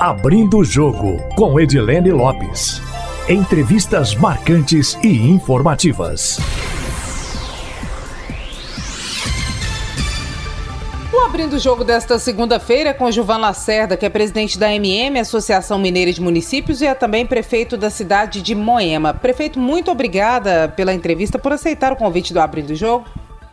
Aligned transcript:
Abrindo 0.00 0.60
o 0.60 0.64
Jogo, 0.64 1.18
com 1.36 1.60
Edilene 1.60 2.10
Lopes. 2.10 2.80
Entrevistas 3.28 4.14
marcantes 4.14 4.98
e 5.02 5.28
informativas. 5.28 6.38
O 11.12 11.18
Abrindo 11.18 11.52
o 11.52 11.58
Jogo 11.58 11.84
desta 11.84 12.18
segunda-feira 12.18 12.88
é 12.88 12.92
com 12.94 13.10
Gilvan 13.10 13.36
Lacerda, 13.36 13.94
que 13.94 14.06
é 14.06 14.08
presidente 14.08 14.58
da 14.58 14.72
MM, 14.72 15.20
Associação 15.20 15.78
Mineira 15.78 16.10
de 16.10 16.22
Municípios, 16.22 16.80
e 16.80 16.86
é 16.86 16.94
também 16.94 17.26
prefeito 17.26 17.76
da 17.76 17.90
cidade 17.90 18.40
de 18.40 18.54
Moema. 18.54 19.12
Prefeito, 19.12 19.58
muito 19.58 19.90
obrigada 19.90 20.72
pela 20.74 20.94
entrevista, 20.94 21.38
por 21.38 21.52
aceitar 21.52 21.92
o 21.92 21.96
convite 21.96 22.32
do 22.32 22.40
Abrindo 22.40 22.70
o 22.70 22.74
Jogo. 22.74 23.04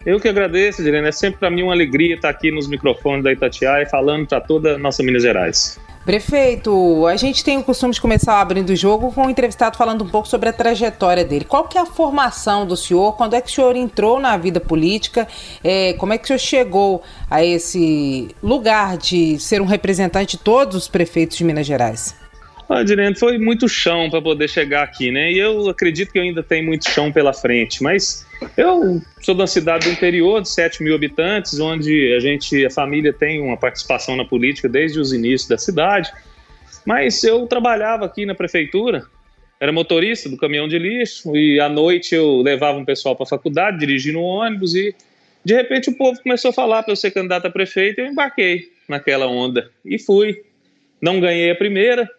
Eu 0.06 0.18
que 0.18 0.30
agradeço, 0.30 0.82
Direne. 0.82 1.10
É 1.10 1.12
sempre 1.12 1.42
para 1.42 1.50
mim 1.50 1.64
uma 1.64 1.74
alegria 1.74 2.16
estar 2.16 2.30
aqui 2.30 2.52
nos 2.52 2.70
microfones 2.70 3.26
da 3.26 3.34
Itatiaia 3.34 3.86
falando 3.86 4.26
para 4.26 4.40
toda 4.40 4.76
a 4.76 4.78
nossa 4.78 5.04
Minas 5.04 5.24
Gerais. 5.24 5.78
Prefeito, 6.08 7.06
a 7.06 7.18
gente 7.18 7.44
tem 7.44 7.58
o 7.58 7.64
costume 7.66 7.94
de 7.94 8.00
começar 8.00 8.40
abrindo 8.40 8.70
o 8.70 8.76
jogo 8.78 9.12
com 9.12 9.24
um 9.24 9.30
entrevistado 9.30 9.76
falando 9.76 10.06
um 10.06 10.08
pouco 10.08 10.26
sobre 10.26 10.48
a 10.48 10.54
trajetória 10.54 11.26
dele. 11.26 11.44
Qual 11.44 11.66
que 11.66 11.78
é 11.78 11.82
a 11.82 11.86
formação 11.86 12.66
do 12.66 12.78
senhor? 12.78 13.18
Quando 13.18 13.34
é 13.34 13.42
que 13.42 13.50
o 13.50 13.54
senhor 13.54 13.76
entrou 13.76 14.18
na 14.18 14.38
vida 14.38 14.62
política? 14.62 15.28
É, 15.62 15.92
como 15.96 16.14
é 16.14 16.18
que 16.18 16.24
o 16.24 16.28
senhor 16.28 16.40
chegou 16.40 17.04
a 17.30 17.44
esse 17.44 18.34
lugar 18.42 18.96
de 18.98 19.38
ser 19.38 19.62
um 19.62 19.66
representante 19.66 20.38
de 20.38 20.44
todos 20.44 20.78
os 20.78 20.88
prefeitos 20.88 21.36
de 21.36 21.44
Minas 21.44 21.66
Gerais? 21.66 22.16
Ah, 22.70 22.84
Direne, 22.84 23.16
foi 23.16 23.38
muito 23.38 23.70
chão 23.70 24.10
para 24.10 24.22
poder 24.22 24.50
chegar 24.50 24.84
aqui, 24.84 25.10
né? 25.10 25.32
E 25.32 25.40
eu 25.40 25.70
acredito 25.70 26.12
que 26.12 26.20
eu 26.20 26.24
ainda 26.24 26.44
tenho 26.44 26.66
muito 26.66 26.90
chão 26.90 27.12
pela 27.14 27.32
frente, 27.32 27.82
mas 27.82 28.28
eu 28.58 29.02
sou 29.22 29.34
de 29.34 29.42
uma 29.42 29.48
cidade 29.48 29.88
do 29.88 29.94
interior, 29.94 30.42
de 30.42 30.50
7 30.50 30.84
mil 30.84 30.94
habitantes, 30.94 31.60
onde 31.62 32.14
a 32.14 32.20
gente, 32.20 32.66
a 32.66 32.70
família 32.70 33.14
tem 33.14 33.40
uma 33.40 33.56
participação 33.56 34.18
na 34.18 34.26
política 34.26 34.68
desde 34.68 35.00
os 35.00 35.14
inícios 35.14 35.48
da 35.48 35.58
cidade. 35.58 36.12
Mas 36.86 37.24
eu 37.24 37.48
trabalhava 37.48 38.06
aqui 38.06 38.26
na 38.26 38.36
prefeitura, 38.36 39.06
era 39.62 39.72
motorista 39.72 40.28
do 40.28 40.36
caminhão 40.36 40.68
de 40.68 40.78
lixo, 40.78 41.38
e 41.38 41.62
à 41.62 41.70
noite 41.70 42.14
eu 42.14 42.42
levava 42.42 42.78
um 42.78 42.86
pessoal 42.86 43.16
para 43.16 43.24
a 43.24 43.30
faculdade, 43.30 43.80
dirigindo 43.80 44.20
um 44.20 44.24
ônibus, 44.24 44.76
e 44.76 44.94
de 45.44 45.54
repente 45.54 45.90
o 45.90 45.96
povo 45.96 46.22
começou 46.22 46.50
a 46.50 46.54
falar 46.54 46.84
para 46.84 46.92
eu 46.92 46.98
ser 46.98 47.12
candidato 47.12 47.46
a 47.46 47.50
prefeito, 47.50 48.02
e 48.02 48.04
eu 48.04 48.08
embarquei 48.08 48.70
naquela 48.90 49.26
onda 49.26 49.72
e 49.86 49.98
fui. 49.98 50.44
Não 51.02 51.20
ganhei 51.22 51.52
a 51.52 51.56
primeira, 51.56 52.10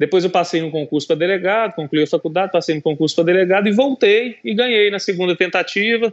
depois 0.00 0.24
eu 0.24 0.30
passei 0.30 0.62
no 0.62 0.70
concurso 0.70 1.06
para 1.06 1.14
delegado, 1.14 1.74
concluí 1.74 2.02
a 2.02 2.06
faculdade, 2.06 2.50
passei 2.50 2.74
no 2.74 2.80
concurso 2.80 3.14
para 3.14 3.24
delegado 3.24 3.68
e 3.68 3.70
voltei 3.70 4.38
e 4.42 4.54
ganhei 4.54 4.90
na 4.90 4.98
segunda 4.98 5.36
tentativa. 5.36 6.10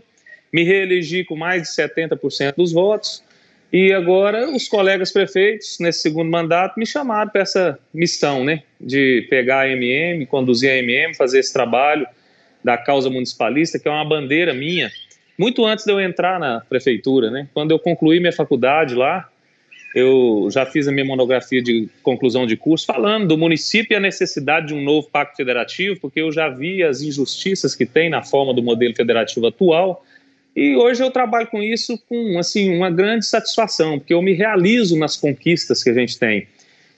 Me 0.51 0.61
reelegi 0.63 1.23
com 1.23 1.37
mais 1.37 1.61
de 1.61 1.69
70% 1.69 2.55
dos 2.57 2.73
votos. 2.73 3.23
E 3.71 3.93
agora 3.93 4.49
os 4.53 4.67
colegas 4.67 5.13
prefeitos, 5.13 5.77
nesse 5.79 6.01
segundo 6.01 6.29
mandato, 6.29 6.77
me 6.77 6.85
chamaram 6.85 7.31
para 7.31 7.43
essa 7.43 7.79
missão, 7.93 8.43
né? 8.43 8.61
De 8.79 9.25
pegar 9.29 9.61
a 9.61 9.69
MM, 9.69 10.25
conduzir 10.25 10.69
a 10.69 10.75
MM, 10.75 11.15
fazer 11.15 11.39
esse 11.39 11.53
trabalho 11.53 12.05
da 12.61 12.77
causa 12.77 13.09
municipalista, 13.09 13.79
que 13.79 13.87
é 13.87 13.91
uma 13.91 14.03
bandeira 14.03 14.53
minha, 14.53 14.91
muito 15.39 15.65
antes 15.65 15.85
de 15.85 15.93
eu 15.93 16.01
entrar 16.01 16.37
na 16.41 16.59
prefeitura, 16.59 17.31
né? 17.31 17.47
Quando 17.53 17.71
eu 17.71 17.79
concluí 17.79 18.19
minha 18.19 18.33
faculdade 18.33 18.95
lá, 18.95 19.29
eu 19.97 20.47
já 20.51 20.63
fiz 20.63 20.87
a 20.87 20.91
minha 20.91 21.03
monografia 21.03 21.59
de 21.59 21.89
conclusão 22.03 22.45
de 22.45 22.55
curso 22.55 22.85
falando 22.85 23.29
do 23.29 23.35
município 23.35 23.95
e 23.95 23.97
a 23.97 23.99
necessidade 23.99 24.67
de 24.67 24.75
um 24.75 24.83
novo 24.83 25.09
pacto 25.09 25.35
federativo, 25.35 25.99
porque 25.99 26.21
eu 26.21 26.31
já 26.31 26.49
vi 26.49 26.83
as 26.83 27.01
injustiças 27.01 27.73
que 27.73 27.83
tem 27.83 28.07
na 28.07 28.21
forma 28.21 28.53
do 28.53 28.61
modelo 28.61 28.95
federativo 28.95 29.47
atual. 29.47 30.05
E 30.55 30.75
hoje 30.75 31.03
eu 31.03 31.09
trabalho 31.09 31.47
com 31.47 31.63
isso 31.63 31.99
com 32.07 32.37
assim 32.37 32.69
uma 32.75 32.91
grande 32.91 33.25
satisfação, 33.25 33.97
porque 33.97 34.13
eu 34.13 34.21
me 34.21 34.33
realizo 34.33 34.95
nas 34.99 35.17
conquistas 35.17 35.83
que 35.83 35.89
a 35.89 35.93
gente 35.93 36.19
tem. 36.19 36.47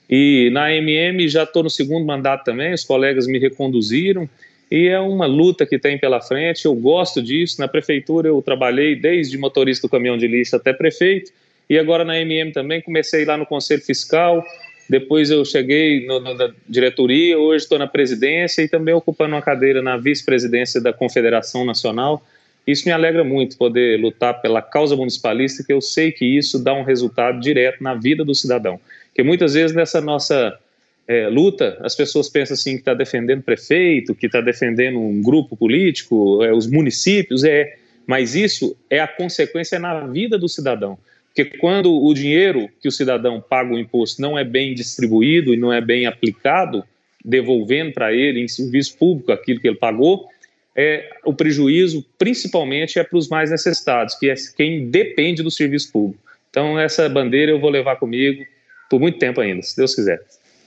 E 0.08 0.50
na 0.52 0.70
MM 0.70 1.26
já 1.26 1.44
estou 1.44 1.62
no 1.62 1.70
segundo 1.70 2.04
mandato 2.04 2.44
também, 2.44 2.74
os 2.74 2.84
colegas 2.84 3.26
me 3.26 3.38
reconduziram 3.38 4.28
e 4.70 4.88
é 4.88 5.00
uma 5.00 5.24
luta 5.24 5.64
que 5.64 5.78
tem 5.78 5.98
pela 5.98 6.20
frente. 6.20 6.66
Eu 6.66 6.74
gosto 6.74 7.22
disso. 7.22 7.62
Na 7.62 7.66
prefeitura 7.66 8.28
eu 8.28 8.42
trabalhei 8.42 8.94
desde 8.94 9.38
motorista 9.38 9.88
do 9.88 9.90
caminhão 9.90 10.18
de 10.18 10.28
lixo 10.28 10.54
até 10.54 10.74
prefeito 10.74 11.32
e 11.70 11.78
agora 11.78 12.04
na 12.04 12.18
MM 12.20 12.50
também, 12.50 12.82
comecei 12.82 13.24
lá 13.24 13.36
no 13.36 13.46
Conselho 13.46 13.80
Fiscal, 13.80 14.44
depois 14.88 15.30
eu 15.30 15.44
cheguei 15.44 16.04
no, 16.04 16.18
no, 16.18 16.34
na 16.34 16.52
diretoria, 16.68 17.38
hoje 17.38 17.62
estou 17.62 17.78
na 17.78 17.86
presidência 17.86 18.62
e 18.62 18.68
também 18.68 18.92
ocupando 18.92 19.36
uma 19.36 19.40
cadeira 19.40 19.80
na 19.80 19.96
vice-presidência 19.96 20.80
da 20.80 20.92
Confederação 20.92 21.64
Nacional. 21.64 22.20
Isso 22.66 22.86
me 22.86 22.92
alegra 22.92 23.22
muito, 23.22 23.56
poder 23.56 24.00
lutar 24.00 24.42
pela 24.42 24.60
causa 24.60 24.96
municipalista, 24.96 25.62
que 25.62 25.72
eu 25.72 25.80
sei 25.80 26.10
que 26.10 26.24
isso 26.24 26.58
dá 26.58 26.74
um 26.74 26.82
resultado 26.82 27.38
direto 27.38 27.84
na 27.84 27.94
vida 27.94 28.24
do 28.24 28.34
cidadão. 28.34 28.80
Porque 29.06 29.22
muitas 29.22 29.54
vezes 29.54 29.76
nessa 29.76 30.00
nossa 30.00 30.58
é, 31.06 31.28
luta, 31.28 31.78
as 31.82 31.94
pessoas 31.94 32.28
pensam 32.28 32.54
assim 32.54 32.72
que 32.72 32.80
está 32.80 32.94
defendendo 32.94 33.42
prefeito, 33.42 34.12
que 34.12 34.26
está 34.26 34.40
defendendo 34.40 34.98
um 34.98 35.22
grupo 35.22 35.56
político, 35.56 36.42
é, 36.42 36.52
os 36.52 36.66
municípios, 36.66 37.44
é, 37.44 37.76
mas 38.08 38.34
isso 38.34 38.76
é 38.90 38.98
a 38.98 39.06
consequência 39.06 39.78
na 39.78 40.00
vida 40.08 40.36
do 40.36 40.48
cidadão. 40.48 40.98
Porque 41.34 41.58
quando 41.58 41.92
o 41.92 42.12
dinheiro 42.12 42.68
que 42.80 42.88
o 42.88 42.92
cidadão 42.92 43.40
paga 43.40 43.72
o 43.72 43.78
imposto 43.78 44.20
não 44.20 44.38
é 44.38 44.44
bem 44.44 44.74
distribuído 44.74 45.54
e 45.54 45.56
não 45.56 45.72
é 45.72 45.80
bem 45.80 46.06
aplicado, 46.06 46.84
devolvendo 47.24 47.92
para 47.92 48.12
ele 48.12 48.40
em 48.40 48.48
serviço 48.48 48.96
público 48.98 49.30
aquilo 49.30 49.60
que 49.60 49.68
ele 49.68 49.76
pagou, 49.76 50.26
é, 50.74 51.08
o 51.24 51.32
prejuízo 51.32 52.04
principalmente 52.18 52.98
é 52.98 53.04
para 53.04 53.18
os 53.18 53.28
mais 53.28 53.50
necessitados, 53.50 54.14
que 54.14 54.28
é 54.28 54.34
quem 54.56 54.88
depende 54.88 55.42
do 55.42 55.50
serviço 55.50 55.92
público. 55.92 56.22
Então, 56.48 56.78
essa 56.78 57.08
bandeira 57.08 57.52
eu 57.52 57.60
vou 57.60 57.70
levar 57.70 57.96
comigo 57.96 58.44
por 58.88 58.98
muito 58.98 59.18
tempo 59.18 59.40
ainda, 59.40 59.62
se 59.62 59.76
Deus 59.76 59.94
quiser. 59.94 60.20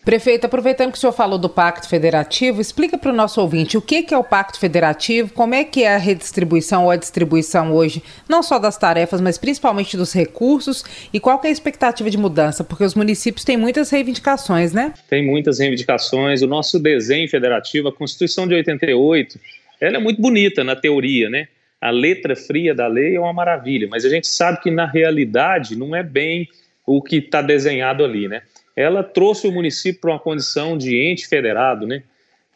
Prefeito, 0.03 0.45
aproveitando 0.45 0.91
que 0.91 0.97
o 0.97 0.99
senhor 0.99 1.13
falou 1.13 1.39
do 1.39 1.47
Pacto 1.47 1.87
Federativo, 1.87 2.59
explica 2.59 2.97
para 2.97 3.09
o 3.09 3.15
nosso 3.15 3.39
ouvinte 3.39 3.77
o 3.77 3.81
que, 3.81 4.03
que 4.03 4.13
é 4.13 4.17
o 4.17 4.23
Pacto 4.23 4.59
Federativo, 4.59 5.31
como 5.33 5.55
é 5.55 5.63
que 5.63 5.83
é 5.83 5.95
a 5.95 5.97
redistribuição 5.97 6.83
ou 6.83 6.91
a 6.91 6.97
distribuição 6.97 7.71
hoje, 7.71 8.03
não 8.27 8.43
só 8.43 8.59
das 8.59 8.77
tarefas, 8.77 9.21
mas 9.21 9.37
principalmente 9.37 9.95
dos 9.95 10.11
recursos, 10.11 10.83
e 11.13 11.21
qual 11.21 11.39
é 11.45 11.47
a 11.47 11.51
expectativa 11.51 12.09
de 12.09 12.17
mudança, 12.17 12.65
porque 12.65 12.83
os 12.83 12.95
municípios 12.95 13.45
têm 13.45 13.55
muitas 13.55 13.89
reivindicações, 13.91 14.73
né? 14.73 14.93
Tem 15.09 15.25
muitas 15.25 15.59
reivindicações. 15.59 16.41
O 16.41 16.47
nosso 16.47 16.79
desenho 16.79 17.29
federativo, 17.29 17.87
a 17.87 17.93
Constituição 17.93 18.45
de 18.45 18.55
88, 18.55 19.39
ela 19.79 19.95
é 19.95 19.99
muito 19.99 20.21
bonita 20.21 20.65
na 20.65 20.75
teoria, 20.75 21.29
né? 21.29 21.47
A 21.79 21.91
letra 21.91 22.35
fria 22.35 22.75
da 22.75 22.87
lei 22.87 23.15
é 23.15 23.19
uma 23.19 23.31
maravilha, 23.31 23.87
mas 23.89 24.03
a 24.03 24.09
gente 24.09 24.27
sabe 24.27 24.61
que 24.61 24.69
na 24.69 24.85
realidade 24.85 25.77
não 25.77 25.95
é 25.95 26.03
bem 26.03 26.49
o 26.85 27.01
que 27.01 27.17
está 27.17 27.41
desenhado 27.41 28.03
ali, 28.03 28.27
né? 28.27 28.41
Ela 28.75 29.03
trouxe 29.03 29.47
o 29.47 29.51
município 29.51 30.01
para 30.01 30.11
uma 30.11 30.19
condição 30.19 30.77
de 30.77 30.97
ente 30.97 31.27
federado, 31.27 31.85
né? 31.85 32.03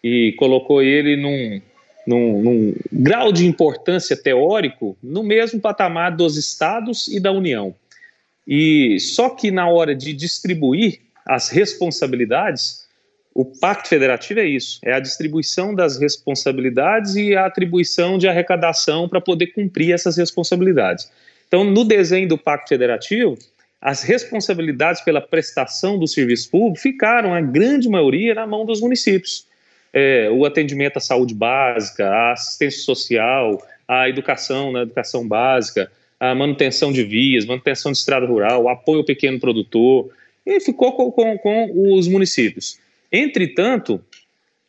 E 0.03 0.33
colocou 0.37 0.81
ele 0.81 1.15
num, 1.15 1.61
num, 2.05 2.41
num, 2.41 2.75
grau 2.91 3.31
de 3.31 3.45
importância 3.45 4.15
teórico 4.15 4.97
no 5.01 5.23
mesmo 5.23 5.59
patamar 5.59 6.15
dos 6.15 6.37
estados 6.37 7.07
e 7.07 7.19
da 7.19 7.31
União. 7.31 7.75
E 8.47 8.99
só 8.99 9.29
que 9.29 9.51
na 9.51 9.67
hora 9.67 9.93
de 9.93 10.13
distribuir 10.13 11.01
as 11.25 11.49
responsabilidades, 11.49 12.87
o 13.33 13.45
Pacto 13.45 13.89
Federativo 13.89 14.39
é 14.39 14.45
isso: 14.45 14.79
é 14.83 14.93
a 14.93 14.99
distribuição 14.99 15.75
das 15.75 15.99
responsabilidades 15.99 17.15
e 17.15 17.35
a 17.35 17.45
atribuição 17.45 18.17
de 18.17 18.27
arrecadação 18.27 19.07
para 19.07 19.21
poder 19.21 19.47
cumprir 19.47 19.93
essas 19.93 20.17
responsabilidades. 20.17 21.11
Então, 21.47 21.63
no 21.63 21.83
desenho 21.83 22.27
do 22.27 22.37
Pacto 22.37 22.69
Federativo, 22.69 23.37
as 23.81 24.03
responsabilidades 24.03 25.01
pela 25.01 25.21
prestação 25.21 25.99
do 25.99 26.07
serviço 26.07 26.49
público 26.49 26.79
ficaram, 26.79 27.33
a 27.33 27.41
grande 27.41 27.87
maioria, 27.87 28.33
na 28.33 28.47
mão 28.47 28.65
dos 28.65 28.81
municípios. 28.81 29.45
É, 29.93 30.29
o 30.31 30.45
atendimento 30.45 30.97
à 30.97 30.99
saúde 30.99 31.33
básica, 31.33 32.07
a 32.07 32.33
assistência 32.33 32.81
social, 32.81 33.61
a 33.87 34.09
educação 34.09 34.71
na 34.71 34.79
né, 34.79 34.83
educação 34.83 35.27
básica, 35.27 35.91
a 36.19 36.33
manutenção 36.33 36.91
de 36.91 37.03
vias, 37.03 37.45
manutenção 37.45 37.91
de 37.91 37.99
estrada 37.99 38.25
rural, 38.25 38.67
apoio 38.67 38.99
ao 38.99 39.05
pequeno 39.05 39.39
produtor, 39.39 40.11
e 40.45 40.59
ficou 40.59 40.93
com, 40.93 41.11
com, 41.11 41.37
com 41.37 41.93
os 41.93 42.07
municípios. 42.07 42.79
Entretanto, 43.11 44.01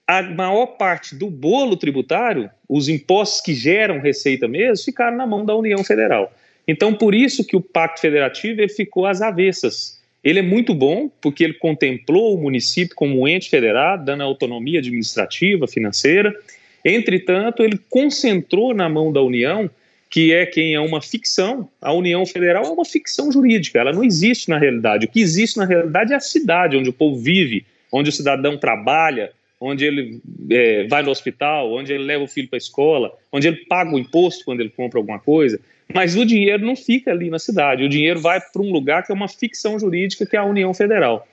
a 0.06 0.22
maior 0.22 0.66
parte 0.66 1.14
do 1.14 1.28
bolo 1.28 1.76
tributário, 1.76 2.50
os 2.68 2.88
impostos 2.88 3.40
que 3.40 3.54
geram 3.54 4.00
receita 4.00 4.46
mesmo, 4.46 4.84
ficaram 4.84 5.16
na 5.16 5.26
mão 5.26 5.44
da 5.44 5.54
União 5.54 5.82
Federal. 5.82 6.32
Então, 6.68 6.92
por 6.92 7.14
isso 7.14 7.46
que 7.46 7.56
o 7.56 7.62
Pacto 7.62 8.02
Federativo 8.02 8.60
ele 8.60 8.68
ficou 8.68 9.06
às 9.06 9.22
avessas. 9.22 9.98
Ele 10.22 10.40
é 10.40 10.42
muito 10.42 10.74
bom 10.74 11.10
porque 11.22 11.42
ele 11.42 11.54
contemplou 11.54 12.34
o 12.34 12.42
município 12.42 12.94
como 12.94 13.22
um 13.22 13.26
ente 13.26 13.48
federado, 13.48 14.04
dando 14.04 14.22
autonomia 14.22 14.78
administrativa, 14.78 15.66
financeira. 15.66 16.34
Entretanto, 16.84 17.62
ele 17.62 17.80
concentrou 17.88 18.74
na 18.74 18.88
mão 18.88 19.10
da 19.10 19.22
União, 19.22 19.70
que 20.10 20.32
é 20.32 20.44
quem 20.44 20.74
é 20.74 20.80
uma 20.80 21.00
ficção. 21.00 21.68
A 21.80 21.92
União 21.92 22.26
Federal 22.26 22.64
é 22.64 22.68
uma 22.70 22.84
ficção 22.84 23.32
jurídica, 23.32 23.78
ela 23.78 23.92
não 23.92 24.04
existe 24.04 24.50
na 24.50 24.58
realidade. 24.58 25.06
O 25.06 25.08
que 25.08 25.20
existe 25.20 25.56
na 25.56 25.64
realidade 25.64 26.12
é 26.12 26.16
a 26.16 26.20
cidade 26.20 26.76
onde 26.76 26.90
o 26.90 26.92
povo 26.92 27.18
vive, 27.18 27.64
onde 27.90 28.10
o 28.10 28.12
cidadão 28.12 28.58
trabalha, 28.58 29.32
onde 29.60 29.84
ele 29.84 30.20
é, 30.50 30.86
vai 30.86 31.02
no 31.02 31.10
hospital, 31.10 31.72
onde 31.72 31.92
ele 31.92 32.04
leva 32.04 32.24
o 32.24 32.28
filho 32.28 32.48
para 32.48 32.56
a 32.56 32.58
escola, 32.58 33.12
onde 33.32 33.48
ele 33.48 33.64
paga 33.68 33.94
o 33.94 33.98
imposto 33.98 34.44
quando 34.44 34.60
ele 34.60 34.70
compra 34.70 34.98
alguma 34.98 35.18
coisa. 35.18 35.60
Mas 35.92 36.16
o 36.16 36.24
dinheiro 36.24 36.64
não 36.66 36.76
fica 36.76 37.10
ali 37.10 37.30
na 37.30 37.38
cidade, 37.38 37.82
o 37.82 37.88
dinheiro 37.88 38.20
vai 38.20 38.40
para 38.40 38.62
um 38.62 38.70
lugar 38.70 39.04
que 39.04 39.10
é 39.10 39.14
uma 39.14 39.28
ficção 39.28 39.78
jurídica, 39.78 40.26
que 40.26 40.36
é 40.36 40.38
a 40.38 40.44
União 40.44 40.72
Federal. 40.74 41.26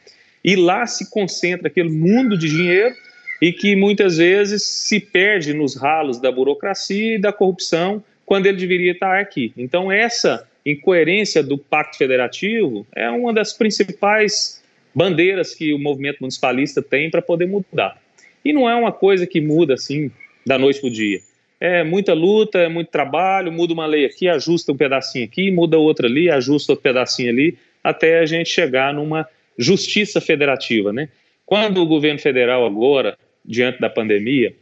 E 0.44 0.56
lá 0.56 0.86
se 0.86 1.10
concentra 1.10 1.68
aquele 1.68 1.90
mundo 1.90 2.38
de 2.38 2.50
dinheiro 2.50 2.96
e 3.42 3.52
que 3.52 3.76
muitas 3.76 4.18
vezes 4.18 4.64
se 4.64 5.00
perde 5.00 5.54
nos 5.54 5.76
ralos 5.76 6.20
da 6.20 6.32
burocracia 6.32 7.16
e 7.16 7.20
da 7.20 7.34
corrupção 7.34 8.04
quando 8.26 8.46
ele 8.46 8.58
deveria 8.58 8.94
estar 8.94 9.20
aqui. 9.20 9.52
Então, 9.58 9.92
essa 9.92 10.48
incoerência 10.66 11.44
do 11.44 11.58
Pacto 11.58 11.98
Federativo 11.98 12.88
é 12.96 13.10
uma 13.10 13.34
das 13.34 13.54
principais 13.54 14.64
bandeiras 14.94 15.54
que 15.54 15.74
o 15.74 15.80
movimento 15.80 16.20
municipalista 16.22 16.82
tem 16.82 17.12
para 17.12 17.22
poder 17.22 17.46
mudar. 17.46 18.02
E 18.44 18.54
não 18.54 18.70
é 18.70 18.76
uma 18.76 18.92
coisa 18.92 19.28
que 19.28 19.42
muda 19.42 19.74
assim 19.74 20.10
da 20.46 20.58
noite 20.58 20.80
para 20.80 20.88
o 20.88 20.92
dia. 20.92 21.20
É 21.68 21.84
muita 21.84 22.14
luta, 22.14 22.60
é 22.60 22.70
muito 22.70 22.92
trabalho, 22.92 23.52
muda 23.52 23.74
uma 23.74 23.88
lei 23.88 24.06
aqui, 24.06 24.28
ajusta 24.28 24.72
um 24.72 24.78
pedacinho 24.78 25.26
aqui, 25.26 25.50
muda 25.50 25.80
outra 25.80 26.08
ali, 26.08 26.30
ajusta 26.30 26.74
outro 26.74 26.84
pedacinho 26.84 27.32
ali, 27.32 27.58
até 27.84 28.20
a 28.20 28.26
gente 28.28 28.52
chegar 28.52 28.94
numa 28.94 29.28
justiça 29.58 30.22
federativa, 30.22 30.94
né? 30.94 31.10
Quando 31.44 31.82
o 31.82 31.88
governo 31.88 32.20
federal 32.20 32.68
agora, 32.68 33.18
diante 33.44 33.82
da 33.82 33.90
pandemia, 33.90 34.54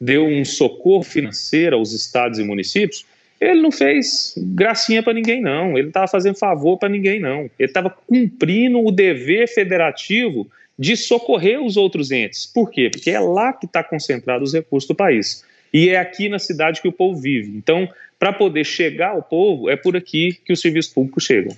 deu 0.00 0.24
um 0.24 0.42
socorro 0.42 1.02
financeiro 1.02 1.76
aos 1.76 1.92
estados 1.92 2.38
e 2.38 2.44
municípios, 2.44 3.04
ele 3.38 3.60
não 3.60 3.70
fez 3.70 4.32
gracinha 4.38 5.02
para 5.02 5.12
ninguém, 5.12 5.42
não. 5.42 5.76
Ele 5.76 5.88
estava 5.88 6.08
fazendo 6.08 6.38
favor 6.38 6.78
para 6.78 6.88
ninguém, 6.88 7.20
não. 7.20 7.40
Ele 7.58 7.68
estava 7.68 7.90
cumprindo 7.90 8.82
o 8.82 8.90
dever 8.90 9.48
federativo 9.48 10.50
de 10.78 10.96
socorrer 10.96 11.62
os 11.62 11.76
outros 11.76 12.10
entes. 12.10 12.46
Por 12.46 12.70
quê? 12.70 12.88
Porque 12.90 13.10
é 13.10 13.20
lá 13.20 13.52
que 13.52 13.66
está 13.66 13.84
concentrado 13.84 14.44
os 14.44 14.54
recursos 14.54 14.88
do 14.88 14.94
país. 14.94 15.44
E 15.72 15.90
é 15.90 15.98
aqui 15.98 16.28
na 16.28 16.38
cidade 16.38 16.80
que 16.80 16.88
o 16.88 16.92
povo 16.92 17.20
vive. 17.20 17.56
Então, 17.56 17.88
para 18.18 18.32
poder 18.32 18.64
chegar 18.64 19.10
ao 19.10 19.22
povo, 19.22 19.70
é 19.70 19.76
por 19.76 19.96
aqui 19.96 20.38
que 20.44 20.52
os 20.52 20.60
serviços 20.60 20.92
públicos 20.92 21.24
chegam. 21.24 21.56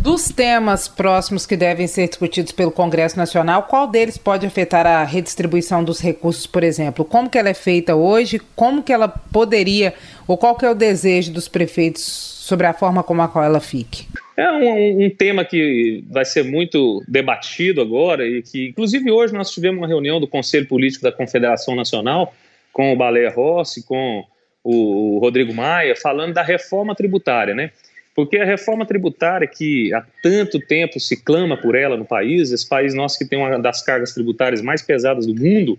Dos 0.00 0.30
temas 0.30 0.88
próximos 0.88 1.44
que 1.44 1.54
devem 1.54 1.86
ser 1.86 2.08
discutidos 2.08 2.52
pelo 2.52 2.70
Congresso 2.70 3.18
Nacional, 3.18 3.64
qual 3.64 3.86
deles 3.86 4.16
pode 4.16 4.46
afetar 4.46 4.86
a 4.86 5.04
redistribuição 5.04 5.84
dos 5.84 6.00
recursos, 6.00 6.46
por 6.46 6.62
exemplo? 6.62 7.04
Como 7.04 7.28
que 7.28 7.36
ela 7.36 7.50
é 7.50 7.54
feita 7.54 7.94
hoje? 7.94 8.40
Como 8.56 8.82
que 8.82 8.94
ela 8.94 9.08
poderia, 9.08 9.92
ou 10.26 10.38
qual 10.38 10.56
que 10.56 10.64
é 10.64 10.70
o 10.70 10.74
desejo 10.74 11.30
dos 11.32 11.48
prefeitos 11.48 12.02
sobre 12.02 12.66
a 12.66 12.72
forma 12.72 13.02
como 13.02 13.20
a 13.20 13.28
qual 13.28 13.44
ela 13.44 13.60
fique? 13.60 14.06
É 14.38 14.50
um, 14.50 15.04
um, 15.04 15.10
tema 15.10 15.44
que 15.44 16.02
vai 16.08 16.24
ser 16.24 16.44
muito 16.44 17.04
debatido 17.06 17.82
agora 17.82 18.26
e 18.26 18.40
que, 18.40 18.68
inclusive, 18.68 19.10
hoje 19.10 19.34
nós 19.34 19.50
tivemos 19.50 19.82
uma 19.82 19.86
reunião 19.86 20.18
do 20.18 20.26
Conselho 20.26 20.66
Político 20.66 21.04
da 21.04 21.12
Confederação 21.12 21.76
Nacional 21.76 22.34
com 22.72 22.92
o 22.92 22.96
Baleia 22.96 23.30
Rossi, 23.30 23.84
com 23.84 24.24
o 24.62 25.18
Rodrigo 25.18 25.54
Maia, 25.54 25.96
falando 25.96 26.34
da 26.34 26.42
reforma 26.42 26.94
tributária, 26.94 27.54
né? 27.54 27.70
Porque 28.14 28.36
a 28.36 28.44
reforma 28.44 28.84
tributária, 28.84 29.46
que 29.46 29.94
há 29.94 30.04
tanto 30.22 30.58
tempo 30.60 31.00
se 31.00 31.16
clama 31.16 31.56
por 31.56 31.74
ela 31.74 31.96
no 31.96 32.04
país, 32.04 32.50
esse 32.50 32.68
país 32.68 32.92
nosso 32.92 33.18
que 33.18 33.24
tem 33.24 33.38
uma 33.38 33.58
das 33.58 33.82
cargas 33.82 34.12
tributárias 34.12 34.60
mais 34.60 34.82
pesadas 34.82 35.26
do 35.26 35.34
mundo, 35.34 35.78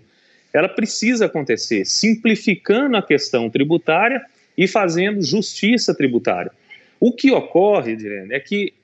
ela 0.52 0.68
precisa 0.68 1.26
acontecer, 1.26 1.84
simplificando 1.84 2.96
a 2.96 3.02
questão 3.02 3.48
tributária 3.48 4.20
e 4.56 4.66
fazendo 4.66 5.22
justiça 5.22 5.94
tributária. 5.94 6.50
O 6.98 7.12
que 7.12 7.30
ocorre, 7.30 7.96
Direne, 7.96 8.34
é 8.34 8.40
que 8.40 8.74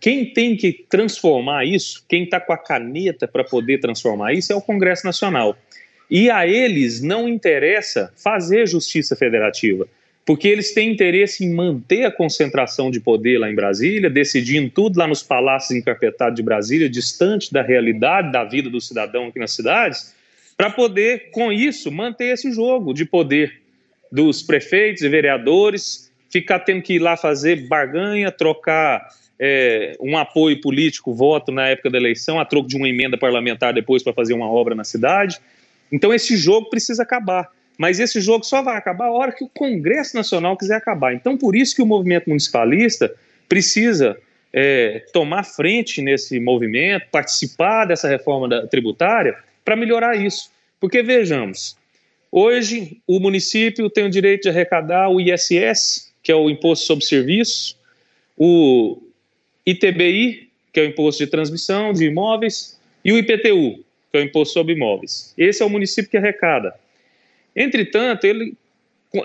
quem 0.00 0.26
tem 0.26 0.56
que 0.56 0.72
transformar 0.88 1.64
isso, 1.64 2.04
quem 2.08 2.24
está 2.24 2.40
com 2.40 2.52
a 2.52 2.58
caneta 2.58 3.28
para 3.28 3.44
poder 3.44 3.78
transformar 3.78 4.32
isso, 4.32 4.52
é 4.52 4.56
o 4.56 4.60
Congresso 4.60 5.04
Nacional. 5.04 5.56
E 6.14 6.28
a 6.28 6.46
eles 6.46 7.00
não 7.00 7.26
interessa 7.26 8.12
fazer 8.14 8.68
justiça 8.68 9.16
federativa 9.16 9.88
porque 10.26 10.46
eles 10.46 10.74
têm 10.74 10.92
interesse 10.92 11.42
em 11.42 11.54
manter 11.54 12.04
a 12.04 12.10
concentração 12.10 12.90
de 12.90 13.00
poder 13.00 13.38
lá 13.38 13.50
em 13.50 13.54
Brasília, 13.54 14.10
decidindo 14.10 14.70
tudo 14.70 14.98
lá 14.98 15.06
nos 15.06 15.22
palácios 15.22 15.76
encarpetados 15.76 16.36
de 16.36 16.42
Brasília, 16.42 16.88
distante 16.88 17.50
da 17.50 17.62
realidade 17.62 18.30
da 18.30 18.44
vida 18.44 18.68
do 18.68 18.80
cidadão 18.80 19.28
aqui 19.28 19.38
nas 19.38 19.52
cidades, 19.52 20.14
para 20.54 20.70
poder, 20.70 21.30
com 21.30 21.50
isso, 21.50 21.90
manter 21.90 22.34
esse 22.34 22.52
jogo 22.52 22.92
de 22.92 23.06
poder 23.06 23.62
dos 24.12 24.42
prefeitos 24.42 25.02
e 25.02 25.08
vereadores, 25.08 26.12
ficar 26.30 26.60
tendo 26.60 26.82
que 26.82 26.94
ir 26.94 26.98
lá 26.98 27.16
fazer 27.16 27.66
barganha, 27.66 28.30
trocar 28.30 29.08
é, 29.40 29.96
um 29.98 30.16
apoio 30.16 30.60
político, 30.60 31.14
voto 31.14 31.50
na 31.50 31.68
época 31.68 31.90
da 31.90 31.98
eleição, 31.98 32.38
a 32.38 32.44
troco 32.44 32.68
de 32.68 32.76
uma 32.76 32.88
emenda 32.88 33.18
parlamentar 33.18 33.72
depois 33.72 34.02
para 34.02 34.12
fazer 34.12 34.34
uma 34.34 34.46
obra 34.46 34.74
na 34.74 34.84
cidade. 34.84 35.40
Então, 35.92 36.12
esse 36.12 36.36
jogo 36.36 36.70
precisa 36.70 37.02
acabar. 37.02 37.50
Mas 37.78 37.98
esse 38.00 38.20
jogo 38.20 38.44
só 38.44 38.62
vai 38.62 38.76
acabar 38.76 39.06
a 39.06 39.12
hora 39.12 39.32
que 39.32 39.44
o 39.44 39.48
Congresso 39.48 40.16
Nacional 40.16 40.56
quiser 40.56 40.76
acabar. 40.76 41.14
Então, 41.14 41.36
por 41.36 41.54
isso 41.54 41.74
que 41.74 41.82
o 41.82 41.86
movimento 41.86 42.28
municipalista 42.28 43.14
precisa 43.48 44.16
é, 44.52 45.04
tomar 45.12 45.44
frente 45.44 46.02
nesse 46.02 46.38
movimento, 46.38 47.06
participar 47.10 47.86
dessa 47.86 48.08
reforma 48.08 48.48
da, 48.48 48.66
tributária 48.66 49.36
para 49.64 49.76
melhorar 49.76 50.16
isso. 50.16 50.50
Porque 50.78 51.02
vejamos, 51.02 51.76
hoje 52.30 53.00
o 53.06 53.18
município 53.18 53.88
tem 53.88 54.04
o 54.04 54.10
direito 54.10 54.42
de 54.42 54.48
arrecadar 54.48 55.08
o 55.08 55.20
ISS, 55.20 56.12
que 56.22 56.30
é 56.30 56.34
o 56.34 56.50
Imposto 56.50 56.86
sobre 56.86 57.04
Serviços, 57.04 57.76
o 58.36 59.00
ITBI, 59.64 60.50
que 60.72 60.80
é 60.80 60.82
o 60.82 60.86
Imposto 60.86 61.24
de 61.24 61.30
Transmissão 61.30 61.92
de 61.92 62.06
Imóveis, 62.06 62.78
e 63.04 63.12
o 63.12 63.18
IPTU, 63.18 63.84
que 64.12 64.18
é 64.18 64.20
o 64.20 64.24
Imposto 64.24 64.52
sobre 64.52 64.74
Imóveis. 64.74 65.34
Esse 65.38 65.62
é 65.62 65.66
o 65.66 65.70
município 65.70 66.10
que 66.10 66.18
arrecada. 66.18 66.74
Entretanto, 67.56 68.26
ele, 68.26 68.54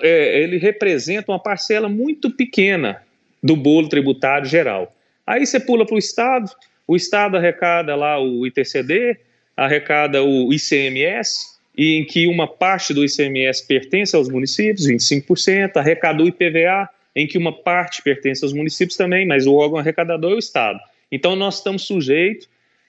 é, 0.02 0.42
ele 0.42 0.56
representa 0.56 1.30
uma 1.30 1.38
parcela 1.38 1.88
muito 1.90 2.30
pequena 2.30 3.02
do 3.42 3.54
bolo 3.54 3.88
tributário 3.88 4.48
geral. 4.48 4.96
Aí 5.26 5.46
você 5.46 5.60
pula 5.60 5.84
para 5.84 5.94
o 5.94 5.98
Estado, 5.98 6.50
o 6.86 6.96
Estado 6.96 7.36
arrecada 7.36 7.94
lá 7.94 8.18
o 8.18 8.46
ITCD, 8.46 9.18
arrecada 9.54 10.24
o 10.24 10.52
ICMS, 10.52 11.58
e 11.76 11.98
em 11.98 12.04
que 12.04 12.26
uma 12.26 12.48
parte 12.48 12.94
do 12.94 13.04
ICMS 13.04 13.66
pertence 13.66 14.16
aos 14.16 14.28
municípios, 14.28 14.88
25%, 14.88 15.76
arrecada 15.76 16.22
o 16.22 16.26
IPVA, 16.26 16.88
em 17.14 17.26
que 17.26 17.36
uma 17.36 17.52
parte 17.52 18.02
pertence 18.02 18.42
aos 18.42 18.54
municípios 18.54 18.96
também, 18.96 19.26
mas 19.26 19.46
o 19.46 19.54
órgão 19.54 19.78
arrecadador 19.78 20.32
é 20.32 20.34
o 20.36 20.38
Estado. 20.38 20.80
Então 21.12 21.36
nós 21.36 21.58
estamos 21.58 21.82
sujeitos 21.82 22.48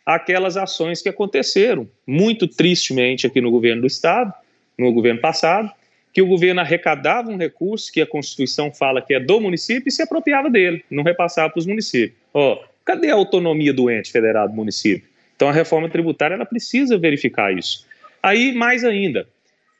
àquelas 0.09 0.57
ações 0.57 1.03
que 1.03 1.09
aconteceram, 1.09 1.87
muito 2.05 2.47
tristemente 2.47 3.27
aqui 3.27 3.39
no 3.39 3.51
governo 3.51 3.81
do 3.81 3.87
Estado, 3.87 4.33
no 4.75 4.91
governo 4.91 5.21
passado, 5.21 5.71
que 6.11 6.19
o 6.19 6.25
governo 6.25 6.61
arrecadava 6.61 7.29
um 7.29 7.37
recurso 7.37 7.91
que 7.91 8.01
a 8.01 8.07
Constituição 8.07 8.73
fala 8.73 9.03
que 9.03 9.13
é 9.13 9.19
do 9.19 9.39
município 9.39 9.87
e 9.87 9.91
se 9.91 10.01
apropriava 10.01 10.49
dele, 10.49 10.83
não 10.89 11.03
repassava 11.03 11.51
para 11.51 11.59
os 11.59 11.67
municípios. 11.67 12.17
Ó, 12.33 12.59
cadê 12.83 13.11
a 13.11 13.13
autonomia 13.13 13.71
do 13.71 13.87
ente 13.91 14.11
federado 14.11 14.51
do 14.51 14.55
município? 14.55 15.07
Então 15.35 15.47
a 15.47 15.51
reforma 15.51 15.87
tributária 15.87 16.33
ela 16.33 16.45
precisa 16.45 16.97
verificar 16.97 17.55
isso. 17.55 17.85
Aí, 18.21 18.51
mais 18.51 18.83
ainda, 18.83 19.27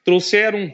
trouxeram 0.05 0.71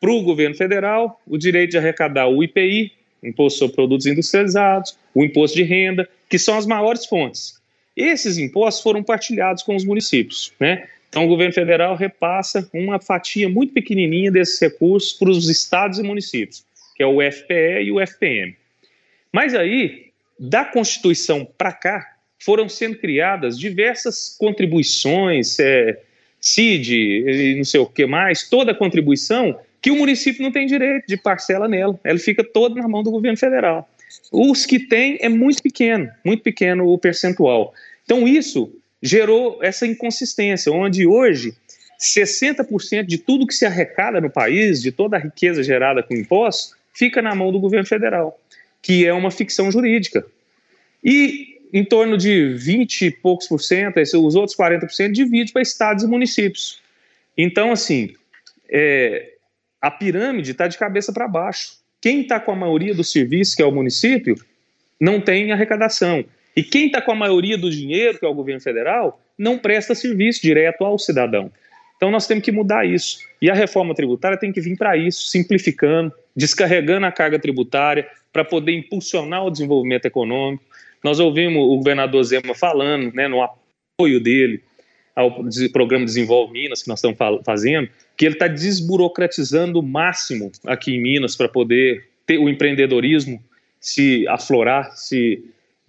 para 0.00 0.12
o 0.12 0.22
governo 0.22 0.54
federal 0.54 1.20
o 1.26 1.36
direito 1.36 1.72
de 1.72 1.78
arrecadar 1.78 2.28
o 2.28 2.40
IPI, 2.40 2.92
Imposto 3.20 3.58
sobre 3.58 3.74
Produtos 3.74 4.06
Industrializados, 4.06 4.96
o 5.12 5.24
Imposto 5.24 5.56
de 5.56 5.64
Renda, 5.64 6.08
que 6.28 6.38
são 6.38 6.56
as 6.56 6.66
maiores 6.66 7.04
fontes. 7.04 7.61
Esses 7.96 8.38
impostos 8.38 8.82
foram 8.82 9.02
partilhados 9.02 9.62
com 9.62 9.76
os 9.76 9.84
municípios, 9.84 10.52
né? 10.58 10.86
Então, 11.08 11.26
o 11.26 11.28
governo 11.28 11.52
federal 11.52 11.94
repassa 11.94 12.66
uma 12.72 12.98
fatia 12.98 13.46
muito 13.46 13.74
pequenininha 13.74 14.32
desses 14.32 14.58
recursos 14.58 15.12
para 15.12 15.28
os 15.28 15.50
estados 15.50 15.98
e 15.98 16.02
municípios, 16.02 16.64
que 16.96 17.02
é 17.02 17.06
o 17.06 17.18
FPE 17.20 17.82
e 17.84 17.92
o 17.92 18.00
FPM. 18.00 18.56
Mas 19.30 19.54
aí, 19.54 20.06
da 20.38 20.64
Constituição 20.64 21.46
para 21.58 21.70
cá, 21.70 22.16
foram 22.38 22.68
sendo 22.68 22.96
criadas 22.96 23.58
diversas 23.58 24.34
contribuições, 24.38 25.58
é, 25.60 26.00
CID 26.40 27.54
não 27.56 27.64
sei 27.64 27.80
o 27.80 27.86
que 27.86 28.04
mais, 28.06 28.48
toda 28.48 28.74
contribuição 28.74 29.58
que 29.80 29.90
o 29.90 29.96
município 29.96 30.42
não 30.42 30.50
tem 30.50 30.66
direito 30.66 31.06
de 31.06 31.16
parcela 31.16 31.68
nela, 31.68 31.98
ela 32.02 32.18
fica 32.18 32.42
toda 32.42 32.80
na 32.80 32.88
mão 32.88 33.02
do 33.02 33.10
governo 33.10 33.36
federal. 33.36 33.88
Os 34.30 34.64
que 34.64 34.78
tem 34.78 35.18
é 35.20 35.28
muito 35.28 35.62
pequeno, 35.62 36.10
muito 36.24 36.42
pequeno 36.42 36.88
o 36.88 36.98
percentual. 36.98 37.74
Então, 38.04 38.26
isso 38.26 38.72
gerou 39.02 39.58
essa 39.62 39.86
inconsistência, 39.86 40.72
onde 40.72 41.06
hoje 41.06 41.54
60% 42.00 43.04
de 43.04 43.18
tudo 43.18 43.46
que 43.46 43.54
se 43.54 43.64
arrecada 43.64 44.20
no 44.20 44.30
país, 44.30 44.82
de 44.82 44.90
toda 44.90 45.16
a 45.16 45.20
riqueza 45.20 45.62
gerada 45.62 46.02
com 46.02 46.14
impostos, 46.14 46.74
fica 46.92 47.22
na 47.22 47.34
mão 47.34 47.52
do 47.52 47.60
governo 47.60 47.86
federal, 47.86 48.40
que 48.80 49.06
é 49.06 49.12
uma 49.12 49.30
ficção 49.30 49.70
jurídica. 49.70 50.24
E 51.02 51.60
em 51.72 51.84
torno 51.84 52.18
de 52.18 52.54
20 52.54 53.06
e 53.06 53.10
poucos 53.10 53.46
por 53.46 53.60
cento, 53.60 53.98
os 53.98 54.34
outros 54.34 54.56
40% 54.56 55.12
divide 55.12 55.52
para 55.52 55.62
estados 55.62 56.04
e 56.04 56.06
municípios. 56.06 56.82
Então, 57.36 57.72
assim, 57.72 58.14
é, 58.68 59.32
a 59.80 59.90
pirâmide 59.90 60.50
está 60.50 60.68
de 60.68 60.76
cabeça 60.76 61.12
para 61.12 61.26
baixo. 61.26 61.81
Quem 62.02 62.22
está 62.22 62.40
com 62.40 62.50
a 62.50 62.56
maioria 62.56 62.92
do 62.92 63.04
serviço, 63.04 63.56
que 63.56 63.62
é 63.62 63.64
o 63.64 63.70
município, 63.70 64.34
não 65.00 65.20
tem 65.20 65.52
arrecadação. 65.52 66.24
E 66.56 66.62
quem 66.62 66.86
está 66.86 67.00
com 67.00 67.12
a 67.12 67.14
maioria 67.14 67.56
do 67.56 67.70
dinheiro, 67.70 68.18
que 68.18 68.26
é 68.26 68.28
o 68.28 68.34
governo 68.34 68.60
federal, 68.60 69.22
não 69.38 69.56
presta 69.56 69.94
serviço 69.94 70.42
direto 70.42 70.84
ao 70.84 70.98
cidadão. 70.98 71.50
Então 71.96 72.10
nós 72.10 72.26
temos 72.26 72.44
que 72.44 72.50
mudar 72.50 72.84
isso. 72.84 73.18
E 73.40 73.48
a 73.48 73.54
reforma 73.54 73.94
tributária 73.94 74.36
tem 74.36 74.50
que 74.52 74.60
vir 74.60 74.76
para 74.76 74.96
isso, 74.96 75.28
simplificando, 75.28 76.12
descarregando 76.34 77.06
a 77.06 77.12
carga 77.12 77.38
tributária 77.38 78.08
para 78.32 78.44
poder 78.44 78.72
impulsionar 78.72 79.46
o 79.46 79.50
desenvolvimento 79.50 80.06
econômico. 80.06 80.64
Nós 81.04 81.20
ouvimos 81.20 81.62
o 81.62 81.76
governador 81.76 82.24
Zema 82.24 82.54
falando, 82.54 83.12
né, 83.14 83.28
no 83.28 83.40
apoio 83.40 84.20
dele 84.20 84.60
ao 85.14 85.44
programa 85.72 86.04
Desenvolve 86.04 86.52
Minas 86.52 86.82
que 86.82 86.88
nós 86.88 86.98
estamos 86.98 87.18
fazendo, 87.44 87.88
que 88.16 88.24
ele 88.24 88.34
está 88.34 88.48
desburocratizando 88.48 89.80
o 89.80 89.82
máximo 89.82 90.50
aqui 90.66 90.94
em 90.94 91.02
Minas 91.02 91.36
para 91.36 91.48
poder 91.48 92.04
ter 92.26 92.38
o 92.38 92.48
empreendedorismo 92.48 93.42
se 93.80 94.26
aflorar, 94.28 94.96
se 94.96 95.44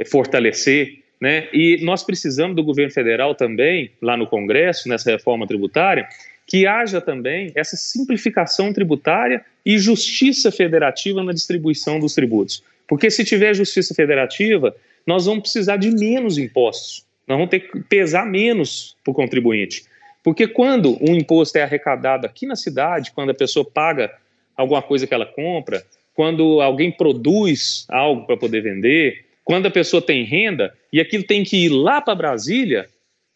fortalecer, 0.08 1.03
né? 1.22 1.48
E 1.53 1.77
nós 1.84 2.03
precisamos 2.03 2.56
do 2.56 2.63
governo 2.63 2.92
federal 2.92 3.36
também, 3.36 3.92
lá 4.01 4.18
no 4.18 4.27
Congresso, 4.27 4.89
nessa 4.89 5.12
reforma 5.12 5.48
tributária, 5.48 6.08
que 6.46 6.68
haja 6.68 7.00
também 7.00 7.51
essa 7.56 7.77
simplificação 7.77 8.74
tributária 8.74 9.46
e 9.65 9.77
justiça 9.77 10.51
federativa 10.51 11.24
na 11.24 11.32
distribuição 11.32 12.00
dos 12.00 12.13
tributos. 12.13 12.63
Porque 12.88 13.10
se 13.10 13.24
tiver 13.24 13.56
justiça 13.56 13.94
federativa, 13.94 14.75
nós 15.08 15.25
vamos 15.25 15.44
precisar 15.44 15.77
de 15.77 15.92
menos 15.92 16.38
impostos. 16.38 17.06
Nós 17.27 17.38
vamos 17.38 17.50
ter 17.50 17.62
que 17.62 17.80
pesar 17.82 18.25
menos 18.25 18.98
para 19.03 19.12
o 19.12 19.15
contribuinte. 19.15 19.84
Porque 20.24 20.48
quando 20.48 20.98
um 21.01 21.15
imposto 21.15 21.58
é 21.58 21.63
arrecadado 21.63 22.25
aqui 22.25 22.46
na 22.46 22.56
cidade, 22.56 23.12
quando 23.12 23.32
a 23.32 23.36
pessoa 23.36 23.65
paga 23.65 24.12
alguma 24.56 24.82
coisa 24.82 25.06
que 25.06 25.13
ela 25.13 25.25
compra, 25.25 25.84
quando 26.13 26.62
alguém 26.62 26.92
produz 26.92 27.86
algo 27.89 28.25
para 28.25 28.38
poder 28.38 28.62
vender, 28.62 29.25
quando 29.44 29.65
a 29.65 29.72
pessoa 29.72 30.01
tem 30.01 30.24
renda 30.24 30.74
e 30.92 31.01
aquilo 31.01 31.24
tem 31.24 31.44
que 31.44 31.65
ir 31.65 31.70
lá 31.70 32.00
para 32.00 32.15
Brasília 32.15 32.88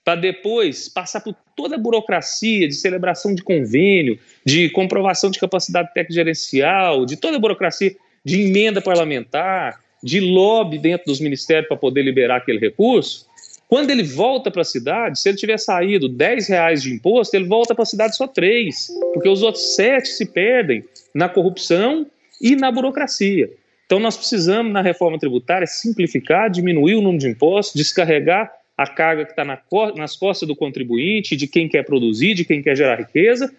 para 0.05 0.15
depois 0.15 0.87
passar 0.87 1.19
por 1.19 1.35
toda 1.53 1.75
a 1.75 1.77
burocracia 1.77 2.65
de 2.65 2.73
celebração 2.73 3.35
de 3.35 3.43
convênio, 3.43 4.17
de 4.45 4.69
comprovação 4.69 5.29
de 5.29 5.37
capacidade 5.37 5.93
técnica 5.93 6.13
gerencial, 6.13 7.05
de 7.05 7.17
toda 7.17 7.35
a 7.35 7.39
burocracia 7.39 7.93
de 8.23 8.43
emenda 8.43 8.81
parlamentar, 8.81 9.81
de 10.01 10.21
lobby 10.21 10.77
dentro 10.77 11.07
dos 11.07 11.19
ministérios 11.19 11.67
para 11.67 11.75
poder 11.75 12.03
liberar 12.03 12.37
aquele 12.37 12.57
recurso, 12.57 13.26
quando 13.67 13.91
ele 13.91 14.03
volta 14.03 14.49
para 14.49 14.61
a 14.61 14.65
cidade, 14.65 15.19
se 15.19 15.27
ele 15.27 15.37
tiver 15.37 15.57
saído 15.57 16.07
10 16.07 16.47
reais 16.47 16.81
de 16.81 16.93
imposto, 16.93 17.35
ele 17.35 17.45
volta 17.45 17.75
para 17.75 17.83
a 17.83 17.85
cidade 17.85 18.15
só 18.15 18.25
3, 18.25 18.87
porque 19.11 19.27
os 19.27 19.43
outros 19.43 19.75
7 19.75 20.07
se 20.07 20.25
perdem 20.25 20.85
na 21.13 21.27
corrupção 21.27 22.07
e 22.41 22.55
na 22.55 22.71
burocracia. 22.71 23.51
Então, 23.85 23.99
nós 23.99 24.15
precisamos, 24.15 24.71
na 24.71 24.81
reforma 24.81 25.19
tributária, 25.19 25.67
simplificar, 25.67 26.49
diminuir 26.49 26.95
o 26.95 27.01
número 27.01 27.19
de 27.19 27.27
impostos, 27.27 27.75
descarregar 27.75 28.53
a 28.77 28.87
carga 28.87 29.25
que 29.25 29.31
está 29.31 29.43
na, 29.43 29.59
nas 29.95 30.15
costas 30.15 30.47
do 30.47 30.55
contribuinte, 30.55 31.35
de 31.35 31.47
quem 31.47 31.67
quer 31.67 31.83
produzir, 31.83 32.35
de 32.35 32.45
quem 32.45 32.61
quer 32.61 32.75
gerar 32.75 32.95
riqueza, 32.95 33.53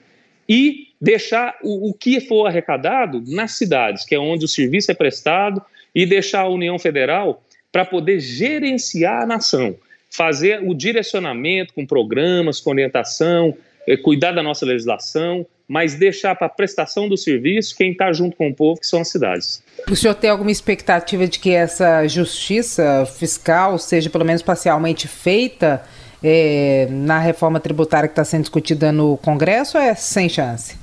e 0.49 0.89
deixar 0.99 1.59
o, 1.63 1.91
o 1.91 1.95
que 1.95 2.21
for 2.21 2.47
arrecadado 2.47 3.23
nas 3.27 3.53
cidades, 3.53 4.07
que 4.07 4.15
é 4.15 4.19
onde 4.19 4.45
o 4.45 4.49
serviço 4.49 4.91
é 4.91 4.95
prestado, 4.95 5.63
e 5.95 6.07
deixar 6.07 6.43
a 6.43 6.49
União 6.49 6.79
Federal 6.79 7.43
para 7.71 7.85
poder 7.85 8.21
gerenciar 8.21 9.23
a 9.23 9.27
nação 9.27 9.77
fazer 10.11 10.63
o 10.63 10.75
direcionamento 10.75 11.75
com 11.75 11.87
programas, 11.87 12.61
com 12.61 12.71
orientação, 12.71 13.57
eh, 13.87 13.97
cuidar 13.97 14.33
da 14.33 14.43
nossa 14.43 14.65
legislação, 14.65 15.47
mas 15.69 15.95
deixar 15.95 16.35
para 16.35 16.47
a 16.47 16.51
prestação 16.51 17.09
do 17.09 17.17
serviço 17.17 17.77
quem 17.77 17.93
está 17.93 18.11
junto 18.13 18.37
com 18.37 18.49
o 18.49 18.55
povo, 18.55 18.81
que 18.81 18.87
são 18.87 19.03
as 19.03 19.09
cidades. 19.09 19.63
O 19.89 19.95
senhor 19.95 20.15
tem 20.15 20.31
alguma 20.31 20.51
expectativa 20.51 21.27
de 21.27 21.39
que 21.39 21.51
essa 21.51 22.07
justiça 22.09 23.05
fiscal 23.05 23.79
seja 23.79 24.09
pelo 24.09 24.25
menos 24.25 24.43
parcialmente 24.43 25.07
feita 25.07 25.85
é, 26.23 26.89
na 26.91 27.19
reforma 27.19 27.61
tributária 27.61 28.09
que 28.09 28.13
está 28.13 28.25
sendo 28.25 28.43
discutida 28.43 28.91
no 28.91 29.17
Congresso 29.19 29.77
ou 29.77 29.85
é 29.85 29.95
sem 29.95 30.29
chance? 30.29 30.77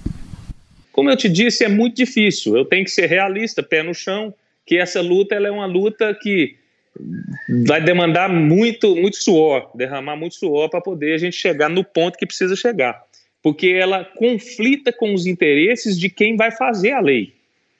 Como 0.91 1.09
eu 1.09 1.17
te 1.17 1.27
disse, 1.27 1.65
é 1.65 1.67
muito 1.67 1.97
difícil. 1.97 2.55
Eu 2.55 2.63
tenho 2.63 2.85
que 2.85 2.91
ser 2.91 3.07
realista, 3.07 3.61
pé 3.61 3.83
no 3.83 3.93
chão, 3.93 4.33
que 4.65 4.77
essa 4.77 5.01
luta 5.01 5.35
ela 5.35 5.47
é 5.47 5.51
uma 5.51 5.65
luta 5.65 6.13
que 6.13 6.55
vai 7.65 7.81
demandar 7.81 8.29
muito, 8.29 8.95
muito 8.95 9.17
suor, 9.17 9.69
derramar 9.75 10.15
muito 10.15 10.35
suor 10.35 10.69
para 10.69 10.81
poder 10.81 11.13
a 11.13 11.17
gente 11.17 11.35
chegar 11.35 11.69
no 11.69 11.83
ponto 11.83 12.17
que 12.17 12.25
precisa 12.25 12.55
chegar. 12.55 13.03
Porque 13.41 13.67
ela 13.67 14.03
conflita 14.03 14.91
com 14.91 15.13
os 15.13 15.25
interesses 15.25 15.99
de 15.99 16.09
quem 16.09 16.35
vai 16.35 16.51
fazer 16.51 16.91
a 16.91 16.99
lei. 16.99 17.33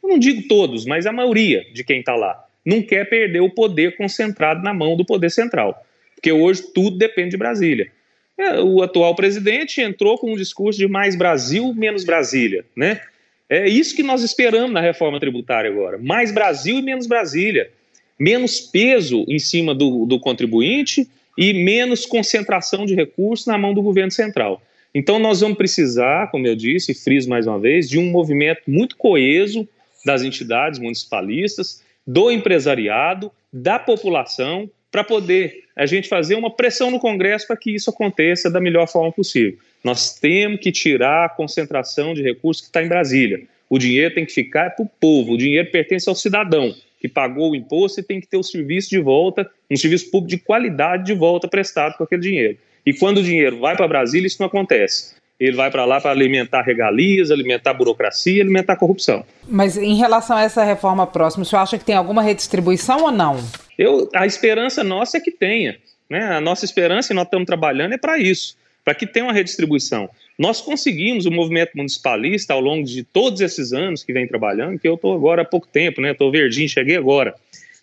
Eu 0.04 0.10
não 0.10 0.20
digo 0.20 0.48
todos, 0.48 0.86
mas 0.86 1.06
a 1.06 1.12
maioria 1.12 1.66
de 1.74 1.84
quem 1.84 2.00
está 2.00 2.16
lá. 2.16 2.44
Não 2.64 2.82
quer 2.82 3.10
perder 3.10 3.42
o 3.42 3.50
poder 3.50 3.96
concentrado 3.98 4.62
na 4.64 4.74
mão 4.74 4.96
do 4.96 5.06
poder 5.06 5.32
central. 5.32 5.84
Porque 6.16 6.32
hoje 6.32 6.64
tudo 6.74 6.98
depende 6.98 7.32
de 7.32 7.38
Brasília. 7.38 7.92
É, 8.38 8.60
o 8.60 8.82
atual 8.82 9.16
presidente 9.16 9.82
entrou 9.82 10.18
com 10.18 10.34
um 10.34 10.36
discurso 10.36 10.78
de 10.78 10.88
mais 10.88 11.16
Brasil, 11.16 11.74
menos 11.74 12.04
Brasília. 12.04 12.66
Né? 12.76 13.02
É 13.50 13.68
isso 13.68 13.96
que 13.96 14.04
nós 14.04 14.24
esperamos 14.24 14.72
na 14.72 14.82
reforma 14.82 15.20
tributária 15.20 15.70
agora. 15.70 15.98
Mais 15.98 16.32
Brasil 16.32 16.78
e 16.78 16.82
menos 16.82 17.08
Brasília 17.08 17.72
menos 18.20 18.60
peso 18.60 19.26
em 19.28 19.40
cima 19.40 19.76
do, 19.76 20.06
do 20.06 20.20
contribuinte 20.20 21.08
e 21.38 21.54
menos 21.54 22.06
concentração 22.06 22.86
de 22.86 22.96
recursos 22.96 23.46
na 23.46 23.58
mão 23.58 23.74
do 23.74 23.82
governo 23.82 24.12
central. 24.12 24.62
Então, 24.94 25.20
nós 25.20 25.42
vamos 25.42 25.58
precisar, 25.58 26.32
como 26.32 26.48
eu 26.48 26.56
disse, 26.56 26.94
e 26.94 26.96
friso 26.96 27.30
mais 27.30 27.46
uma 27.46 27.60
vez, 27.60 27.90
de 27.90 28.00
um 28.00 28.10
movimento 28.10 28.62
muito 28.66 28.96
coeso 28.96 29.68
das 30.06 30.24
entidades 30.24 30.80
municipalistas, 30.80 31.84
do 32.08 32.32
empresariado, 32.32 33.30
da 33.52 33.78
população, 33.78 34.70
para 34.90 35.04
poder 35.04 35.66
a 35.76 35.86
gente 35.86 36.08
fazer 36.08 36.36
uma 36.36 36.50
pressão 36.50 36.90
no 36.90 37.00
Congresso 37.00 37.48
para 37.48 37.58
que 37.58 37.72
isso 37.72 37.90
aconteça 37.90 38.50
da 38.50 38.62
melhor 38.62 38.88
forma 38.88 39.12
possível. 39.12 39.58
Nós 39.84 40.18
temos 40.18 40.62
que 40.62 40.72
tirar 40.72 41.26
a 41.26 41.30
concentração 41.30 42.14
de 42.14 42.22
recursos 42.22 42.62
que 42.62 42.70
está 42.70 42.82
em 42.82 42.88
Brasília. 42.88 43.42
O 43.70 43.78
dinheiro 43.78 44.16
tem 44.16 44.26
que 44.26 44.32
ficar 44.32 44.70
para 44.70 44.86
o 44.86 44.90
povo, 45.00 45.34
o 45.34 45.38
dinheiro 45.38 45.70
pertence 45.70 46.08
ao 46.08 46.16
cidadão 46.16 46.74
que 47.00 47.08
pagou 47.08 47.52
o 47.52 47.56
imposto 47.56 48.00
e 48.00 48.04
tem 48.04 48.20
que 48.20 48.28
ter 48.28 48.38
o 48.38 48.44
serviço 48.44 48.90
de 48.90 49.00
volta, 49.00 49.50
um 49.70 49.76
serviço 49.76 50.10
público 50.10 50.38
de 50.38 50.44
qualidade 50.44 51.06
de 51.06 51.14
volta 51.14 51.48
prestado 51.48 51.98
com 51.98 52.04
aquele 52.04 52.22
dinheiro. 52.22 52.58
E 52.86 52.94
quando 52.94 53.18
o 53.18 53.24
dinheiro 53.24 53.60
vai 53.60 53.76
para 53.76 53.88
Brasília, 53.88 54.28
isso 54.28 54.38
não 54.40 54.48
acontece. 54.48 55.16
Ele 55.40 55.56
vai 55.56 55.70
para 55.70 55.84
lá 55.84 56.00
para 56.00 56.12
alimentar 56.12 56.62
regalias, 56.62 57.30
alimentar 57.30 57.74
burocracia, 57.74 58.42
alimentar 58.42 58.78
corrupção. 58.78 59.26
Mas 59.48 59.78
em 59.78 59.96
relação 59.96 60.38
a 60.38 60.44
essa 60.44 60.64
reforma 60.64 61.06
próxima, 61.06 61.44
o 61.44 61.46
senhor 61.46 61.62
acha 61.62 61.78
que 61.78 61.84
tem 61.84 61.96
alguma 61.96 62.22
redistribuição 62.22 63.04
ou 63.04 63.12
não? 63.12 63.38
Eu, 63.78 64.10
a 64.16 64.26
esperança 64.26 64.84
nossa 64.84 65.18
é 65.18 65.20
que 65.20 65.32
tenha. 65.32 65.78
Né? 66.10 66.24
A 66.24 66.40
nossa 66.40 66.64
esperança, 66.64 67.12
e 67.12 67.16
nós 67.16 67.26
estamos 67.26 67.46
trabalhando, 67.46 67.94
é 67.94 67.98
para 67.98 68.18
isso 68.18 68.56
para 68.86 68.94
que 68.94 69.08
tenha 69.08 69.26
uma 69.26 69.34
redistribuição. 69.34 70.08
Nós 70.38 70.62
conseguimos 70.62 71.26
o 71.26 71.32
movimento 71.32 71.72
municipalista 71.76 72.54
ao 72.54 72.62
longo 72.62 72.86
de 72.86 73.04
todos 73.04 73.42
esses 73.42 73.74
anos 73.74 74.04
que 74.04 74.14
vem 74.14 74.28
trabalhando, 74.28 74.78
que 74.78 74.88
eu 74.88 74.94
estou 74.94 75.16
agora 75.16 75.42
há 75.42 75.46
pouco 75.46 75.68
tempo, 75.68 76.00
né? 76.00 76.12
Estou 76.12 76.32
verdinho, 76.32 76.70
cheguei 76.70 76.96
agora. 76.96 77.34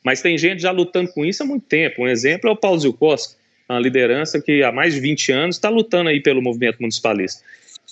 Mas 0.05 0.23
tem 0.23 0.39
gente 0.39 0.63
já 0.63 0.71
lutando 0.71 1.13
com 1.13 1.25
isso 1.25 1.43
há 1.43 1.47
muito 1.47 1.67
tempo. 1.67 2.03
Um 2.03 2.09
exemplo 2.09 2.49
é 2.49 2.53
o 2.53 2.57
Paulo 2.57 2.79
Zilkowski, 2.79 3.35
uma 3.69 3.81
liderança 3.81 4.41
que 4.41 4.63
há 4.63 4.71
mais 4.71 4.95
de 4.95 5.01
20 5.01 5.33
anos 5.33 5.57
está 5.57 5.69
lutando 5.69 6.09
aí 6.09 6.21
pelo 6.21 6.41
movimento 6.41 6.79
municipalista. 6.79 7.43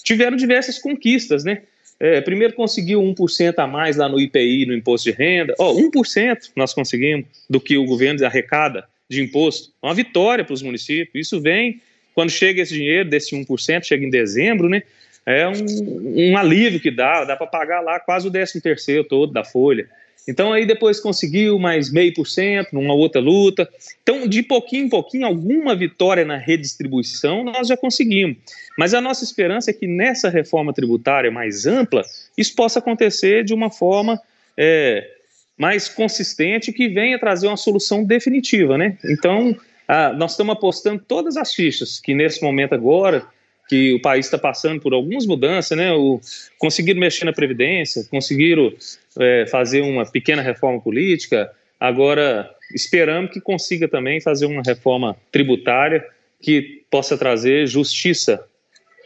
Tiveram 0.05 0.37
diversas 0.37 0.79
conquistas, 0.79 1.43
né? 1.43 1.63
É, 1.99 2.21
primeiro 2.21 2.55
conseguiu 2.55 3.03
1% 3.03 3.59
a 3.59 3.67
mais 3.67 3.97
lá 3.97 4.09
no 4.09 4.21
IPI, 4.21 4.67
no 4.67 4.75
imposto 4.75 5.11
de 5.11 5.17
renda. 5.17 5.55
Ó, 5.59 5.73
oh, 5.73 5.91
1% 5.91 6.51
nós 6.57 6.73
conseguimos 6.73 7.27
do 7.49 7.61
que 7.61 7.77
o 7.77 7.85
governo 7.85 8.25
arrecada 8.25 8.89
de 9.09 9.21
imposto. 9.21 9.73
Uma 9.83 9.95
vitória 9.95 10.45
para 10.45 10.55
os 10.55 10.63
municípios. 10.63 11.27
Isso 11.27 11.41
vem 11.41 11.81
quando 12.21 12.31
chega 12.31 12.61
esse 12.61 12.75
dinheiro, 12.75 13.09
desse 13.09 13.35
1%, 13.35 13.83
chega 13.83 14.05
em 14.05 14.11
dezembro, 14.11 14.69
né? 14.69 14.83
É 15.25 15.49
um, 15.49 16.33
um 16.33 16.37
alívio 16.37 16.79
que 16.79 16.91
dá, 16.91 17.25
dá 17.25 17.35
para 17.35 17.47
pagar 17.47 17.81
lá 17.81 17.99
quase 17.99 18.29
o 18.29 18.31
13 18.31 18.61
terceiro 18.61 19.05
todo 19.05 19.33
da 19.33 19.43
folha. 19.43 19.89
Então 20.29 20.53
aí 20.53 20.67
depois 20.67 21.01
conseguiu 21.01 21.59
mais 21.59 21.91
meio 21.91 22.13
por 22.13 22.27
cento 22.27 22.75
numa 22.75 22.93
outra 22.93 23.23
luta. 23.23 23.67
Então, 24.03 24.29
de 24.29 24.43
pouquinho 24.43 24.85
em 24.85 24.89
pouquinho, 24.91 25.25
alguma 25.25 25.75
vitória 25.75 26.23
na 26.23 26.37
redistribuição 26.37 27.43
nós 27.43 27.69
já 27.69 27.77
conseguimos. 27.77 28.37
Mas 28.77 28.93
a 28.93 29.01
nossa 29.01 29.25
esperança 29.25 29.71
é 29.71 29.75
que 29.75 29.87
nessa 29.87 30.29
reforma 30.29 30.75
tributária 30.75 31.31
mais 31.31 31.67
ampla, 31.67 32.03
isso 32.37 32.55
possa 32.55 32.81
acontecer 32.81 33.45
de 33.45 33.55
uma 33.55 33.71
forma 33.71 34.21
é, 34.59 35.09
mais 35.57 35.89
consistente 35.89 36.71
que 36.71 36.87
venha 36.87 37.19
trazer 37.19 37.47
uma 37.47 37.57
solução 37.57 38.05
definitiva, 38.05 38.77
né? 38.77 38.99
Então, 39.07 39.57
ah, 39.93 40.13
nós 40.13 40.31
estamos 40.31 40.53
apostando 40.53 41.03
todas 41.05 41.37
as 41.37 41.53
fichas 41.53 41.99
que 41.99 42.15
nesse 42.15 42.41
momento 42.45 42.77
agora 42.77 43.27
que 43.69 43.93
o 43.93 44.01
país 44.01 44.27
está 44.27 44.39
passando 44.39 44.81
por 44.81 44.95
algumas 44.95 45.27
mudanças, 45.27 45.77
né? 45.77 45.93
O, 45.93 46.21
conseguiram 46.61 47.01
mexer 47.01 47.25
na 47.25 47.33
previdência, 47.33 48.07
conseguiram 48.09 48.73
é, 49.19 49.47
fazer 49.47 49.81
uma 49.81 50.07
pequena 50.07 50.43
reforma 50.43 50.81
política. 50.81 51.51
Agora 51.81 52.49
esperamos 52.73 53.33
que 53.33 53.41
consiga 53.41 53.89
também 53.89 54.21
fazer 54.21 54.47
uma 54.47 54.63
reforma 54.65 55.17
tributária 55.33 56.07
que 56.41 56.85
possa 56.89 57.19
trazer 57.19 57.67
justiça 57.67 58.45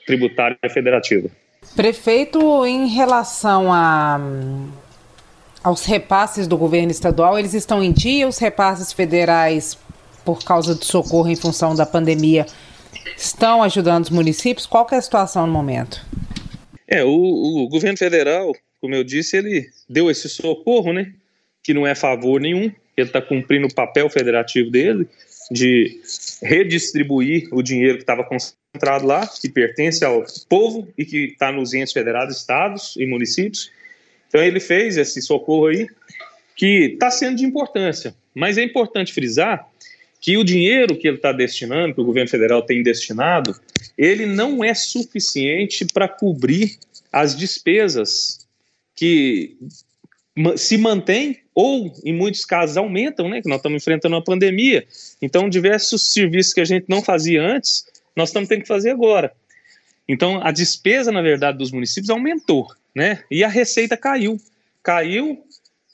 tributária 0.07 0.59
federativa. 0.69 1.31
Prefeito, 1.75 2.67
em 2.67 2.89
relação 2.89 3.73
a 3.73 4.21
aos 5.63 5.87
repasses 5.87 6.47
do 6.47 6.59
governo 6.59 6.91
estadual, 6.91 7.39
eles 7.39 7.55
estão 7.55 7.83
em 7.83 7.91
dia? 7.91 8.29
Os 8.29 8.37
repasses 8.37 8.93
federais 8.93 9.79
por 10.25 10.43
causa 10.43 10.75
do 10.75 10.85
socorro 10.85 11.29
em 11.29 11.37
função 11.37 11.75
da 11.75 11.85
pandemia, 11.85 12.47
estão 13.17 13.63
ajudando 13.63 14.05
os 14.05 14.11
municípios? 14.11 14.67
Qual 14.67 14.87
é 14.93 14.97
a 14.97 15.03
situação 15.03 15.47
no 15.47 15.53
momento? 15.53 16.05
É, 16.87 17.05
o, 17.05 17.11
o 17.11 17.69
governo 17.69 17.99
federal, 17.99 18.53
como 18.81 18.95
eu 18.95 19.05
disse, 19.05 19.37
ele 19.37 19.69
deu 19.89 20.11
esse 20.11 20.29
socorro, 20.29 20.93
né? 20.93 21.13
Que 21.63 21.73
não 21.75 21.87
é 21.87 21.95
favor 21.95 22.41
nenhum, 22.41 22.71
ele 22.97 23.09
está 23.09 23.21
cumprindo 23.21 23.67
o 23.67 23.75
papel 23.75 24.09
federativo 24.09 24.71
dele, 24.71 25.09
de 25.51 26.01
redistribuir 26.43 27.49
o 27.53 27.63
dinheiro 27.63 27.97
que 27.97 28.03
estava 28.03 28.25
concentrado 28.25 29.07
lá, 29.07 29.27
que 29.27 29.49
pertence 29.49 30.05
ao 30.05 30.25
povo 30.49 30.89
e 30.97 31.05
que 31.05 31.27
está 31.33 31.53
nos 31.53 31.75
entes 31.75 31.93
federados, 31.93 32.37
estados 32.37 32.95
e 32.97 33.07
municípios. 33.07 33.71
Então 34.29 34.43
ele 34.43 34.61
fez 34.61 34.97
esse 34.97 35.21
socorro 35.23 35.67
aí, 35.67 35.87
que 36.57 36.93
está 36.95 37.11
sendo 37.11 37.37
de 37.37 37.45
importância. 37.45 38.15
Mas 38.35 38.59
é 38.59 38.63
importante 38.63 39.13
frisar 39.13 39.69
que 40.25 40.39
o 40.39 40.43
dinheiro 40.43 40.97
que 40.97 41.07
ele 41.07 41.19
está 41.19 41.33
destinando, 41.33 41.95
que 41.95 42.01
o 42.01 42.05
governo 42.05 42.31
federal 42.31 42.63
tem 42.63 42.83
destinado, 42.83 43.55
ele 43.97 44.25
não 44.25 44.65
é 44.65 44.73
suficiente 44.73 45.85
para 45.85 46.09
cobrir 46.09 46.79
as 47.13 47.37
despesas 47.37 48.49
que 48.97 49.55
se 50.57 50.79
mantêm 50.79 51.41
ou, 51.55 51.93
em 52.03 52.15
muitos 52.15 52.47
casos, 52.47 52.79
aumentam, 52.79 53.29
né? 53.29 53.43
Que 53.43 53.51
nós 53.51 53.59
estamos 53.59 53.83
enfrentando 53.83 54.15
uma 54.17 54.25
pandemia. 54.25 54.87
Então, 55.21 55.47
diversos 55.47 56.15
serviços 56.15 56.55
que 56.55 56.61
a 56.63 56.65
gente 56.65 56.87
não 56.89 57.03
fazia 57.03 57.43
antes, 57.43 57.85
nós 58.17 58.31
estamos 58.31 58.49
tendo 58.49 58.63
que 58.63 58.69
fazer 58.69 58.93
agora. 58.93 59.31
Então, 60.09 60.41
a 60.43 60.51
despesa, 60.51 61.13
na 61.13 61.21
verdade, 61.21 61.59
dos 61.59 61.71
municípios 61.71 62.09
aumentou, 62.09 62.67
né? 62.95 63.23
E 63.31 63.45
a 63.45 63.49
receita 63.49 63.95
caiu. 63.95 64.41
Caiu 64.83 65.45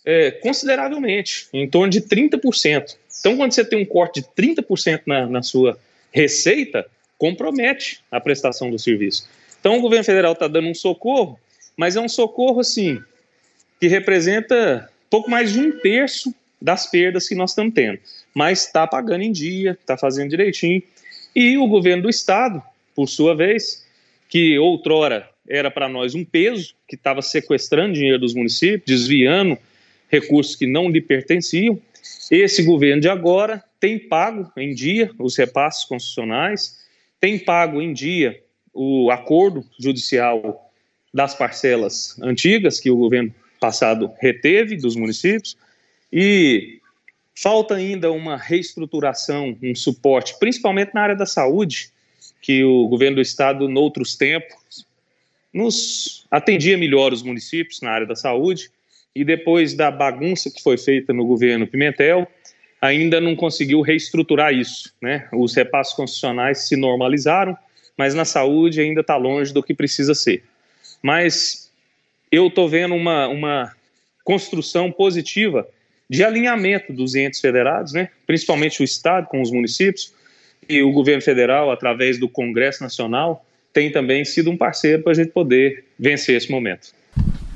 é, 0.05 0.31
consideravelmente, 0.31 1.49
em 1.53 1.69
torno 1.69 1.91
de 1.91 2.01
30%. 2.01 2.97
Então, 3.19 3.37
quando 3.37 3.53
você 3.53 3.65
tem 3.65 3.83
um 3.83 3.85
corte 3.85 4.21
de 4.21 4.27
30% 4.29 5.03
na, 5.07 5.27
na 5.27 5.43
sua 5.43 5.79
receita, 6.11 6.87
compromete 7.19 8.01
a 8.11 8.21
prestação 8.21 8.71
do 8.71 8.79
serviço. 8.79 9.29
Então, 9.61 9.77
o 9.77 9.81
governo 9.81 10.05
federal 10.05 10.33
está 10.33 10.49
dando 10.49 10.69
um 10.69 10.75
socorro, 10.75 11.39
mas 11.77 11.97
é 11.97 12.01
um 12.01 12.09
socorro, 12.09 12.61
assim, 12.61 12.99
que 13.79 13.89
representa 13.89 14.91
pouco 15.11 15.31
mais 15.31 15.53
de 15.53 15.61
um 15.61 15.79
terço 15.81 16.35
das 16.61 16.91
perdas 16.91 17.29
que 17.29 17.35
nós 17.35 17.51
estamos 17.51 17.75
tendo. 17.75 17.99
Mas 18.35 18.65
está 18.65 18.87
pagando 18.87 19.23
em 19.23 19.33
dia, 19.33 19.73
está 19.73 19.97
fazendo 19.97 20.31
direitinho. 20.31 20.83
E 21.35 21.59
o 21.59 21.67
governo 21.67 22.05
do 22.05 22.11
estado, 22.11 22.63
por 22.95 23.09
sua 23.09 23.35
vez, 23.35 23.85
que 24.29 24.59
outrora 24.59 25.29
era 25.49 25.71
para 25.71 25.89
nós 25.89 26.15
um 26.15 26.25
peso, 26.25 26.75
que 26.87 26.95
estava 26.95 27.21
sequestrando 27.21 27.95
dinheiro 27.95 28.19
dos 28.19 28.35
municípios, 28.35 28.85
desviando 28.87 29.59
recursos 30.11 30.57
que 30.57 30.67
não 30.67 30.91
lhe 30.91 31.01
pertenciam. 31.01 31.81
Esse 32.31 32.63
governo 32.63 33.01
de 33.01 33.09
agora 33.09 33.65
tem 33.79 33.99
pago 33.99 34.51
em 34.57 34.75
dia 34.75 35.11
os 35.19 35.37
repasses 35.37 35.85
constitucionais, 35.85 36.79
tem 37.19 37.39
pago 37.39 37.81
em 37.81 37.93
dia 37.93 38.43
o 38.75 39.11
acordo 39.11 39.65
judicial 39.79 40.71
das 41.13 41.35
parcelas 41.35 42.17
antigas 42.21 42.79
que 42.79 42.91
o 42.91 42.97
governo 42.97 43.35
passado 43.59 44.13
reteve 44.21 44.77
dos 44.77 44.97
municípios 44.97 45.57
e 46.13 46.81
falta 47.35 47.75
ainda 47.75 48.11
uma 48.11 48.37
reestruturação, 48.37 49.57
um 49.63 49.75
suporte, 49.75 50.39
principalmente 50.39 50.93
na 50.95 51.03
área 51.03 51.17
da 51.17 51.27
saúde, 51.27 51.91
que 52.41 52.65
o 52.65 52.89
governo 52.89 53.17
do 53.17 53.23
estado, 53.23 53.69
noutros 53.69 54.17
tempos, 54.17 54.87
nos 55.53 56.27
atendia 56.31 56.79
melhor 56.79 57.13
os 57.13 57.23
municípios 57.23 57.81
na 57.81 57.91
área 57.91 58.07
da 58.07 58.15
saúde 58.15 58.71
e 59.15 59.25
depois 59.25 59.75
da 59.75 59.91
bagunça 59.91 60.51
que 60.51 60.63
foi 60.63 60.79
feita 60.79 61.13
no 61.13 61.27
governo 61.27 61.67
Pimentel, 61.67 62.27
ainda 62.81 63.21
não 63.21 63.37
conseguiu 63.37 63.81
reestruturar 63.81 64.55
isso. 64.55 64.95
Né? 65.01 65.29
Os 65.33 65.55
repassos 65.55 65.95
constitucionais 65.95 66.69
se 66.69 66.77
normalizaram, 66.77 67.57
mas 67.97 68.15
na 68.15 68.25
saúde 68.25 68.81
ainda 68.81 69.01
está 69.01 69.17
longe 69.17 69.53
do 69.53 69.63
que 69.63 69.75
precisa 69.75 70.15
ser. 70.15 70.45
Mas 71.03 71.71
eu 72.31 72.47
estou 72.47 72.69
vendo 72.69 72.95
uma, 72.95 73.29
uma 73.29 73.73
construção 74.25 74.91
positiva 74.91 75.69
de 76.09 76.25
alinhamento 76.25 76.93
dos 76.93 77.15
entes 77.15 77.41
federados, 77.41 77.93
né? 77.93 78.09
principalmente 78.27 78.81
o 78.81 78.85
Estado 78.85 79.27
com 79.27 79.43
os 79.43 79.51
municípios, 79.51 80.13
e 80.69 80.83
o 80.83 80.93
governo 80.93 81.21
federal, 81.21 81.71
através 81.71 82.17
do 82.17 82.29
Congresso 82.29 82.83
Nacional, 82.83 83.45
tem 83.73 83.91
também 83.91 84.25
sido 84.25 84.51
um 84.51 84.57
parceiro 84.57 85.03
para 85.03 85.13
a 85.13 85.15
gente 85.15 85.31
poder 85.31 85.85
vencer 85.99 86.37
esse 86.37 86.51
momento. 86.51 86.93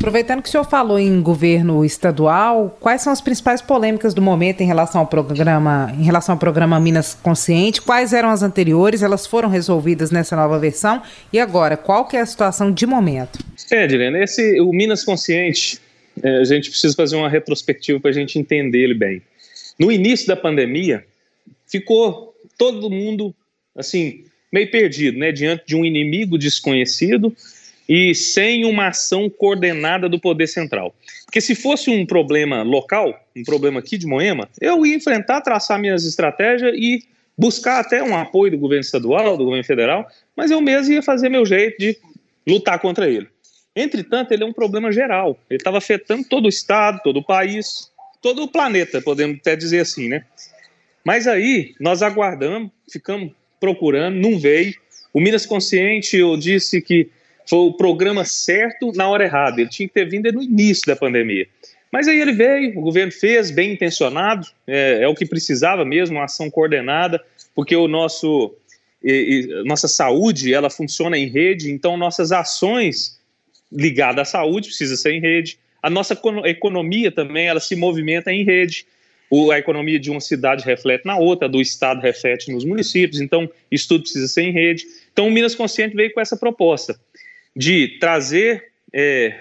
Aproveitando 0.05 0.43
que 0.43 0.51
o 0.51 0.53
senhor 0.53 0.65
falou 0.65 0.99
em 0.99 1.23
governo 1.23 1.83
estadual, 1.83 2.77
quais 2.79 3.01
são 3.01 3.11
as 3.11 3.23
principais 3.23 3.63
polêmicas 3.63 4.13
do 4.13 4.21
momento 4.21 4.61
em 4.61 4.67
relação 4.67 5.01
ao 5.01 5.07
programa, 5.07 5.91
em 5.99 6.03
relação 6.03 6.35
ao 6.35 6.39
programa 6.39 6.79
Minas 6.79 7.15
Consciente? 7.15 7.81
Quais 7.81 8.13
eram 8.13 8.29
as 8.29 8.43
anteriores? 8.43 9.03
Elas 9.03 9.27
foram 9.27 9.49
resolvidas 9.49 10.11
nessa 10.11 10.37
nova 10.37 10.59
versão? 10.59 11.03
E 11.33 11.41
agora, 11.41 11.75
qual 11.75 12.07
que 12.07 12.19
é 12.19 12.21
a 12.21 12.27
situação 12.27 12.71
de 12.71 12.85
momento? 12.85 13.39
É, 13.73 13.87
Dilene, 13.87 14.23
esse 14.23 14.61
o 14.61 14.75
Minas 14.75 15.03
Consciente, 15.03 15.81
é, 16.23 16.37
a 16.37 16.45
gente 16.45 16.69
precisa 16.69 16.95
fazer 16.95 17.17
uma 17.17 17.31
retrospectiva 17.31 17.99
para 17.99 18.11
a 18.11 18.15
gente 18.15 18.39
entender 18.39 18.81
ele 18.81 18.95
bem. 18.95 19.23
No 19.79 19.91
início 19.91 20.27
da 20.27 20.37
pandemia, 20.37 21.03
ficou 21.67 22.35
todo 22.59 22.91
mundo 22.91 23.35
assim 23.75 24.25
meio 24.53 24.71
perdido, 24.71 25.19
né, 25.19 25.33
diante 25.33 25.65
de 25.67 25.75
um 25.75 25.83
inimigo 25.83 26.37
desconhecido 26.37 27.35
e 27.89 28.15
sem 28.15 28.65
uma 28.65 28.89
ação 28.89 29.29
coordenada 29.29 30.09
do 30.09 30.19
poder 30.19 30.47
central. 30.47 30.95
Porque 31.25 31.41
se 31.41 31.55
fosse 31.55 31.91
um 31.91 32.07
problema 32.07 32.63
local, 32.63 33.19
um 33.37 33.43
problema 33.43 33.81
aqui 33.81 33.99
de 33.99 34.07
Moema, 34.07 34.49
eu 34.61 34.85
ia 34.87 34.95
enfrentar, 34.95 35.41
traçar 35.41 35.79
minhas 35.79 36.05
estratégias 36.05 36.75
e 36.77 37.03
buscar 37.37 37.81
até 37.81 38.03
um 38.03 38.17
apoio 38.17 38.53
do 38.53 38.59
governo 38.59 38.83
estadual, 38.83 39.37
do 39.37 39.45
governo 39.45 39.65
federal, 39.65 40.07
mas 40.37 40.51
eu 40.51 40.61
mesmo 40.61 40.95
ia 40.95 41.03
fazer 41.03 41.29
meu 41.29 41.45
jeito 41.45 41.79
de 41.79 41.97
lutar 42.47 42.79
contra 42.79 43.09
ele. 43.09 43.29
Entretanto, 43.75 44.33
ele 44.33 44.45
é 44.45 44.47
um 44.47 44.53
problema 44.53 44.93
geral. 44.93 45.37
Ele 45.51 45.59
estava 45.59 45.79
afetando 45.79 46.25
todo 46.29 46.47
o 46.47 46.49
estado, 46.49 47.01
todo 47.03 47.19
o 47.19 47.25
país, 47.25 47.91
todo 48.23 48.45
o 48.45 48.49
planeta, 48.49 49.03
podemos 49.03 49.39
até 49.41 49.57
dizer 49.57 49.81
assim, 49.81 50.09
né? 50.09 50.25
Mas 51.05 51.27
aí 51.27 51.75
nós 51.81 52.03
aguardamos, 52.03 52.71
ficamos 52.91 53.33
procurando, 53.61 54.17
não 54.17 54.39
veio. 54.39 54.75
O 55.13 55.21
Minas 55.21 55.45
Consciente, 55.45 56.17
eu 56.17 56.37
disse 56.37 56.81
que 56.81 57.11
foi 57.47 57.59
o 57.59 57.73
programa 57.73 58.25
certo 58.25 58.93
na 58.95 59.09
hora 59.09 59.25
errada. 59.25 59.61
Ele 59.61 59.71
tinha 59.71 59.89
que 59.89 59.95
ter 59.95 60.09
vindo 60.09 60.31
no 60.33 60.43
início 60.43 60.87
da 60.87 60.97
pandemia. 60.97 61.47
Mas 61.95 62.09
aí 62.09 62.21
ele 62.21 62.33
veio, 62.33 62.77
o 62.77 62.83
governo 62.83 63.13
fez, 63.13 63.53
bem 63.53 63.73
intencionado, 63.73 64.49
é, 64.67 65.03
é 65.03 65.09
o 65.09 65.15
que 65.15 65.25
precisava 65.25 65.85
mesmo, 65.85 66.17
uma 66.17 66.25
ação 66.25 66.51
coordenada, 66.51 67.23
porque 67.55 67.77
o 67.77 67.87
nosso, 67.87 68.53
e, 69.01 69.63
e, 69.63 69.65
nossa 69.65 69.87
saúde 69.87 70.53
ela 70.53 70.69
funciona 70.69 71.17
em 71.17 71.29
rede, 71.29 71.71
então 71.71 71.97
nossas 71.97 72.33
ações 72.33 73.21
ligadas 73.71 74.29
à 74.29 74.31
saúde 74.33 74.69
precisam 74.69 74.97
ser 74.97 75.13
em 75.13 75.21
rede. 75.21 75.57
A 75.81 75.89
nossa 75.89 76.19
economia 76.47 77.13
também 77.13 77.47
ela 77.47 77.61
se 77.61 77.77
movimenta 77.77 78.33
em 78.33 78.43
rede. 78.43 78.87
O, 79.31 79.53
a 79.53 79.59
economia 79.61 79.99
de 80.01 80.11
uma 80.11 80.21
cidade 80.21 80.65
reflete 80.65 81.07
na 81.07 81.17
outra, 81.17 81.49
do 81.49 81.61
estado 81.61 82.01
reflete 82.01 82.51
nos 82.51 82.65
municípios, 82.65 83.21
então 83.21 83.49
isso 83.71 83.87
tudo 83.87 84.03
precisa 84.03 84.27
ser 84.27 84.43
em 84.43 84.51
rede. 84.51 84.85
Então 85.13 85.29
o 85.29 85.31
Minas 85.31 85.55
Consciente 85.55 85.95
veio 85.95 86.13
com 86.13 86.21
essa 86.21 86.37
proposta 86.37 86.99
de 87.55 87.99
trazer 88.01 88.65
é, 88.93 89.35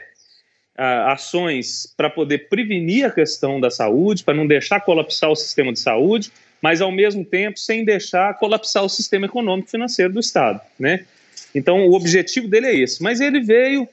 ações 0.76 1.94
para 1.96 2.10
poder 2.10 2.50
prevenir 2.50 3.06
a 3.06 3.12
questão 3.12 3.60
da 3.60 3.70
saúde, 3.70 4.24
para 4.24 4.34
não 4.34 4.48
deixar 4.48 4.80
colapsar 4.82 5.30
o 5.30 5.36
sistema 5.36 5.72
de 5.72 5.80
saúde, 5.80 6.32
mas 6.62 6.82
ao 6.82 6.92
mesmo 6.92 7.24
tempo 7.26 7.60
sem 7.60 7.84
deixar 7.84 8.38
colapsar 8.38 8.84
o 8.84 8.90
sistema 8.90 9.26
econômico 9.26 9.70
financeiro 9.70 10.14
do 10.14 10.20
Estado, 10.20 10.62
né? 10.80 11.06
Então 11.54 11.88
o 11.88 11.94
objetivo 11.94 12.48
dele 12.48 12.68
é 12.68 12.76
esse, 12.76 13.04
mas 13.04 13.20
ele 13.20 13.40
veio 13.40 13.88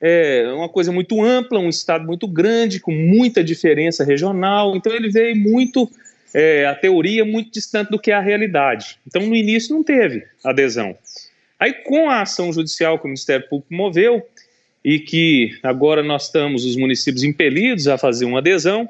é 0.00 0.50
uma 0.54 0.68
coisa 0.68 0.90
muito 0.90 1.22
ampla, 1.22 1.58
um 1.58 1.68
estado 1.68 2.06
muito 2.06 2.26
grande, 2.26 2.80
com 2.80 2.90
muita 2.90 3.44
diferença 3.44 4.02
regional, 4.02 4.74
então 4.74 4.94
ele 4.94 5.10
veio 5.10 5.36
muito 5.36 5.90
é, 6.32 6.64
a 6.64 6.74
teoria 6.74 7.22
muito 7.22 7.52
distante 7.52 7.90
do 7.90 7.98
que 7.98 8.10
é 8.10 8.14
a 8.14 8.20
realidade. 8.20 8.98
Então 9.06 9.26
no 9.26 9.34
início 9.34 9.74
não 9.74 9.82
teve 9.82 10.24
adesão. 10.42 10.96
Aí, 11.60 11.74
com 11.74 12.08
a 12.08 12.22
ação 12.22 12.52
judicial 12.52 12.98
que 12.98 13.04
o 13.04 13.08
Ministério 13.08 13.46
Público 13.48 13.72
moveu, 13.72 14.26
e 14.84 14.98
que 14.98 15.58
agora 15.62 16.02
nós 16.02 16.24
estamos, 16.24 16.64
os 16.64 16.76
municípios, 16.76 17.22
impelidos 17.22 17.86
a 17.86 17.98
fazer 17.98 18.24
uma 18.24 18.38
adesão, 18.38 18.88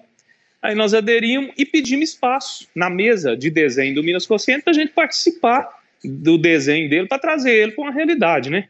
aí 0.63 0.75
nós 0.75 0.95
aderimos 0.95 1.53
e 1.59 1.67
pedimos 1.67 2.11
espaço 2.11 2.69
na 2.75 2.89
mesa 2.89 3.37
de 3.37 3.51
desenho 3.51 3.95
do 3.95 4.03
Minas 4.03 4.27
Consciente 4.27 4.63
para 4.63 4.73
a 4.73 4.75
gente 4.75 4.93
participar 4.93 5.81
do 6.05 6.39
desenho 6.39 6.89
dele, 6.89 7.07
para 7.07 7.19
trazer 7.19 7.53
ele 7.53 7.73
para 7.73 7.85
uma 7.85 7.93
realidade, 7.93 8.51
né? 8.51 8.69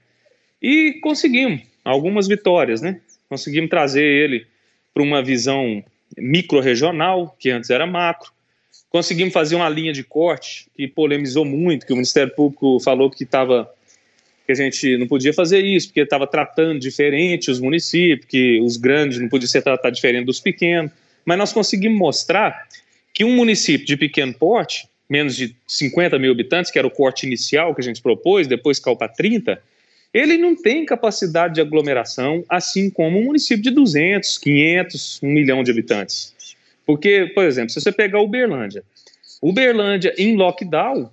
E 0.60 0.94
conseguimos 1.02 1.62
algumas 1.84 2.26
vitórias, 2.26 2.80
né? 2.80 3.00
Conseguimos 3.28 3.70
trazer 3.70 4.04
ele 4.04 4.46
para 4.92 5.02
uma 5.02 5.22
visão 5.22 5.84
micro-regional, 6.18 7.36
que 7.38 7.50
antes 7.50 7.70
era 7.70 7.86
macro, 7.86 8.32
conseguimos 8.88 9.32
fazer 9.32 9.54
uma 9.54 9.68
linha 9.68 9.92
de 9.92 10.02
corte 10.02 10.66
que 10.74 10.88
polemizou 10.88 11.44
muito, 11.44 11.86
que 11.86 11.92
o 11.92 11.96
Ministério 11.96 12.34
Público 12.34 12.80
falou 12.80 13.10
que 13.10 13.22
estava 13.22 13.70
que 14.50 14.60
a 14.60 14.64
gente 14.64 14.96
não 14.96 15.06
podia 15.06 15.32
fazer 15.32 15.64
isso, 15.64 15.88
porque 15.88 16.00
estava 16.00 16.26
tratando 16.26 16.80
diferente 16.80 17.50
os 17.50 17.60
municípios, 17.60 18.26
que 18.26 18.60
os 18.60 18.76
grandes 18.76 19.20
não 19.20 19.28
podiam 19.28 19.48
ser 19.48 19.62
tratados 19.62 19.96
diferente 19.96 20.26
dos 20.26 20.40
pequenos. 20.40 20.90
Mas 21.24 21.38
nós 21.38 21.52
conseguimos 21.52 21.96
mostrar 21.96 22.66
que 23.14 23.24
um 23.24 23.36
município 23.36 23.86
de 23.86 23.96
pequeno 23.96 24.34
porte, 24.34 24.88
menos 25.08 25.36
de 25.36 25.54
50 25.68 26.18
mil 26.18 26.32
habitantes, 26.32 26.70
que 26.70 26.78
era 26.78 26.86
o 26.86 26.90
corte 26.90 27.26
inicial 27.26 27.74
que 27.74 27.80
a 27.80 27.84
gente 27.84 28.02
propôs, 28.02 28.48
depois 28.48 28.80
caiu 28.80 28.96
para 28.96 29.08
30, 29.08 29.62
ele 30.12 30.36
não 30.36 30.56
tem 30.56 30.84
capacidade 30.84 31.54
de 31.54 31.60
aglomeração, 31.60 32.44
assim 32.48 32.90
como 32.90 33.20
um 33.20 33.24
município 33.26 33.62
de 33.62 33.70
200, 33.70 34.38
500, 34.38 35.20
1 35.22 35.28
milhão 35.28 35.62
de 35.62 35.70
habitantes. 35.70 36.34
Porque, 36.84 37.30
por 37.34 37.44
exemplo, 37.44 37.70
se 37.70 37.80
você 37.80 37.92
pegar 37.92 38.20
Uberlândia, 38.20 38.82
Uberlândia 39.40 40.12
em 40.18 40.34
lockdown 40.34 41.08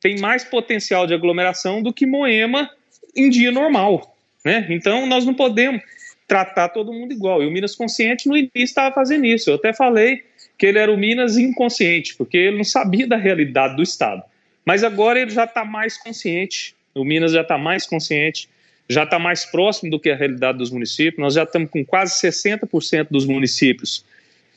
tem 0.00 0.18
mais 0.18 0.44
potencial 0.44 1.06
de 1.06 1.14
aglomeração 1.14 1.82
do 1.82 1.92
que 1.92 2.06
Moema 2.06 2.70
em 3.14 3.28
dia 3.28 3.50
normal, 3.50 4.16
né? 4.44 4.66
Então 4.70 5.06
nós 5.06 5.24
não 5.24 5.34
podemos 5.34 5.82
tratar 6.26 6.68
todo 6.68 6.92
mundo 6.92 7.12
igual. 7.12 7.42
E 7.42 7.46
o 7.46 7.50
Minas 7.50 7.74
Consciente 7.74 8.28
no 8.28 8.36
início 8.36 8.50
estava 8.56 8.94
fazendo 8.94 9.26
isso. 9.26 9.50
Eu 9.50 9.56
até 9.56 9.72
falei 9.72 10.22
que 10.56 10.66
ele 10.66 10.78
era 10.78 10.92
o 10.92 10.96
Minas 10.96 11.36
inconsciente, 11.36 12.14
porque 12.14 12.36
ele 12.36 12.56
não 12.56 12.64
sabia 12.64 13.06
da 13.06 13.16
realidade 13.16 13.74
do 13.74 13.82
Estado. 13.82 14.22
Mas 14.64 14.84
agora 14.84 15.18
ele 15.18 15.30
já 15.30 15.44
está 15.44 15.64
mais 15.64 15.98
consciente. 15.98 16.74
O 16.94 17.04
Minas 17.04 17.32
já 17.32 17.40
está 17.40 17.58
mais 17.58 17.86
consciente, 17.86 18.48
já 18.88 19.02
está 19.02 19.18
mais 19.18 19.44
próximo 19.44 19.90
do 19.90 19.98
que 19.98 20.10
a 20.10 20.14
realidade 20.16 20.58
dos 20.58 20.70
municípios. 20.70 21.18
Nós 21.18 21.34
já 21.34 21.42
estamos 21.42 21.70
com 21.70 21.84
quase 21.84 22.14
60% 22.20 23.08
dos 23.10 23.26
municípios 23.26 24.04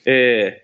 é, 0.05 0.61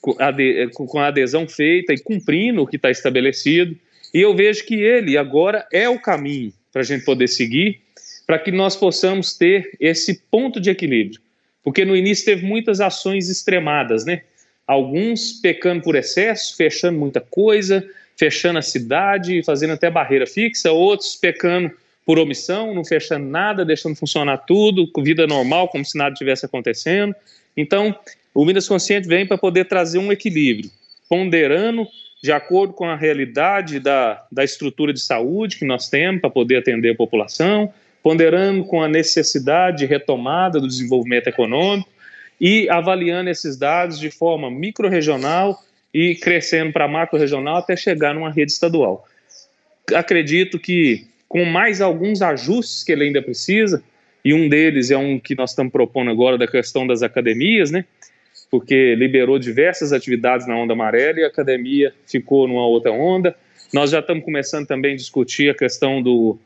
com 0.00 0.98
a 0.98 1.08
adesão 1.08 1.48
feita 1.48 1.92
e 1.92 1.98
cumprindo 1.98 2.62
o 2.62 2.66
que 2.66 2.76
está 2.76 2.90
estabelecido. 2.90 3.76
E 4.12 4.20
eu 4.20 4.34
vejo 4.34 4.64
que 4.64 4.74
ele 4.74 5.16
agora 5.16 5.66
é 5.72 5.88
o 5.88 6.00
caminho 6.00 6.52
para 6.72 6.82
a 6.82 6.84
gente 6.84 7.04
poder 7.04 7.28
seguir, 7.28 7.80
para 8.26 8.38
que 8.38 8.50
nós 8.50 8.76
possamos 8.76 9.34
ter 9.34 9.76
esse 9.80 10.22
ponto 10.30 10.60
de 10.60 10.70
equilíbrio. 10.70 11.20
Porque 11.62 11.84
no 11.84 11.96
início 11.96 12.24
teve 12.24 12.44
muitas 12.44 12.80
ações 12.80 13.28
extremadas, 13.28 14.04
né? 14.04 14.22
Alguns 14.66 15.32
pecando 15.32 15.82
por 15.82 15.94
excesso, 15.94 16.56
fechando 16.56 16.98
muita 16.98 17.20
coisa, 17.20 17.88
fechando 18.16 18.58
a 18.58 18.62
cidade, 18.62 19.42
fazendo 19.42 19.74
até 19.74 19.90
barreira 19.90 20.26
fixa, 20.26 20.72
outros 20.72 21.14
pecando 21.16 21.70
por 22.04 22.18
omissão, 22.18 22.74
não 22.74 22.84
fechando 22.84 23.26
nada, 23.26 23.64
deixando 23.64 23.96
funcionar 23.96 24.38
tudo, 24.38 24.90
com 24.90 25.02
vida 25.02 25.26
normal, 25.26 25.68
como 25.68 25.84
se 25.84 25.98
nada 25.98 26.14
tivesse 26.14 26.46
acontecendo. 26.46 27.14
Então, 27.56 27.98
o 28.32 28.44
Minas 28.44 28.68
Consciente 28.68 29.08
vem 29.08 29.26
para 29.26 29.36
poder 29.36 29.64
trazer 29.64 29.98
um 29.98 30.12
equilíbrio, 30.12 30.70
ponderando 31.08 31.86
de 32.22 32.32
acordo 32.32 32.72
com 32.72 32.86
a 32.86 32.96
realidade 32.96 33.78
da, 33.78 34.24
da 34.32 34.42
estrutura 34.42 34.92
de 34.92 35.00
saúde 35.00 35.56
que 35.56 35.64
nós 35.64 35.88
temos 35.88 36.20
para 36.20 36.30
poder 36.30 36.56
atender 36.56 36.90
a 36.90 36.96
população, 36.96 37.72
ponderando 38.02 38.64
com 38.64 38.82
a 38.82 38.88
necessidade 38.88 39.78
de 39.78 39.86
retomada 39.86 40.60
do 40.60 40.68
desenvolvimento 40.68 41.28
econômico 41.28 41.88
e 42.40 42.68
avaliando 42.68 43.30
esses 43.30 43.56
dados 43.56 43.98
de 43.98 44.10
forma 44.10 44.50
micro-regional 44.50 45.62
e 45.92 46.14
crescendo 46.14 46.72
para 46.72 46.88
macro-regional 46.88 47.56
até 47.56 47.76
chegar 47.76 48.14
numa 48.14 48.30
rede 48.30 48.52
estadual. 48.52 49.06
Acredito 49.94 50.58
que 50.58 51.06
com 51.28 51.44
mais 51.44 51.80
alguns 51.80 52.22
ajustes 52.22 52.84
que 52.84 52.92
ele 52.92 53.04
ainda 53.04 53.22
precisa, 53.22 53.82
e 54.24 54.34
um 54.34 54.48
deles 54.48 54.90
é 54.90 54.96
um 54.96 55.18
que 55.18 55.34
nós 55.34 55.50
estamos 55.50 55.72
propondo 55.72 56.10
agora 56.10 56.36
da 56.36 56.48
questão 56.48 56.86
das 56.86 57.02
academias, 57.02 57.70
né? 57.70 57.84
Porque 58.50 58.94
liberou 58.94 59.38
diversas 59.38 59.92
atividades 59.92 60.46
na 60.46 60.56
onda 60.56 60.72
amarela 60.72 61.20
e 61.20 61.24
a 61.24 61.28
academia 61.28 61.92
ficou 62.06 62.46
numa 62.46 62.66
outra 62.66 62.92
onda. 62.92 63.34
Nós 63.72 63.90
já 63.90 64.00
estamos 64.00 64.24
começando 64.24 64.66
também 64.66 64.94
a 64.94 64.96
discutir 64.96 65.50
a 65.50 65.54
questão 65.54 66.02
do 66.02 66.38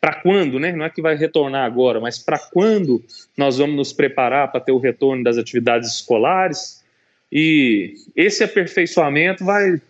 para 0.00 0.14
quando, 0.14 0.60
né? 0.60 0.72
Não 0.72 0.84
é 0.84 0.90
que 0.90 1.02
vai 1.02 1.16
retornar 1.16 1.64
agora, 1.64 2.00
mas 2.00 2.18
para 2.18 2.38
quando 2.38 3.02
nós 3.36 3.58
vamos 3.58 3.76
nos 3.76 3.92
preparar 3.92 4.50
para 4.50 4.60
ter 4.60 4.72
o 4.72 4.78
retorno 4.78 5.24
das 5.24 5.36
atividades 5.36 5.92
escolares. 5.94 6.84
E 7.30 7.94
esse 8.14 8.44
aperfeiçoamento 8.44 9.44
vai 9.44 9.80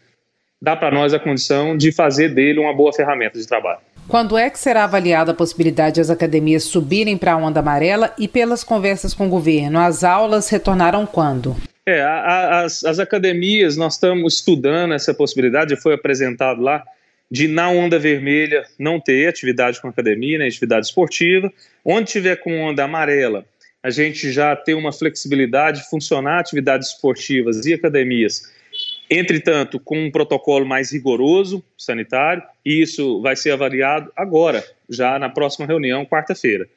dar 0.61 0.77
para 0.77 0.91
nós 0.91 1.15
a 1.15 1.19
condição 1.19 1.77
de 1.77 1.93
fazer 1.93 2.35
dele 2.35 2.59
uma 2.59 2.75
boa 2.75 2.93
ferramenta 2.93 3.39
de 3.39 3.47
trabalho. 3.47 3.81
Quando 4.09 4.39
é 4.39 4.49
que 4.49 4.59
será 4.59 4.85
avaliada 4.85 5.33
a 5.33 5.35
possibilidade 5.35 5.97
de 5.97 6.01
as 6.01 6.09
academias 6.09 6.65
subirem 6.65 7.19
para 7.19 7.35
a 7.35 7.37
onda 7.37 7.61
amarela 7.61 8.15
e 8.19 8.27
pelas 8.27 8.65
conversas 8.65 9.13
com 9.13 9.27
o 9.27 9.31
governo? 9.31 9.79
As 9.79 10.03
aulas 10.03 10.49
retornarão 10.49 11.05
quando? 11.05 11.55
É, 11.85 12.01
a, 12.01 12.15
a, 12.15 12.61
as, 12.63 12.85
as 12.85 12.99
academias, 12.99 13.77
nós 13.77 13.95
estamos 13.95 14.37
estudando 14.37 14.95
essa 14.95 15.13
possibilidade, 15.13 15.77
foi 15.77 15.93
apresentado 15.93 16.63
lá 16.63 16.83
de 17.31 17.47
na 17.47 17.69
onda 17.69 17.99
vermelha 17.99 18.65
não 18.79 18.99
ter 18.99 19.29
atividade 19.29 19.79
com 19.79 19.89
academia, 19.89 20.39
né, 20.39 20.47
atividade 20.47 20.87
esportiva. 20.87 21.53
Onde 21.85 22.11
tiver 22.11 22.37
com 22.37 22.59
onda 22.63 22.85
amarela, 22.85 23.45
a 23.83 23.91
gente 23.91 24.33
já 24.33 24.57
tem 24.57 24.75
uma 24.75 24.93
flexibilidade 24.93 25.83
de 25.83 25.91
funcionar 25.91 26.41
atividades 26.41 26.89
esportivas 26.89 27.67
e 27.67 27.75
academias. 27.75 28.51
Entretanto, 29.11 29.81
com 29.81 29.99
um 29.99 30.11
protocolo 30.11 30.67
mais 30.67 30.93
rigoroso 30.93 31.65
sanitário, 31.77 32.43
e 32.65 32.83
isso 32.83 33.23
vai 33.23 33.35
ser 33.37 33.53
avaliado 33.53 34.13
agora, 34.15 34.65
já 34.89 35.19
na 35.19 35.31
próxima 35.31 35.67
reunião, 35.67 36.05
quarta-feira. 36.05 36.69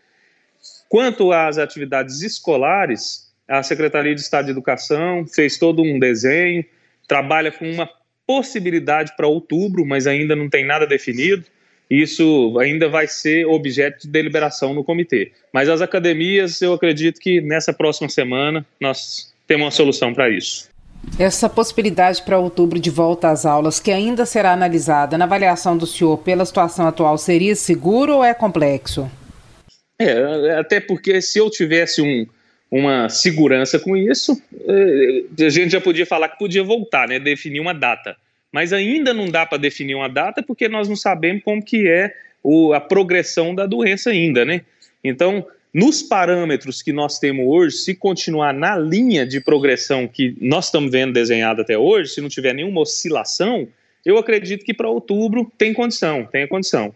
Quanto 0.87 1.31
às 1.31 1.57
atividades 1.57 2.21
escolares, 2.21 3.31
a 3.47 3.61
Secretaria 3.63 4.15
de 4.15 4.21
Estado 4.21 4.45
de 4.45 4.51
Educação 4.51 5.25
fez 5.25 5.57
todo 5.57 5.81
um 5.81 5.99
desenho, 5.99 6.63
trabalha 7.07 7.51
com 7.51 7.69
uma 7.69 7.89
possibilidade 8.25 9.13
para 9.17 9.27
outubro, 9.27 9.85
mas 9.85 10.07
ainda 10.07 10.35
não 10.35 10.49
tem 10.49 10.65
nada 10.65 10.87
definido. 10.87 11.43
Isso 11.89 12.57
ainda 12.57 12.87
vai 12.87 13.05
ser 13.05 13.45
objeto 13.45 14.03
de 14.03 14.07
deliberação 14.07 14.73
no 14.73 14.81
comitê. 14.81 15.33
Mas 15.51 15.67
as 15.67 15.81
academias, 15.81 16.61
eu 16.61 16.71
acredito 16.71 17.19
que 17.19 17.41
nessa 17.41 17.73
próxima 17.73 18.07
semana 18.07 18.65
nós 18.79 19.33
temos 19.45 19.65
uma 19.65 19.71
solução 19.71 20.13
para 20.13 20.29
isso. 20.29 20.70
Essa 21.19 21.49
possibilidade 21.49 22.21
para 22.23 22.37
outubro 22.37 22.79
de 22.79 22.89
volta 22.89 23.29
às 23.29 23.45
aulas, 23.45 23.79
que 23.79 23.91
ainda 23.91 24.25
será 24.25 24.53
analisada 24.53 25.17
na 25.17 25.25
avaliação 25.25 25.77
do 25.77 25.87
senhor 25.87 26.17
pela 26.17 26.45
situação 26.45 26.87
atual, 26.87 27.17
seria 27.17 27.55
seguro 27.55 28.17
ou 28.17 28.23
é 28.23 28.33
complexo? 28.33 29.09
É, 29.99 30.59
até 30.59 30.79
porque 30.79 31.21
se 31.21 31.39
eu 31.39 31.49
tivesse 31.49 32.01
um, 32.01 32.25
uma 32.71 33.09
segurança 33.09 33.77
com 33.77 33.97
isso, 33.97 34.41
eh, 34.67 35.45
a 35.45 35.49
gente 35.49 35.71
já 35.71 35.81
podia 35.81 36.05
falar 36.05 36.29
que 36.29 36.39
podia 36.39 36.63
voltar, 36.63 37.07
né, 37.07 37.19
definir 37.19 37.59
uma 37.59 37.73
data. 37.73 38.15
Mas 38.51 38.73
ainda 38.73 39.13
não 39.13 39.29
dá 39.29 39.45
para 39.45 39.57
definir 39.57 39.95
uma 39.95 40.09
data 40.09 40.41
porque 40.41 40.67
nós 40.69 40.87
não 40.87 40.95
sabemos 40.95 41.43
como 41.43 41.63
que 41.63 41.87
é 41.87 42.13
o, 42.41 42.73
a 42.73 42.81
progressão 42.81 43.53
da 43.53 43.65
doença 43.65 44.09
ainda, 44.09 44.43
né? 44.43 44.61
Então, 45.03 45.45
nos 45.73 46.01
parâmetros 46.03 46.81
que 46.81 46.91
nós 46.91 47.17
temos 47.17 47.45
hoje, 47.47 47.77
se 47.77 47.95
continuar 47.95 48.53
na 48.53 48.77
linha 48.77 49.25
de 49.25 49.39
progressão 49.39 50.07
que 50.07 50.35
nós 50.41 50.65
estamos 50.65 50.91
vendo 50.91 51.13
desenhada 51.13 51.61
até 51.61 51.77
hoje, 51.77 52.13
se 52.13 52.21
não 52.21 52.27
tiver 52.27 52.53
nenhuma 52.53 52.81
oscilação, 52.81 53.67
eu 54.05 54.17
acredito 54.17 54.65
que 54.65 54.73
para 54.73 54.89
outubro 54.89 55.49
tem 55.57 55.73
condição, 55.73 56.25
tem 56.25 56.47
condição. 56.47 56.93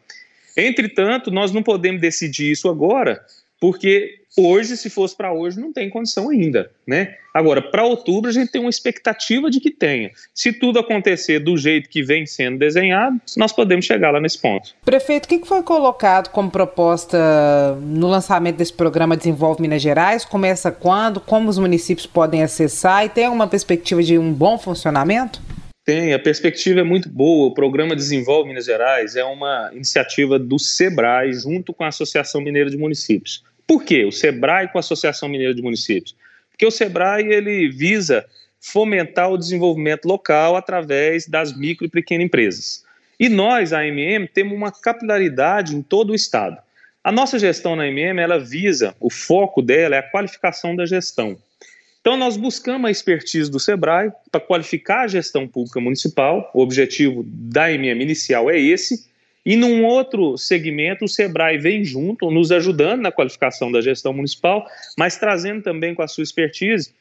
Entretanto, 0.57 1.31
nós 1.31 1.51
não 1.51 1.63
podemos 1.63 2.01
decidir 2.01 2.51
isso 2.51 2.69
agora, 2.69 3.23
porque 3.59 4.19
hoje, 4.37 4.75
se 4.75 4.89
fosse 4.89 5.15
para 5.15 5.31
hoje, 5.31 5.59
não 5.59 5.71
tem 5.71 5.89
condição 5.89 6.29
ainda, 6.29 6.71
né? 6.85 7.15
Agora, 7.33 7.61
para 7.61 7.83
outubro, 7.83 8.29
a 8.29 8.33
gente 8.33 8.51
tem 8.51 8.61
uma 8.61 8.69
expectativa 8.69 9.49
de 9.49 9.59
que 9.59 9.71
tenha. 9.71 10.11
Se 10.33 10.53
tudo 10.53 10.79
acontecer 10.79 11.39
do 11.39 11.57
jeito 11.57 11.89
que 11.89 12.01
vem 12.01 12.25
sendo 12.25 12.57
desenhado, 12.57 13.19
nós 13.35 13.51
podemos 13.51 13.85
chegar 13.85 14.11
lá 14.11 14.21
nesse 14.21 14.39
ponto. 14.39 14.73
Prefeito, 14.83 15.25
o 15.25 15.27
que 15.27 15.45
foi 15.45 15.61
colocado 15.63 16.29
como 16.29 16.49
proposta 16.49 17.77
no 17.81 18.07
lançamento 18.07 18.57
desse 18.57 18.73
programa 18.73 19.17
Desenvolve 19.17 19.61
Minas 19.61 19.81
Gerais? 19.81 20.23
Começa 20.23 20.71
quando? 20.71 21.19
Como 21.19 21.49
os 21.49 21.57
municípios 21.57 22.07
podem 22.07 22.43
acessar? 22.43 23.05
E 23.05 23.09
tem 23.09 23.25
alguma 23.25 23.47
perspectiva 23.47 24.01
de 24.01 24.17
um 24.17 24.31
bom 24.31 24.57
funcionamento? 24.57 25.41
Tem, 25.85 26.15
a 26.15 26.19
perspectiva 26.19 26.79
é 26.79 26.83
muito 26.83 27.07
boa. 27.07 27.45
O 27.45 27.53
programa 27.53 27.95
Desenvolve 27.95 28.49
Minas 28.49 28.65
Gerais 28.65 29.15
é 29.15 29.23
uma 29.23 29.69
iniciativa 29.71 30.39
do 30.39 30.57
SEBRAE 30.57 31.31
junto 31.33 31.71
com 31.71 31.83
a 31.83 31.89
Associação 31.89 32.41
Mineira 32.41 32.71
de 32.71 32.77
Municípios. 32.77 33.43
Por 33.67 33.83
quê? 33.83 34.03
O 34.03 34.11
SEBRAE 34.11 34.69
com 34.69 34.79
a 34.79 34.81
Associação 34.81 35.29
Mineira 35.29 35.53
de 35.53 35.61
Municípios? 35.61 36.15
Porque 36.49 36.65
o 36.65 36.71
SEBRAE 36.71 37.31
ele 37.31 37.69
visa 37.69 38.25
fomentar 38.59 39.29
o 39.31 39.37
desenvolvimento 39.37 40.05
local 40.05 40.55
através 40.55 41.27
das 41.27 41.55
micro 41.55 41.85
e 41.85 41.89
pequenas 41.89 42.25
empresas. 42.25 42.83
E 43.19 43.29
nós, 43.29 43.71
a 43.71 43.81
AMM, 43.81 44.27
temos 44.33 44.57
uma 44.57 44.71
capilaridade 44.71 45.75
em 45.75 45.83
todo 45.83 46.13
o 46.13 46.15
estado. 46.15 46.57
A 47.03 47.11
nossa 47.11 47.37
gestão 47.37 47.75
na 47.75 47.83
AMM, 47.83 48.19
ela 48.19 48.39
visa, 48.39 48.95
o 48.99 49.11
foco 49.11 49.61
dela 49.61 49.95
é 49.95 49.99
a 49.99 50.09
qualificação 50.09 50.75
da 50.75 50.87
gestão. 50.87 51.37
Então, 52.05 52.15
nós 52.15 52.37
buscamos 52.37 52.87
a 52.87 52.91
expertise 52.91 53.49
do 53.49 53.59
SEBRAE 53.59 54.11
para 54.31 54.39
qualificar 54.39 55.05
a 55.05 55.07
gestão 55.07 55.47
pública 55.47 55.79
municipal. 55.81 56.51
O 56.53 56.61
objetivo 56.61 57.25
da 57.25 57.71
MM 57.71 57.99
inicial 57.99 58.47
é 58.47 58.59
esse. 58.59 59.07
E 59.43 59.55
num 59.55 59.83
outro 59.83 60.37
segmento, 60.37 61.05
o 61.05 61.07
SEBRAE 61.07 61.57
vem 61.57 61.83
junto, 61.83 62.29
nos 62.29 62.51
ajudando 62.51 63.01
na 63.01 63.11
qualificação 63.11 63.71
da 63.71 63.81
gestão 63.81 64.13
municipal, 64.13 64.67
mas 64.95 65.17
trazendo 65.17 65.63
também 65.63 65.95
com 65.95 66.03
a 66.03 66.07
sua 66.07 66.23
expertise 66.23 66.93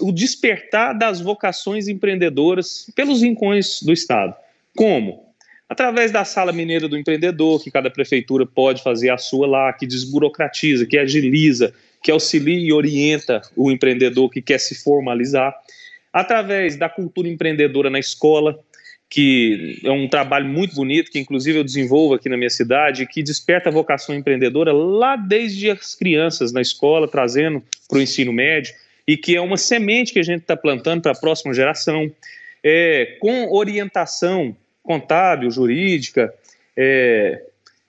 o 0.00 0.12
despertar 0.12 0.96
das 0.96 1.20
vocações 1.20 1.88
empreendedoras 1.88 2.88
pelos 2.94 3.20
rincões 3.20 3.82
do 3.82 3.92
Estado. 3.92 4.32
Como? 4.76 5.24
Através 5.68 6.12
da 6.12 6.24
Sala 6.24 6.52
Mineira 6.52 6.86
do 6.86 6.96
Empreendedor, 6.96 7.60
que 7.60 7.70
cada 7.70 7.90
prefeitura 7.90 8.46
pode 8.46 8.80
fazer 8.80 9.10
a 9.10 9.18
sua 9.18 9.48
lá, 9.48 9.72
que 9.72 9.88
desburocratiza, 9.88 10.86
que 10.86 10.96
agiliza, 10.96 11.74
que 12.02 12.10
auxilia 12.10 12.58
e 12.58 12.72
orienta 12.72 13.42
o 13.56 13.70
empreendedor 13.70 14.30
que 14.30 14.40
quer 14.40 14.58
se 14.58 14.74
formalizar, 14.82 15.54
através 16.12 16.76
da 16.76 16.88
cultura 16.88 17.28
empreendedora 17.28 17.90
na 17.90 17.98
escola, 17.98 18.58
que 19.10 19.80
é 19.84 19.90
um 19.90 20.08
trabalho 20.08 20.46
muito 20.46 20.74
bonito, 20.74 21.10
que 21.10 21.18
inclusive 21.18 21.58
eu 21.58 21.64
desenvolvo 21.64 22.14
aqui 22.14 22.28
na 22.28 22.36
minha 22.36 22.50
cidade, 22.50 23.06
que 23.06 23.22
desperta 23.22 23.68
a 23.68 23.72
vocação 23.72 24.14
empreendedora 24.14 24.72
lá 24.72 25.16
desde 25.16 25.70
as 25.70 25.94
crianças 25.94 26.52
na 26.52 26.60
escola, 26.60 27.08
trazendo 27.08 27.62
para 27.88 27.98
o 27.98 28.02
ensino 28.02 28.32
médio, 28.32 28.74
e 29.06 29.16
que 29.16 29.34
é 29.34 29.40
uma 29.40 29.56
semente 29.56 30.12
que 30.12 30.18
a 30.18 30.22
gente 30.22 30.42
está 30.42 30.56
plantando 30.56 31.02
para 31.02 31.12
a 31.12 31.18
próxima 31.18 31.54
geração. 31.54 32.10
é, 32.62 33.16
com 33.20 33.52
orientação 33.52 34.54
contábil, 34.82 35.48
jurídica, 35.48 36.34
é, 36.76 37.40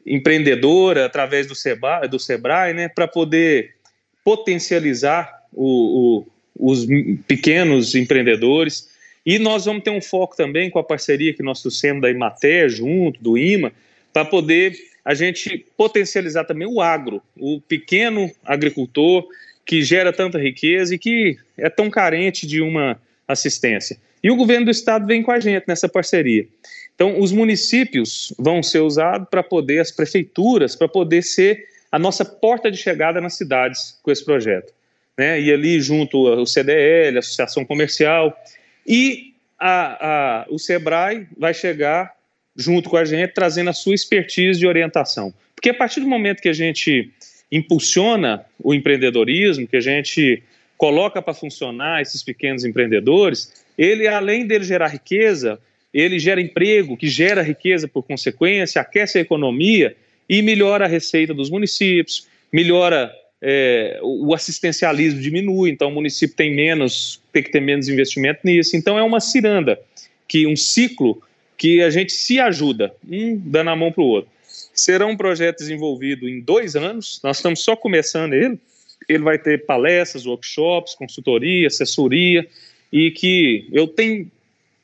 empreendedora, 0.05 1.05
através 1.05 1.47
do 1.47 1.55
Sebrae, 1.55 2.07
do 2.07 2.19
Sebrae 2.19 2.73
né, 2.73 2.87
para 2.87 3.07
poder 3.07 3.75
potencializar 4.23 5.43
o, 5.53 6.25
o, 6.57 6.71
os 6.71 6.85
pequenos 7.27 7.95
empreendedores. 7.95 8.89
E 9.25 9.37
nós 9.39 9.65
vamos 9.65 9.83
ter 9.83 9.91
um 9.91 10.01
foco 10.01 10.35
também 10.35 10.69
com 10.69 10.79
a 10.79 10.83
parceria 10.83 11.33
que 11.33 11.43
nós 11.43 11.61
trouxemos 11.61 12.01
da 12.01 12.09
Imater, 12.09 12.69
junto, 12.69 13.21
do 13.21 13.37
IMA, 13.37 13.71
para 14.13 14.25
poder 14.25 14.75
a 15.03 15.13
gente 15.13 15.65
potencializar 15.77 16.43
também 16.45 16.67
o 16.67 16.81
agro, 16.81 17.21
o 17.37 17.59
pequeno 17.61 18.29
agricultor 18.45 19.27
que 19.65 19.81
gera 19.81 20.11
tanta 20.11 20.39
riqueza 20.39 20.95
e 20.95 20.97
que 20.97 21.37
é 21.57 21.69
tão 21.69 21.89
carente 21.89 22.47
de 22.47 22.61
uma 22.61 22.99
assistência. 23.27 23.97
E 24.23 24.29
o 24.29 24.35
governo 24.35 24.65
do 24.65 24.71
estado 24.71 25.05
vem 25.05 25.23
com 25.23 25.31
a 25.31 25.39
gente 25.39 25.65
nessa 25.67 25.87
parceria. 25.87 26.47
Então, 26.95 27.19
os 27.19 27.31
municípios 27.31 28.33
vão 28.37 28.61
ser 28.61 28.79
usados 28.79 29.27
para 29.29 29.41
poder, 29.41 29.79
as 29.79 29.91
prefeituras, 29.91 30.75
para 30.75 30.87
poder 30.87 31.23
ser 31.23 31.65
a 31.91 31.97
nossa 31.99 32.23
porta 32.23 32.69
de 32.69 32.77
chegada 32.77 33.19
nas 33.19 33.35
cidades 33.35 33.99
com 34.03 34.11
esse 34.11 34.23
projeto. 34.23 34.73
Né? 35.17 35.41
E 35.41 35.51
ali, 35.51 35.81
junto 35.81 36.27
ao 36.27 36.45
CDL, 36.45 37.17
a 37.17 37.19
Associação 37.19 37.65
Comercial, 37.65 38.37
e 38.85 39.33
a, 39.59 40.07
a, 40.41 40.45
o 40.49 40.57
SEBRAE 40.57 41.27
vai 41.37 41.53
chegar 41.53 42.13
junto 42.55 42.89
com 42.89 42.97
a 42.97 43.05
gente, 43.05 43.33
trazendo 43.33 43.69
a 43.69 43.73
sua 43.73 43.95
expertise 43.95 44.59
de 44.59 44.67
orientação. 44.67 45.33
Porque 45.55 45.69
a 45.69 45.73
partir 45.73 45.99
do 45.99 46.07
momento 46.07 46.41
que 46.41 46.49
a 46.49 46.53
gente 46.53 47.11
impulsiona 47.51 48.45
o 48.61 48.73
empreendedorismo, 48.73 49.67
que 49.67 49.77
a 49.77 49.81
gente 49.81 50.43
coloca 50.77 51.21
para 51.21 51.33
funcionar 51.33 52.01
esses 52.01 52.23
pequenos 52.23 52.63
empreendedores, 52.63 53.65
ele, 53.77 54.07
além 54.07 54.45
dele 54.45 54.63
gerar 54.63 54.87
riqueza, 54.87 55.59
ele 55.93 56.19
gera 56.19 56.39
emprego, 56.39 56.95
que 56.95 57.07
gera 57.07 57.41
riqueza 57.41 57.87
por 57.87 58.03
consequência, 58.03 58.81
aquece 58.81 59.17
a 59.17 59.21
economia 59.21 59.95
e 60.29 60.41
melhora 60.41 60.85
a 60.85 60.87
receita 60.87 61.33
dos 61.33 61.49
municípios, 61.49 62.27
melhora 62.53 63.11
é, 63.41 63.99
o 64.03 64.33
assistencialismo 64.33 65.21
diminui, 65.21 65.69
então 65.69 65.89
o 65.89 65.93
município 65.93 66.35
tem 66.35 66.53
menos, 66.53 67.21
tem 67.31 67.41
que 67.41 67.51
ter 67.51 67.61
menos 67.61 67.87
investimento 67.87 68.41
nisso. 68.43 68.75
Então 68.77 68.97
é 68.99 69.03
uma 69.03 69.19
ciranda, 69.19 69.79
que 70.27 70.45
um 70.45 70.55
ciclo 70.55 71.21
que 71.57 71.81
a 71.81 71.89
gente 71.89 72.13
se 72.13 72.39
ajuda, 72.39 72.93
um 73.09 73.35
dando 73.37 73.69
a 73.71 73.75
mão 73.75 73.91
para 73.91 74.03
o 74.03 74.07
outro. 74.07 74.29
Será 74.73 75.05
um 75.05 75.17
projeto 75.17 75.57
desenvolvido 75.57 76.27
em 76.27 76.39
dois 76.39 76.75
anos, 76.75 77.19
nós 77.23 77.37
estamos 77.37 77.61
só 77.61 77.75
começando 77.75 78.33
ele. 78.33 78.59
Ele 79.07 79.23
vai 79.23 79.39
ter 79.39 79.65
palestras, 79.65 80.25
workshops, 80.25 80.93
consultoria, 80.93 81.67
assessoria, 81.67 82.47
e 82.91 83.11
que 83.11 83.67
eu 83.71 83.87
tenho 83.87 84.29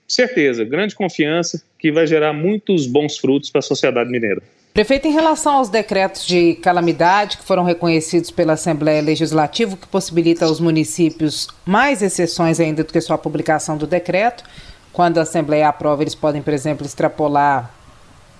certeza, 0.07 0.63
grande 0.63 0.95
confiança, 0.95 1.63
que 1.77 1.91
vai 1.91 2.07
gerar 2.07 2.33
muitos 2.33 2.87
bons 2.87 3.17
frutos 3.17 3.49
para 3.49 3.59
a 3.59 3.61
sociedade 3.61 4.09
mineira. 4.09 4.41
Prefeito, 4.75 5.07
em 5.07 5.13
relação 5.13 5.53
aos 5.53 5.69
decretos 5.69 6.25
de 6.25 6.55
calamidade 6.55 7.37
que 7.37 7.45
foram 7.45 7.63
reconhecidos 7.63 8.29
pela 8.29 8.53
Assembleia 8.53 9.01
Legislativa, 9.01 9.77
que 9.77 9.87
possibilita 9.87 10.43
aos 10.43 10.59
municípios 10.59 11.47
mais 11.65 12.01
exceções 12.01 12.59
ainda 12.59 12.83
do 12.83 12.91
que 12.91 12.99
só 12.99 13.13
a 13.13 13.17
publicação 13.17 13.77
do 13.77 13.87
decreto, 13.87 14.43
quando 14.91 15.17
a 15.17 15.21
Assembleia 15.21 15.69
aprova, 15.69 16.03
eles 16.03 16.13
podem, 16.13 16.41
por 16.41 16.53
exemplo, 16.53 16.85
extrapolar 16.85 17.73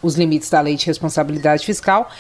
os 0.04 0.16
limites 0.16 0.50
da 0.50 0.60
lei 0.60 0.76
de 0.76 0.86
responsabilidade 0.86 1.66
fiscal. 1.66 2.12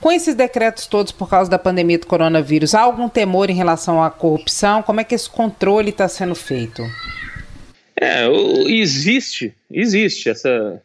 Com 0.00 0.10
esses 0.10 0.34
decretos 0.34 0.88
todos 0.88 1.12
por 1.12 1.30
causa 1.30 1.48
da 1.48 1.56
pandemia 1.56 2.00
do 2.00 2.08
coronavírus, 2.08 2.74
há 2.74 2.80
algum 2.80 3.08
temor 3.08 3.50
em 3.50 3.54
relação 3.54 4.02
à 4.02 4.10
corrupção? 4.10 4.82
Como 4.82 4.98
é 4.98 5.04
que 5.04 5.14
esse 5.14 5.30
controle 5.30 5.90
está 5.90 6.08
sendo 6.08 6.34
feito? 6.34 6.82
É, 8.00 8.26
existe, 8.66 9.54
existe 9.70 10.28
essa, 10.28 10.82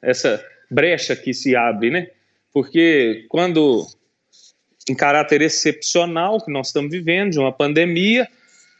essa 0.00 0.42
brecha 0.70 1.16
que 1.16 1.32
se 1.32 1.56
abre, 1.56 1.90
né? 1.90 2.08
Porque 2.52 3.26
quando, 3.28 3.86
em 4.88 4.94
caráter 4.94 5.42
excepcional 5.42 6.40
que 6.44 6.50
nós 6.50 6.68
estamos 6.68 6.90
vivendo, 6.90 7.32
de 7.32 7.38
uma 7.38 7.52
pandemia, 7.52 8.28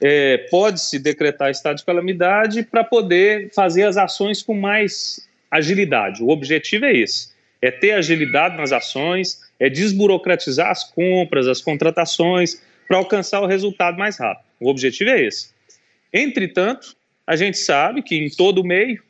é, 0.00 0.38
pode-se 0.50 0.98
decretar 0.98 1.50
estado 1.50 1.76
de 1.76 1.84
calamidade 1.84 2.62
para 2.62 2.84
poder 2.84 3.50
fazer 3.52 3.84
as 3.84 3.96
ações 3.96 4.42
com 4.42 4.54
mais 4.54 5.28
agilidade. 5.50 6.22
O 6.22 6.28
objetivo 6.28 6.84
é 6.84 6.96
esse: 6.96 7.30
é 7.60 7.70
ter 7.70 7.92
agilidade 7.92 8.56
nas 8.56 8.72
ações, 8.72 9.40
é 9.58 9.68
desburocratizar 9.68 10.70
as 10.70 10.84
compras, 10.84 11.46
as 11.46 11.60
contratações, 11.60 12.62
para 12.86 12.96
alcançar 12.96 13.40
o 13.40 13.46
resultado 13.46 13.98
mais 13.98 14.18
rápido. 14.18 14.46
O 14.60 14.68
objetivo 14.68 15.10
é 15.10 15.22
esse. 15.22 15.50
Entretanto, 16.12 16.96
a 17.26 17.36
gente 17.36 17.58
sabe 17.58 18.02
que 18.02 18.16
em 18.16 18.30
todo 18.30 18.64
meio, 18.64 19.02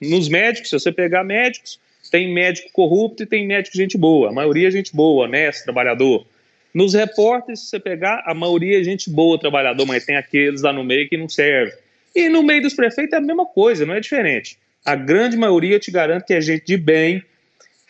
nos 0.00 0.28
médicos, 0.28 0.70
se 0.70 0.78
você 0.78 0.92
pegar 0.92 1.24
médicos, 1.24 1.80
tem 2.10 2.32
médico 2.32 2.70
corrupto 2.72 3.22
e 3.22 3.26
tem 3.26 3.46
médico 3.46 3.76
gente 3.76 3.96
boa. 3.96 4.30
A 4.30 4.32
maioria 4.32 4.68
é 4.68 4.70
gente 4.70 4.94
boa, 4.94 5.24
honesto, 5.24 5.64
trabalhador. 5.64 6.26
Nos 6.74 6.94
repórteres, 6.94 7.60
se 7.60 7.70
você 7.70 7.80
pegar, 7.80 8.22
a 8.26 8.34
maioria 8.34 8.80
é 8.80 8.84
gente 8.84 9.08
boa, 9.08 9.38
trabalhador, 9.38 9.86
mas 9.86 10.04
tem 10.04 10.16
aqueles 10.16 10.62
lá 10.62 10.72
no 10.72 10.84
meio 10.84 11.08
que 11.08 11.16
não 11.16 11.28
servem. 11.28 11.74
E 12.14 12.28
no 12.28 12.42
meio 12.42 12.62
dos 12.62 12.74
prefeitos 12.74 13.14
é 13.14 13.16
a 13.16 13.20
mesma 13.20 13.46
coisa, 13.46 13.86
não 13.86 13.94
é 13.94 14.00
diferente. 14.00 14.58
A 14.84 14.94
grande 14.94 15.36
maioria, 15.36 15.78
te 15.78 15.90
garanto 15.90 16.24
que 16.26 16.34
é 16.34 16.40
gente 16.40 16.64
de 16.66 16.76
bem, 16.76 17.22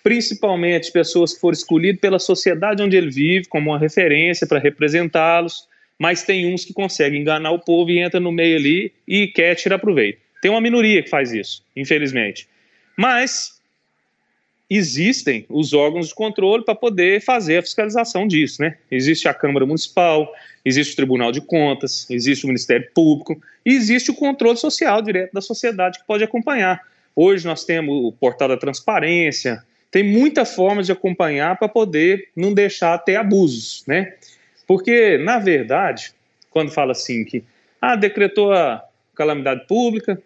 principalmente 0.02 0.92
pessoas 0.92 1.34
que 1.34 1.40
foram 1.40 1.54
escolhidas 1.54 2.00
pela 2.00 2.18
sociedade 2.18 2.82
onde 2.82 2.96
ele 2.96 3.10
vive, 3.10 3.48
como 3.48 3.70
uma 3.70 3.78
referência 3.78 4.46
para 4.46 4.60
representá-los, 4.60 5.66
mas 5.98 6.22
tem 6.22 6.52
uns 6.52 6.64
que 6.64 6.72
conseguem 6.72 7.20
enganar 7.20 7.50
o 7.50 7.58
povo 7.58 7.90
e 7.90 7.98
entra 7.98 8.20
no 8.20 8.30
meio 8.30 8.56
ali 8.56 8.92
e 9.06 9.26
quer 9.26 9.56
tirar 9.56 9.80
proveito. 9.80 10.18
Tem 10.40 10.50
uma 10.50 10.60
minoria 10.60 11.02
que 11.02 11.10
faz 11.10 11.32
isso, 11.32 11.64
infelizmente. 11.74 12.46
Mas 12.96 13.55
existem 14.68 15.46
os 15.48 15.72
órgãos 15.72 16.08
de 16.08 16.14
controle 16.14 16.64
para 16.64 16.74
poder 16.74 17.22
fazer 17.22 17.58
a 17.58 17.62
fiscalização 17.62 18.26
disso, 18.26 18.60
né? 18.60 18.76
Existe 18.90 19.28
a 19.28 19.34
Câmara 19.34 19.64
Municipal, 19.64 20.32
existe 20.64 20.92
o 20.92 20.96
Tribunal 20.96 21.30
de 21.30 21.40
Contas, 21.40 22.06
existe 22.10 22.44
o 22.44 22.48
Ministério 22.48 22.88
Público 22.92 23.40
e 23.64 23.70
existe 23.70 24.10
o 24.10 24.14
controle 24.14 24.56
social 24.56 25.00
direto 25.00 25.32
da 25.32 25.40
sociedade 25.40 26.00
que 26.00 26.06
pode 26.06 26.24
acompanhar. 26.24 26.82
Hoje 27.14 27.46
nós 27.46 27.64
temos 27.64 27.94
o 28.04 28.12
portal 28.12 28.48
da 28.48 28.56
transparência, 28.56 29.62
tem 29.90 30.02
muita 30.02 30.44
forma 30.44 30.82
de 30.82 30.90
acompanhar 30.90 31.56
para 31.56 31.68
poder 31.68 32.28
não 32.34 32.52
deixar 32.52 32.98
ter 32.98 33.16
abusos, 33.16 33.84
né? 33.86 34.14
Porque, 34.66 35.16
na 35.18 35.38
verdade, 35.38 36.12
quando 36.50 36.72
fala 36.72 36.92
assim 36.92 37.24
que 37.24 37.44
ah, 37.80 37.94
decretou 37.94 38.52
a 38.52 38.82
calamidade 39.14 39.64
pública 39.66 40.20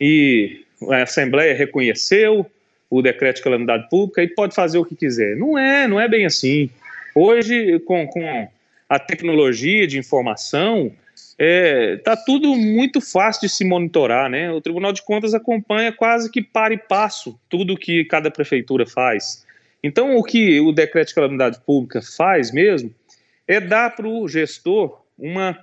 e 0.00 0.64
a 0.88 1.02
Assembleia 1.02 1.54
reconheceu, 1.54 2.46
o 2.90 3.00
decreto 3.00 3.36
de 3.36 3.42
calamidade 3.42 3.88
pública 3.88 4.22
e 4.22 4.28
pode 4.28 4.54
fazer 4.54 4.76
o 4.76 4.84
que 4.84 4.96
quiser. 4.96 5.36
Não 5.36 5.56
é, 5.56 5.86
não 5.86 6.00
é 6.00 6.08
bem 6.08 6.26
assim. 6.26 6.68
Hoje, 7.14 7.78
com, 7.80 8.06
com 8.08 8.48
a 8.88 8.98
tecnologia 8.98 9.86
de 9.86 9.96
informação, 9.96 10.92
está 11.16 11.34
é, 11.38 11.96
tá 11.96 12.16
tudo 12.16 12.48
muito 12.56 13.00
fácil 13.00 13.42
de 13.42 13.48
se 13.48 13.64
monitorar, 13.64 14.28
né? 14.28 14.50
O 14.50 14.60
Tribunal 14.60 14.92
de 14.92 15.02
Contas 15.02 15.32
acompanha 15.32 15.92
quase 15.92 16.30
que 16.30 16.42
para 16.42 16.74
e 16.74 16.78
passo 16.78 17.38
tudo 17.48 17.76
que 17.76 18.04
cada 18.04 18.30
prefeitura 18.30 18.84
faz. 18.84 19.46
Então, 19.82 20.16
o 20.16 20.22
que 20.22 20.60
o 20.60 20.72
decreto 20.72 21.08
de 21.08 21.14
calamidade 21.14 21.60
pública 21.60 22.02
faz 22.02 22.52
mesmo 22.52 22.92
é 23.46 23.60
dar 23.60 23.94
para 23.94 24.06
o 24.06 24.28
gestor 24.28 25.00
uma 25.16 25.56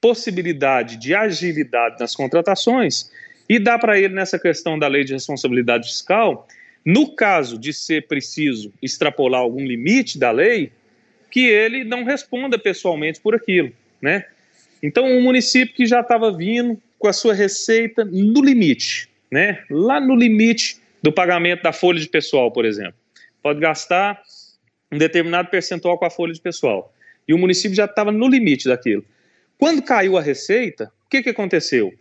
possibilidade 0.00 0.96
de 0.96 1.14
agilidade 1.14 1.98
nas 1.98 2.14
contratações 2.14 3.10
e 3.48 3.58
dá 3.58 3.78
para 3.78 3.98
ele, 3.98 4.14
nessa 4.14 4.38
questão 4.38 4.78
da 4.78 4.88
lei 4.88 5.04
de 5.04 5.12
responsabilidade 5.12 5.88
fiscal, 5.88 6.48
no 6.84 7.14
caso 7.14 7.58
de 7.58 7.72
ser 7.72 8.06
preciso 8.06 8.72
extrapolar 8.82 9.40
algum 9.40 9.64
limite 9.64 10.18
da 10.18 10.30
lei, 10.30 10.70
que 11.30 11.46
ele 11.46 11.84
não 11.84 12.04
responda 12.04 12.58
pessoalmente 12.58 13.20
por 13.20 13.34
aquilo, 13.34 13.72
né? 14.00 14.24
Então, 14.82 15.06
um 15.06 15.22
município 15.22 15.74
que 15.74 15.86
já 15.86 16.00
estava 16.00 16.30
vindo 16.30 16.80
com 16.98 17.08
a 17.08 17.12
sua 17.12 17.34
receita 17.34 18.04
no 18.04 18.42
limite, 18.42 19.08
né? 19.30 19.64
Lá 19.70 20.00
no 20.00 20.14
limite 20.14 20.78
do 21.02 21.12
pagamento 21.12 21.62
da 21.62 21.72
folha 21.72 21.98
de 21.98 22.08
pessoal, 22.08 22.50
por 22.50 22.64
exemplo. 22.64 22.94
Pode 23.42 23.60
gastar 23.60 24.22
um 24.92 24.98
determinado 24.98 25.48
percentual 25.48 25.98
com 25.98 26.04
a 26.04 26.10
folha 26.10 26.32
de 26.32 26.40
pessoal. 26.40 26.94
E 27.26 27.34
o 27.34 27.38
município 27.38 27.74
já 27.74 27.86
estava 27.86 28.12
no 28.12 28.28
limite 28.28 28.68
daquilo. 28.68 29.04
Quando 29.58 29.82
caiu 29.82 30.16
a 30.16 30.22
receita, 30.22 30.92
o 31.06 31.08
que, 31.10 31.22
que 31.22 31.30
aconteceu? 31.30 31.92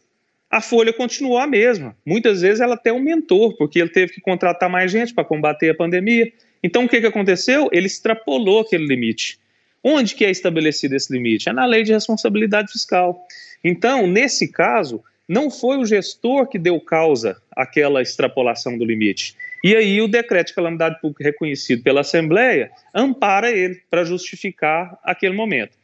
A 0.53 0.61
folha 0.61 0.93
continuou 0.93 1.39
a 1.39 1.47
mesma. 1.47 1.97
Muitas 2.05 2.41
vezes 2.41 2.61
ela 2.61 2.75
até 2.75 2.91
aumentou, 2.91 3.57
porque 3.57 3.79
ele 3.79 3.89
teve 3.89 4.13
que 4.13 4.21
contratar 4.21 4.69
mais 4.69 4.91
gente 4.91 5.11
para 5.11 5.23
combater 5.23 5.71
a 5.71 5.73
pandemia. 5.73 6.31
Então 6.61 6.85
o 6.85 6.87
que, 6.87 7.01
que 7.01 7.07
aconteceu? 7.07 7.69
Ele 7.71 7.87
extrapolou 7.87 8.59
aquele 8.59 8.85
limite. 8.85 9.39
Onde 9.83 10.13
que 10.13 10.23
é 10.23 10.29
estabelecido 10.29 10.95
esse 10.95 11.11
limite? 11.11 11.49
É 11.49 11.53
na 11.53 11.65
lei 11.65 11.81
de 11.81 11.91
responsabilidade 11.91 12.71
fiscal. 12.71 13.25
Então, 13.63 14.05
nesse 14.05 14.47
caso, 14.47 15.03
não 15.27 15.49
foi 15.49 15.77
o 15.77 15.85
gestor 15.87 16.45
que 16.45 16.59
deu 16.59 16.79
causa 16.79 17.41
àquela 17.55 17.99
extrapolação 17.99 18.77
do 18.77 18.85
limite. 18.85 19.35
E 19.63 19.75
aí 19.75 19.99
o 20.03 20.07
decreto 20.07 20.49
de 20.49 20.53
calamidade 20.53 21.01
pública 21.01 21.23
reconhecido 21.23 21.81
pela 21.81 22.01
Assembleia 22.01 22.69
ampara 22.93 23.51
ele 23.51 23.81
para 23.89 24.03
justificar 24.03 24.99
aquele 25.03 25.33
momento. 25.33 25.75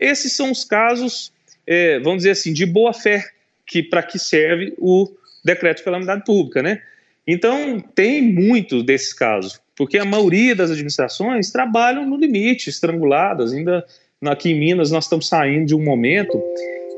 Esses 0.00 0.32
são 0.32 0.50
os 0.50 0.64
casos, 0.64 1.32
é, 1.64 2.00
vamos 2.00 2.18
dizer 2.18 2.30
assim, 2.30 2.52
de 2.52 2.66
boa 2.66 2.92
fé 2.92 3.37
que 3.68 3.82
para 3.82 4.02
que 4.02 4.18
serve 4.18 4.74
o 4.78 5.06
decreto 5.44 5.78
de 5.78 5.84
calamidade 5.84 6.24
pública, 6.24 6.62
né? 6.62 6.80
Então, 7.26 7.78
tem 7.94 8.22
muito 8.22 8.82
desses 8.82 9.12
casos, 9.12 9.60
porque 9.76 9.98
a 9.98 10.04
maioria 10.04 10.56
das 10.56 10.70
administrações 10.70 11.52
trabalham 11.52 12.08
no 12.08 12.16
limite, 12.16 12.70
estranguladas. 12.70 13.52
Ainda 13.52 13.84
aqui 14.24 14.50
em 14.50 14.58
Minas, 14.58 14.90
nós 14.90 15.04
estamos 15.04 15.28
saindo 15.28 15.66
de 15.66 15.74
um 15.74 15.84
momento 15.84 16.42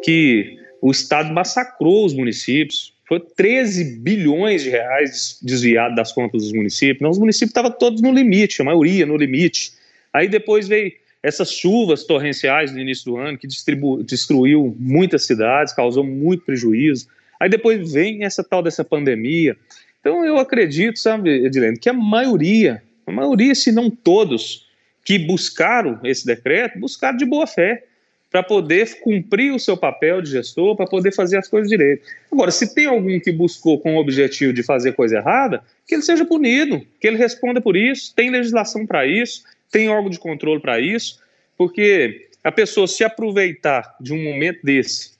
que 0.05 0.57
o 0.81 0.93
Estado 0.93 1.35
massacrou 1.35 2.07
os 2.07 2.15
municípios. 2.15 2.95
Foi 3.09 3.19
13 3.19 3.99
bilhões 3.99 4.63
de 4.63 4.71
reais 4.71 5.37
desviados 5.43 5.97
das 5.97 6.13
contas 6.13 6.43
dos 6.43 6.53
municípios. 6.53 7.01
Não, 7.01 7.11
os 7.11 7.19
municípios 7.19 7.51
estavam 7.51 7.73
todos 7.73 8.01
no 8.01 8.13
limite, 8.13 8.63
a 8.63 8.65
maioria 8.65 9.05
no 9.05 9.17
limite. 9.17 9.73
Aí 10.13 10.29
depois 10.29 10.69
veio 10.69 10.93
essas 11.23 11.53
chuvas 11.53 12.05
torrenciais 12.05 12.73
no 12.73 12.81
início 12.81 13.05
do 13.07 13.17
ano, 13.17 13.37
que 13.37 13.47
destruiu 13.47 14.75
muitas 14.79 15.27
cidades, 15.27 15.75
causou 15.75 16.05
muito 16.05 16.45
prejuízo. 16.45 17.09
Aí 17.39 17.49
depois 17.49 17.93
vem 17.93 18.25
essa 18.25 18.43
tal 18.43 18.63
dessa 18.63 18.85
pandemia. 18.85 19.57
Então 20.01 20.25
eu 20.25 20.39
acredito, 20.39 20.99
sabe, 20.99 21.45
Edilene, 21.45 21.79
que 21.79 21.91
a 21.91 21.93
maioria, 21.93 22.83
a 23.07 23.13
maioria, 23.13 23.55
se 23.55 23.71
não 23.71 23.91
todos, 23.91 24.67
que 25.05 25.19
buscaram 25.19 26.01
esse 26.05 26.25
decreto, 26.27 26.79
buscaram 26.79 27.17
de 27.17 27.27
boa 27.27 27.47
fé 27.47 27.85
para 28.31 28.43
poder 28.43 29.01
cumprir 29.01 29.53
o 29.53 29.59
seu 29.59 29.77
papel 29.77 30.23
de 30.23 30.31
gestor, 30.31 30.77
para 30.77 30.87
poder 30.87 31.13
fazer 31.13 31.37
as 31.37 31.49
coisas 31.49 31.69
direito. 31.69 32.07
Agora, 32.31 32.51
se 32.53 32.73
tem 32.73 32.87
algum 32.87 33.19
que 33.19 33.33
buscou 33.33 33.81
com 33.81 33.97
o 33.97 33.99
objetivo 33.99 34.53
de 34.53 34.63
fazer 34.63 34.93
coisa 34.93 35.17
errada, 35.17 35.63
que 35.87 35.97
ele 35.97 36.03
seja 36.03 36.25
punido, 36.25 36.81
que 37.01 37.09
ele 37.09 37.17
responda 37.17 37.61
por 37.61 37.77
isso, 37.77 38.15
tem 38.15 38.31
legislação 38.31 38.87
para 38.87 39.05
isso, 39.05 39.43
tem 39.71 39.89
órgão 39.89 40.11
de 40.11 40.19
controle 40.19 40.61
para 40.61 40.81
isso, 40.81 41.21
porque 41.57 42.29
a 42.43 42.51
pessoa 42.51 42.87
se 42.87 43.05
aproveitar 43.05 43.97
de 44.01 44.13
um 44.13 44.23
momento 44.23 44.61
desse, 44.63 45.13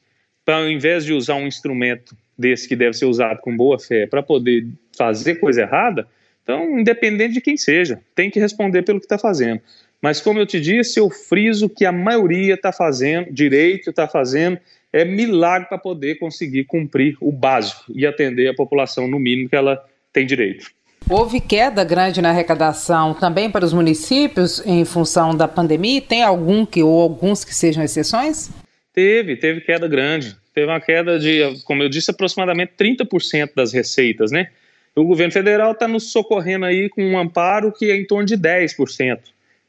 para 0.45 0.57
ao 0.57 0.69
invés 0.69 1.05
de 1.05 1.13
usar 1.13 1.35
um 1.35 1.47
instrumento 1.47 2.17
desse 2.37 2.67
que 2.67 2.75
deve 2.75 2.95
ser 2.95 3.05
usado 3.05 3.41
com 3.41 3.57
boa 3.57 3.79
fé 3.79 4.07
para 4.07 4.23
poder 4.23 4.67
fazer 4.97 5.37
coisa 5.37 5.63
errada, 5.63 6.09
então, 6.43 6.79
independente 6.79 7.35
de 7.35 7.41
quem 7.41 7.57
seja, 7.57 8.01
tem 8.15 8.31
que 8.31 8.41
responder 8.41 8.83
pelo 8.83 8.99
que 8.99 9.05
está 9.05 9.19
fazendo. 9.19 9.61
Mas, 10.03 10.21
como 10.21 10.39
eu 10.39 10.47
te 10.47 10.59
disse, 10.59 10.99
eu 10.99 11.11
friso 11.11 11.69
que 11.69 11.85
a 11.85 11.93
maioria 11.93 12.55
está 12.55 12.73
fazendo, 12.73 13.33
direito 13.33 13.91
está 13.91 14.09
fazendo, 14.09 14.59
é 14.93 15.05
milagre 15.05 15.69
para 15.69 15.79
poder 15.79 16.19
conseguir 16.19 16.65
cumprir 16.65 17.17
o 17.21 17.31
básico 17.31 17.85
e 17.95 18.07
atender 18.07 18.49
a 18.49 18.55
população 18.55 19.07
no 19.07 19.21
mínimo 19.21 19.49
que 19.49 19.55
ela 19.55 19.85
tem 20.13 20.27
direito. 20.27 20.71
Houve 21.11 21.41
queda 21.41 21.83
grande 21.83 22.23
na 22.23 22.31
arrecadação 22.31 23.13
também 23.13 23.51
para 23.51 23.65
os 23.65 23.73
municípios 23.73 24.65
em 24.65 24.85
função 24.85 25.37
da 25.37 25.49
pandemia? 25.49 26.01
Tem 26.01 26.23
algum 26.23 26.65
que 26.65 26.85
ou 26.85 27.01
alguns 27.01 27.45
que 27.45 27.53
sejam 27.53 27.83
exceções? 27.83 28.49
Teve, 28.95 29.35
teve 29.35 29.61
queda 29.61 29.89
grande. 29.89 30.37
Teve 30.55 30.69
uma 30.69 30.81
queda 30.81 31.19
de, 31.19 31.61
como 31.65 31.83
eu 31.83 31.89
disse, 31.89 32.13
aproximadamente 32.13 32.75
30% 32.79 33.51
das 33.57 33.73
receitas, 33.73 34.31
né? 34.31 34.51
O 34.95 35.03
governo 35.03 35.33
federal 35.33 35.73
está 35.73 35.89
nos 35.89 36.13
socorrendo 36.13 36.65
aí 36.65 36.89
com 36.89 37.03
um 37.03 37.19
amparo 37.19 37.73
que 37.73 37.91
é 37.91 37.97
em 37.97 38.07
torno 38.07 38.25
de 38.25 38.37
10%. 38.39 39.19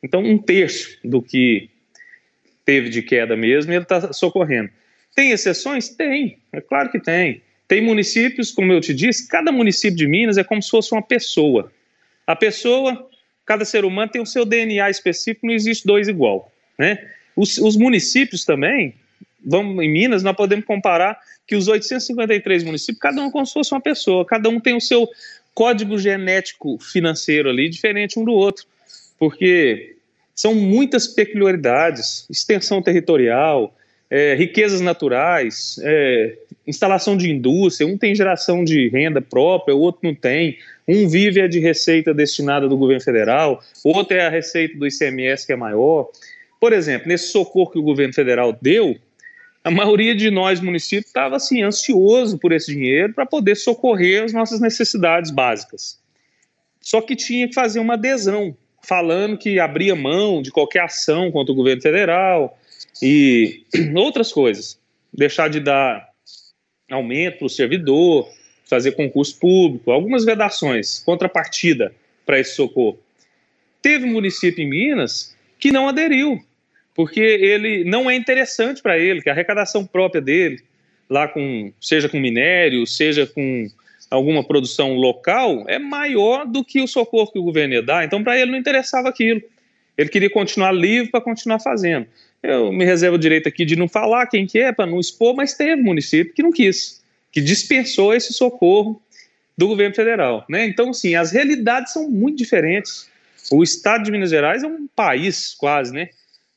Então, 0.03 0.23
um 0.23 0.37
terço 0.37 0.95
do 1.03 1.23
que 1.23 1.71
teve 2.63 2.87
de 2.89 3.01
queda 3.01 3.35
mesmo, 3.35 3.71
ele 3.73 3.81
está 3.81 4.13
socorrendo. 4.13 4.69
Tem 5.15 5.31
exceções? 5.31 5.89
Tem, 5.89 6.37
é 6.53 6.61
claro 6.61 6.91
que 6.91 6.99
tem. 6.99 7.41
Tem 7.71 7.79
municípios, 7.79 8.51
como 8.51 8.73
eu 8.73 8.81
te 8.81 8.93
disse, 8.93 9.29
cada 9.29 9.49
município 9.49 9.95
de 9.95 10.05
Minas 10.05 10.37
é 10.37 10.43
como 10.43 10.61
se 10.61 10.69
fosse 10.69 10.91
uma 10.91 11.01
pessoa. 11.01 11.71
A 12.27 12.35
pessoa, 12.35 13.09
cada 13.45 13.63
ser 13.63 13.85
humano 13.85 14.11
tem 14.11 14.21
o 14.21 14.25
seu 14.25 14.43
DNA 14.43 14.89
específico, 14.89 15.47
não 15.47 15.53
existe 15.53 15.87
dois 15.87 16.09
igual. 16.09 16.51
Né? 16.77 16.99
Os, 17.33 17.57
os 17.59 17.77
municípios 17.77 18.43
também, 18.43 18.95
vamos, 19.41 19.81
em 19.81 19.89
Minas, 19.89 20.21
nós 20.21 20.35
podemos 20.35 20.65
comparar 20.65 21.17
que 21.47 21.55
os 21.55 21.69
853 21.69 22.65
municípios, 22.65 22.99
cada 22.99 23.21
um 23.21 23.27
é 23.27 23.31
como 23.31 23.45
se 23.45 23.53
fosse 23.53 23.73
uma 23.73 23.79
pessoa, 23.79 24.25
cada 24.25 24.49
um 24.49 24.59
tem 24.59 24.75
o 24.75 24.81
seu 24.81 25.07
código 25.53 25.97
genético 25.97 26.77
financeiro 26.77 27.49
ali, 27.49 27.69
diferente 27.69 28.19
um 28.19 28.25
do 28.25 28.33
outro, 28.33 28.65
porque 29.17 29.95
são 30.35 30.53
muitas 30.53 31.07
peculiaridades, 31.07 32.27
extensão 32.29 32.81
territorial, 32.81 33.73
é, 34.09 34.35
riquezas 34.35 34.81
naturais, 34.81 35.79
é, 35.81 36.35
instalação 36.71 37.15
de 37.15 37.29
indústria, 37.29 37.87
um 37.87 37.97
tem 37.97 38.15
geração 38.15 38.63
de 38.63 38.89
renda 38.89 39.21
própria, 39.21 39.75
o 39.75 39.79
outro 39.79 40.01
não 40.03 40.15
tem, 40.15 40.57
um 40.87 41.07
vive 41.07 41.39
é 41.39 41.47
de 41.47 41.59
receita 41.59 42.13
destinada 42.13 42.67
do 42.67 42.75
governo 42.75 43.03
federal, 43.03 43.63
outro 43.83 44.17
é 44.17 44.25
a 44.25 44.29
receita 44.29 44.77
do 44.77 44.87
ICMS 44.87 45.45
que 45.45 45.53
é 45.53 45.55
maior. 45.55 46.09
Por 46.59 46.73
exemplo, 46.73 47.07
nesse 47.07 47.31
socorro 47.31 47.71
que 47.71 47.79
o 47.79 47.83
governo 47.83 48.13
federal 48.13 48.57
deu, 48.59 48.97
a 49.63 49.69
maioria 49.69 50.15
de 50.15 50.31
nós, 50.31 50.59
municípios, 50.59 51.07
estava 51.07 51.35
assim, 51.35 51.61
ansioso 51.61 52.39
por 52.39 52.51
esse 52.51 52.73
dinheiro 52.73 53.13
para 53.13 53.25
poder 53.25 53.55
socorrer 53.55 54.23
as 54.23 54.33
nossas 54.33 54.59
necessidades 54.59 55.29
básicas. 55.29 55.99
Só 56.79 56.99
que 56.99 57.15
tinha 57.15 57.47
que 57.47 57.53
fazer 57.53 57.79
uma 57.79 57.93
adesão, 57.93 58.57
falando 58.81 59.37
que 59.37 59.59
abria 59.59 59.95
mão 59.95 60.41
de 60.41 60.49
qualquer 60.49 60.81
ação 60.81 61.31
contra 61.31 61.51
o 61.51 61.55
governo 61.55 61.81
federal, 61.81 62.57
e 63.01 63.63
outras 63.95 64.31
coisas. 64.31 64.79
Deixar 65.13 65.49
de 65.49 65.59
dar 65.59 66.10
aumento 66.93 67.39
para 67.39 67.47
o 67.47 67.49
servidor, 67.49 68.29
fazer 68.65 68.93
concurso 68.93 69.37
público, 69.39 69.91
algumas 69.91 70.23
vedações, 70.23 70.99
contrapartida 70.99 71.93
para 72.25 72.39
esse 72.39 72.55
socorro. 72.55 72.99
Teve 73.81 74.05
município 74.05 74.63
em 74.63 74.69
Minas 74.69 75.35
que 75.59 75.71
não 75.71 75.87
aderiu, 75.87 76.39
porque 76.93 77.19
ele 77.19 77.83
não 77.83 78.09
é 78.09 78.15
interessante 78.15 78.81
para 78.81 78.97
ele, 78.97 79.21
que 79.21 79.29
a 79.29 79.33
arrecadação 79.33 79.85
própria 79.85 80.21
dele, 80.21 80.61
lá 81.09 81.27
com 81.27 81.73
seja 81.81 82.07
com 82.07 82.19
minério, 82.19 82.85
seja 82.87 83.27
com 83.27 83.67
alguma 84.09 84.43
produção 84.43 84.93
local, 84.93 85.65
é 85.67 85.79
maior 85.79 86.45
do 86.45 86.63
que 86.63 86.81
o 86.81 86.87
socorro 86.87 87.31
que 87.31 87.39
o 87.39 87.43
governo 87.43 87.75
ia 87.75 87.81
dar. 87.81 88.03
Então, 88.03 88.23
para 88.23 88.37
ele 88.39 88.51
não 88.51 88.57
interessava 88.57 89.09
aquilo. 89.09 89.41
Ele 89.97 90.09
queria 90.09 90.29
continuar 90.29 90.71
livre 90.71 91.11
para 91.11 91.21
continuar 91.21 91.59
fazendo. 91.59 92.07
Eu 92.43 92.71
me 92.71 92.83
reservo 92.83 93.15
o 93.15 93.19
direito 93.19 93.47
aqui 93.47 93.63
de 93.65 93.75
não 93.75 93.87
falar 93.87 94.25
quem 94.27 94.47
que 94.47 94.59
é, 94.59 94.71
para 94.71 94.89
não 94.89 94.99
expor, 94.99 95.35
mas 95.35 95.53
teve 95.53 95.81
município 95.81 96.33
que 96.33 96.41
não 96.41 96.51
quis, 96.51 97.03
que 97.31 97.39
dispensou 97.39 98.13
esse 98.13 98.33
socorro 98.33 99.01
do 99.57 99.67
governo 99.67 99.93
federal. 99.93 100.43
Né? 100.49 100.65
Então, 100.65 100.91
sim, 100.91 101.13
as 101.15 101.31
realidades 101.31 101.93
são 101.93 102.09
muito 102.09 102.37
diferentes. 102.37 103.07
O 103.51 103.61
estado 103.61 104.03
de 104.03 104.11
Minas 104.11 104.31
Gerais 104.31 104.63
é 104.63 104.67
um 104.67 104.87
país 104.87 105.53
quase, 105.53 105.93
né? 105.93 106.09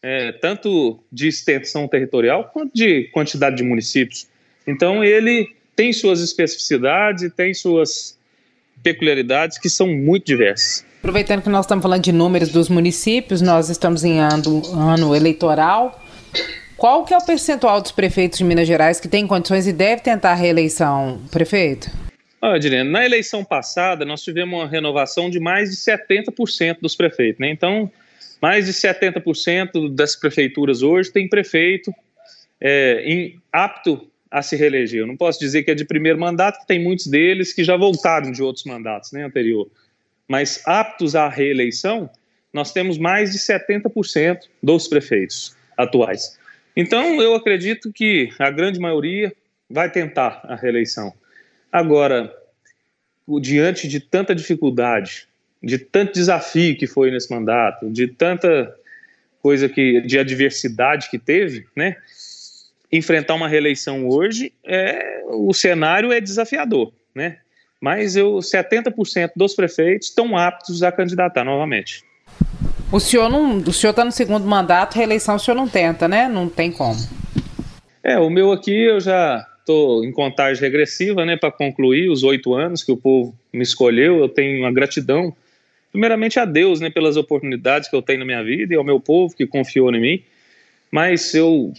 É, 0.03 0.33
tanto 0.33 1.03
de 1.11 1.29
extensão 1.29 1.89
territorial 1.89 2.51
quanto 2.53 2.73
de 2.75 3.05
quantidade 3.05 3.57
de 3.57 3.63
municípios. 3.63 4.27
Então, 4.67 5.03
ele 5.03 5.55
tem 5.75 5.93
suas 5.93 6.21
especificidades 6.21 7.23
e 7.23 7.31
tem 7.31 7.55
suas 7.55 8.19
peculiaridades 8.83 9.59
que 9.59 9.71
são 9.71 9.89
muito 9.89 10.27
diversas. 10.27 10.85
Aproveitando 11.05 11.43
que 11.43 11.51
nós 11.51 11.67
estamos 11.67 11.83
falando 11.83 12.03
de 12.03 12.13
números 12.13 12.49
dos 12.49 12.71
municípios, 12.71 13.43
nós 13.43 13.69
estamos 13.69 14.05
em 14.05 14.21
ano, 14.21 14.63
ano 14.73 15.15
eleitoral. 15.15 16.03
Qual 16.79 17.05
que 17.05 17.13
é 17.13 17.19
o 17.19 17.21
percentual 17.21 17.83
dos 17.83 17.93
prefeitos 17.93 18.39
de 18.39 18.45
Minas 18.45 18.67
Gerais 18.67 18.99
que 18.99 19.07
tem 19.07 19.27
condições 19.27 19.67
e 19.67 19.73
deve 19.75 20.01
tentar 20.01 20.31
a 20.31 20.35
reeleição, 20.35 21.21
prefeito? 21.31 21.91
Olha, 22.41 22.59
Direne, 22.59 22.91
na 22.91 23.05
eleição 23.05 23.45
passada 23.45 24.07
nós 24.07 24.23
tivemos 24.23 24.59
uma 24.59 24.67
renovação 24.67 25.29
de 25.29 25.39
mais 25.39 25.69
de 25.69 25.77
70% 25.77 26.79
dos 26.81 26.97
prefeitos, 26.97 27.39
né? 27.39 27.51
Então, 27.51 27.93
mais 28.41 28.65
de 28.65 28.73
70% 28.73 29.95
das 29.95 30.17
prefeituras 30.17 30.81
hoje 30.81 31.13
tem 31.13 31.29
prefeito 31.29 31.93
é, 32.59 33.03
em, 33.05 33.39
apto 33.53 34.09
a 34.31 34.41
se 34.41 34.57
reeleger. 34.57 35.01
Eu 35.01 35.07
não 35.07 35.19
posso 35.19 35.39
dizer 35.39 35.65
que 35.65 35.71
é 35.71 35.75
de 35.75 35.85
primeiro 35.85 36.19
mandato, 36.19 36.61
que 36.61 36.67
tem 36.67 36.83
muitos 36.83 37.07
deles 37.09 37.53
que 37.53 37.63
já 37.63 37.77
voltaram 37.77 38.33
de 38.33 38.43
outros 38.43 38.65
mandatos 38.65 39.13
né, 39.13 39.23
anterior 39.23 39.69
mas 40.29 40.63
aptos 40.67 41.15
à 41.15 41.29
reeleição, 41.29 42.09
nós 42.53 42.73
temos 42.73 42.99
mais 42.99 43.33
de 43.33 43.39
70% 43.39 44.41
dos 44.63 44.89
prefeitos 44.89 45.57
atuais. 45.77 46.39
Então, 46.77 47.21
eu 47.21 47.35
acredito 47.35 47.93
que 47.93 48.31
a 48.39 48.51
grande 48.51 48.81
maioria 48.81 49.33
vai 49.69 49.91
tentar 49.91 50.41
a 50.45 50.55
reeleição. 50.55 51.13
Agora, 51.71 52.33
diante 53.41 53.89
de 53.89 54.01
tanta 54.01 54.35
dificuldade, 54.35 55.27
de 55.63 55.79
tanto 55.79 56.13
desafio 56.13 56.77
que 56.77 56.87
foi 56.87 57.11
nesse 57.11 57.31
mandato, 57.31 57.91
de 57.91 58.07
tanta 58.07 58.75
coisa 59.41 59.69
que 59.69 60.01
de 60.03 60.19
adversidade 60.19 61.11
que 61.11 61.19
teve, 61.19 61.67
né? 61.77 61.97
Enfrentar 62.91 63.35
uma 63.35 63.49
reeleição 63.49 64.09
hoje, 64.09 64.53
é, 64.65 65.23
o 65.27 65.53
cenário 65.53 66.13
é 66.13 66.21
desafiador, 66.21 66.93
né? 67.15 67.39
Mas 67.85 68.17
eu 68.17 68.37
70% 68.37 69.33
dos 69.37 69.55
prefeitos 69.55 70.09
estão 70.09 70.39
aptos 70.39 70.83
a 70.83 70.91
candidatar 70.91 71.45
novamente. 71.45 72.03
O 72.91 72.99
senhor 72.99 73.29
não, 73.29 73.59
o 73.59 73.73
senhor 73.75 73.91
está 73.91 74.03
no 74.03 74.11
segundo 74.11 74.47
mandato, 74.47 74.95
reeleição 74.95 75.37
o 75.37 75.39
senhor 75.39 75.55
não 75.55 75.69
tenta, 75.69 76.09
né? 76.09 76.27
Não 76.27 76.49
tem 76.49 76.73
como. 76.73 76.99
É, 78.03 78.19
o 78.19 78.31
meu 78.31 78.53
aqui 78.53 78.75
eu 78.85 79.01
já 79.01 79.47
estou 79.59 80.03
em 80.03 80.11
contagem 80.13 80.63
regressiva, 80.63 81.27
né, 81.27 81.37
para 81.37 81.53
concluir 81.53 82.09
os 82.09 82.23
oito 82.23 82.55
anos 82.55 82.83
que 82.83 82.91
o 82.91 82.97
povo 82.97 83.35
me 83.53 83.63
escolheu. 83.63 84.19
Eu 84.19 84.31
tenho 84.31 84.61
uma 84.61 84.73
gratidão, 84.73 85.37
primeiramente 85.93 86.41
a 86.41 86.47
Deus, 86.47 86.81
né, 86.81 86.89
pelas 86.89 87.19
oportunidades 87.19 87.91
que 87.91 87.95
eu 87.95 88.01
tenho 88.01 88.21
na 88.21 88.25
minha 88.25 88.43
vida 88.43 88.73
e 88.73 88.79
ao 88.79 88.85
meu 88.85 88.99
povo 88.99 89.37
que 89.37 89.47
confiou 89.47 89.95
em 89.95 90.01
mim. 90.01 90.23
Mas 90.91 91.35
eu 91.35 91.75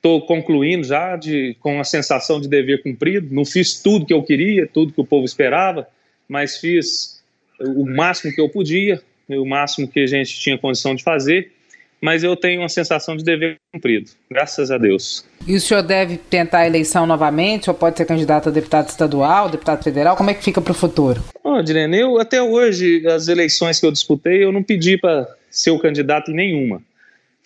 estou 0.00 0.22
concluindo 0.22 0.82
já 0.82 1.14
de, 1.14 1.54
com 1.60 1.78
a 1.78 1.84
sensação 1.84 2.40
de 2.40 2.48
dever 2.48 2.82
cumprido. 2.82 3.28
Não 3.30 3.44
fiz 3.44 3.80
tudo 3.80 4.06
que 4.06 4.14
eu 4.14 4.22
queria, 4.22 4.66
tudo 4.66 4.92
que 4.92 5.00
o 5.00 5.04
povo 5.04 5.26
esperava, 5.26 5.86
mas 6.26 6.56
fiz 6.56 7.22
o 7.60 7.84
máximo 7.84 8.34
que 8.34 8.40
eu 8.40 8.48
podia, 8.48 9.00
o 9.28 9.44
máximo 9.44 9.86
que 9.86 10.00
a 10.00 10.06
gente 10.06 10.40
tinha 10.40 10.56
condição 10.56 10.94
de 10.94 11.02
fazer. 11.02 11.52
Mas 12.00 12.24
eu 12.24 12.34
tenho 12.34 12.62
uma 12.62 12.68
sensação 12.70 13.14
de 13.14 13.22
dever 13.22 13.58
cumprido, 13.70 14.10
graças 14.30 14.70
a 14.70 14.78
Deus. 14.78 15.22
E 15.46 15.54
o 15.54 15.60
senhor 15.60 15.82
deve 15.82 16.16
tentar 16.16 16.60
a 16.60 16.66
eleição 16.66 17.06
novamente, 17.06 17.68
ou 17.68 17.76
pode 17.76 17.98
ser 17.98 18.06
candidato 18.06 18.48
a 18.48 18.52
deputado 18.52 18.88
estadual, 18.88 19.50
deputado 19.50 19.84
federal? 19.84 20.16
Como 20.16 20.30
é 20.30 20.34
que 20.34 20.42
fica 20.42 20.62
para 20.62 20.70
o 20.70 20.74
futuro? 20.74 21.22
Oh, 21.44 21.60
Direne, 21.60 21.98
eu 21.98 22.18
até 22.18 22.40
hoje, 22.40 23.06
as 23.06 23.28
eleições 23.28 23.78
que 23.78 23.84
eu 23.84 23.92
disputei, 23.92 24.42
eu 24.42 24.50
não 24.50 24.62
pedi 24.62 24.96
para 24.96 25.28
ser 25.50 25.72
o 25.72 25.78
candidato 25.78 26.30
em 26.30 26.34
nenhuma 26.34 26.80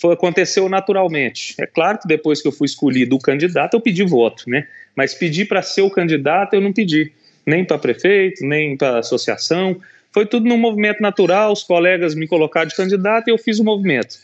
foi, 0.04 0.12
aconteceu 0.12 0.68
naturalmente. 0.68 1.54
É 1.58 1.64
claro 1.64 1.98
que 1.98 2.06
depois 2.06 2.42
que 2.42 2.46
eu 2.46 2.52
fui 2.52 2.66
escolhido 2.66 3.16
o 3.16 3.18
candidato, 3.18 3.72
eu 3.72 3.80
pedi 3.80 4.04
voto, 4.04 4.44
né? 4.46 4.68
Mas 4.94 5.14
pedir 5.14 5.46
para 5.46 5.62
ser 5.62 5.80
o 5.80 5.88
candidato, 5.88 6.52
eu 6.52 6.60
não 6.60 6.74
pedi. 6.74 7.10
Nem 7.46 7.64
para 7.64 7.78
prefeito, 7.78 8.44
nem 8.44 8.76
para 8.76 8.98
associação. 8.98 9.80
Foi 10.12 10.26
tudo 10.26 10.46
num 10.46 10.58
movimento 10.58 11.00
natural, 11.00 11.50
os 11.54 11.62
colegas 11.62 12.14
me 12.14 12.28
colocaram 12.28 12.68
de 12.68 12.76
candidato 12.76 13.28
e 13.28 13.30
eu 13.30 13.38
fiz 13.38 13.58
o 13.58 13.64
movimento. 13.64 14.18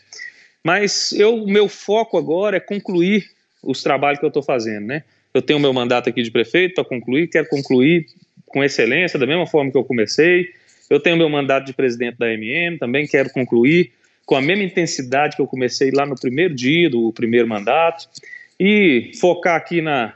Mas 0.62 1.12
eu, 1.12 1.47
meu 1.47 1.66
foco 1.66 2.18
agora 2.18 2.59
é 2.59 2.61
concluir 2.61 3.31
os 3.62 3.83
trabalhos 3.83 4.18
que 4.18 4.24
eu 4.26 4.28
estou 4.28 4.43
fazendo, 4.43 4.87
né? 4.87 5.03
Eu 5.33 5.41
tenho 5.41 5.59
meu 5.59 5.72
mandato 5.72 6.11
aqui 6.11 6.22
de 6.22 6.31
prefeito 6.31 6.74
para 6.74 6.85
concluir, 6.85 7.26
quero 7.28 7.49
concluir 7.49 8.05
com 8.49 8.62
excelência, 8.62 9.18
da 9.18 9.26
mesma 9.26 9.47
forma 9.47 9.70
que 9.70 9.78
eu 9.78 9.85
comecei. 9.85 10.51
Eu 10.91 11.01
tenho 11.01 11.16
meu 11.16 11.31
mandato 11.31 11.64
de 11.64 11.72
presidente 11.72 12.18
da 12.18 12.31
MM, 12.31 12.76
também 12.76 13.07
quero 13.07 13.31
concluir 13.31 13.93
com 14.31 14.37
a 14.37 14.41
mesma 14.41 14.62
intensidade 14.62 15.35
que 15.35 15.43
eu 15.43 15.47
comecei 15.49 15.91
lá 15.91 16.07
no 16.07 16.14
primeiro 16.14 16.55
dia 16.55 16.89
do 16.89 17.12
primeiro 17.12 17.49
mandato 17.49 18.09
e 18.61 19.11
focar 19.20 19.57
aqui 19.57 19.83
na, 19.83 20.14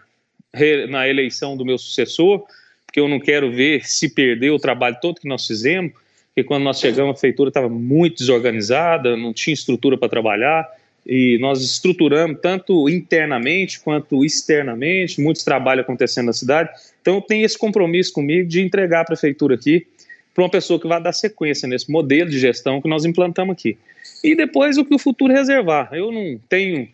na 0.89 1.09
eleição 1.09 1.57
do 1.57 1.65
meu 1.65 1.77
sucessor, 1.77 2.45
porque 2.87 3.01
eu 3.01 3.09
não 3.09 3.19
quero 3.19 3.51
ver 3.51 3.85
se 3.85 4.09
perder 4.09 4.51
o 4.51 4.59
trabalho 4.61 4.97
todo 5.03 5.21
que 5.21 5.27
nós 5.27 5.45
fizemos, 5.45 5.95
porque 6.29 6.45
quando 6.45 6.63
nós 6.63 6.79
chegamos 6.79 7.17
a 7.17 7.21
feitura 7.21 7.49
estava 7.49 7.69
muito 7.69 8.19
desorganizada, 8.19 9.17
não 9.17 9.33
tinha 9.33 9.53
estrutura 9.53 9.99
para 9.99 10.09
trabalhar, 10.09 10.65
e 11.05 11.37
nós 11.41 11.61
estruturamos 11.61 12.39
tanto 12.41 12.89
internamente 12.89 13.81
quanto 13.81 14.25
externamente, 14.25 15.21
muitos 15.21 15.43
trabalhos 15.43 15.83
acontecendo 15.83 16.27
na 16.27 16.33
cidade. 16.33 16.71
Então 17.03 17.17
eu 17.17 17.21
tenho 17.21 17.45
esse 17.45 17.59
compromisso 17.59 18.13
comigo 18.13 18.49
de 18.49 18.61
entregar 18.61 19.01
a 19.01 19.05
prefeitura 19.07 19.57
aqui 19.57 19.89
para 20.35 20.43
uma 20.43 20.51
pessoa 20.51 20.81
que 20.81 20.89
vai 20.89 21.01
dar 21.01 21.13
sequência 21.13 21.69
nesse 21.69 21.91
modelo 21.91 22.29
de 22.29 22.39
gestão 22.39 22.83
que 22.83 22.89
nós 22.89 23.05
implantamos 23.05 23.53
aqui 23.53 23.79
e 24.23 24.35
depois 24.35 24.79
o 24.79 24.85
que 24.85 24.95
o 24.95 24.99
futuro 24.99 25.33
reservar. 25.33 25.91
Eu 25.93 26.11
não 26.11 26.41
tenho 26.49 26.89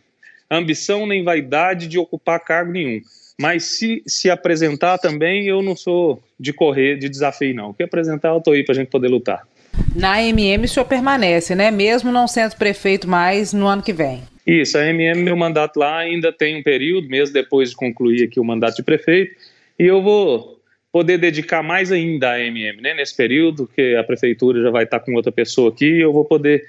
ambição 0.50 1.06
nem 1.06 1.22
vaidade 1.22 1.86
de 1.86 1.96
ocupar 1.98 2.40
cargo 2.40 2.72
nenhum. 2.72 3.00
Mas 3.40 3.64
se 3.64 4.02
se 4.06 4.28
apresentar 4.28 4.98
também, 4.98 5.46
eu 5.46 5.62
não 5.62 5.74
sou 5.76 6.22
de 6.38 6.52
correr 6.52 6.98
de 6.98 7.08
desafio, 7.08 7.54
não. 7.54 7.70
O 7.70 7.74
que 7.74 7.82
apresentar, 7.82 8.30
eu 8.30 8.38
estou 8.38 8.52
aí 8.52 8.64
para 8.64 8.72
a 8.72 8.76
gente 8.76 8.88
poder 8.88 9.08
lutar. 9.08 9.46
Na 9.94 10.20
MM 10.22 10.64
o 10.64 10.68
senhor 10.68 10.84
permanece, 10.84 11.54
né? 11.54 11.70
Mesmo 11.70 12.10
não 12.10 12.26
sendo 12.26 12.56
prefeito 12.56 13.08
mais 13.08 13.52
no 13.52 13.66
ano 13.66 13.82
que 13.82 13.92
vem. 13.92 14.22
Isso, 14.46 14.76
a 14.76 14.84
MM, 14.84 15.22
meu 15.22 15.36
mandato 15.36 15.78
lá 15.78 15.98
ainda 15.98 16.32
tem 16.32 16.56
um 16.56 16.62
período, 16.62 17.08
mesmo 17.08 17.32
depois 17.32 17.70
de 17.70 17.76
concluir 17.76 18.24
aqui 18.24 18.40
o 18.40 18.44
mandato 18.44 18.76
de 18.76 18.82
prefeito, 18.82 19.36
e 19.78 19.84
eu 19.84 20.02
vou 20.02 20.59
poder 20.92 21.18
dedicar 21.18 21.62
mais 21.62 21.92
ainda 21.92 22.32
à 22.32 22.40
MM, 22.40 22.80
né? 22.82 22.94
Nesse 22.94 23.16
período, 23.16 23.68
que 23.74 23.94
a 23.96 24.04
prefeitura 24.04 24.62
já 24.62 24.70
vai 24.70 24.84
estar 24.84 25.00
com 25.00 25.14
outra 25.14 25.30
pessoa 25.30 25.70
aqui, 25.70 26.00
eu 26.00 26.12
vou 26.12 26.24
poder 26.24 26.66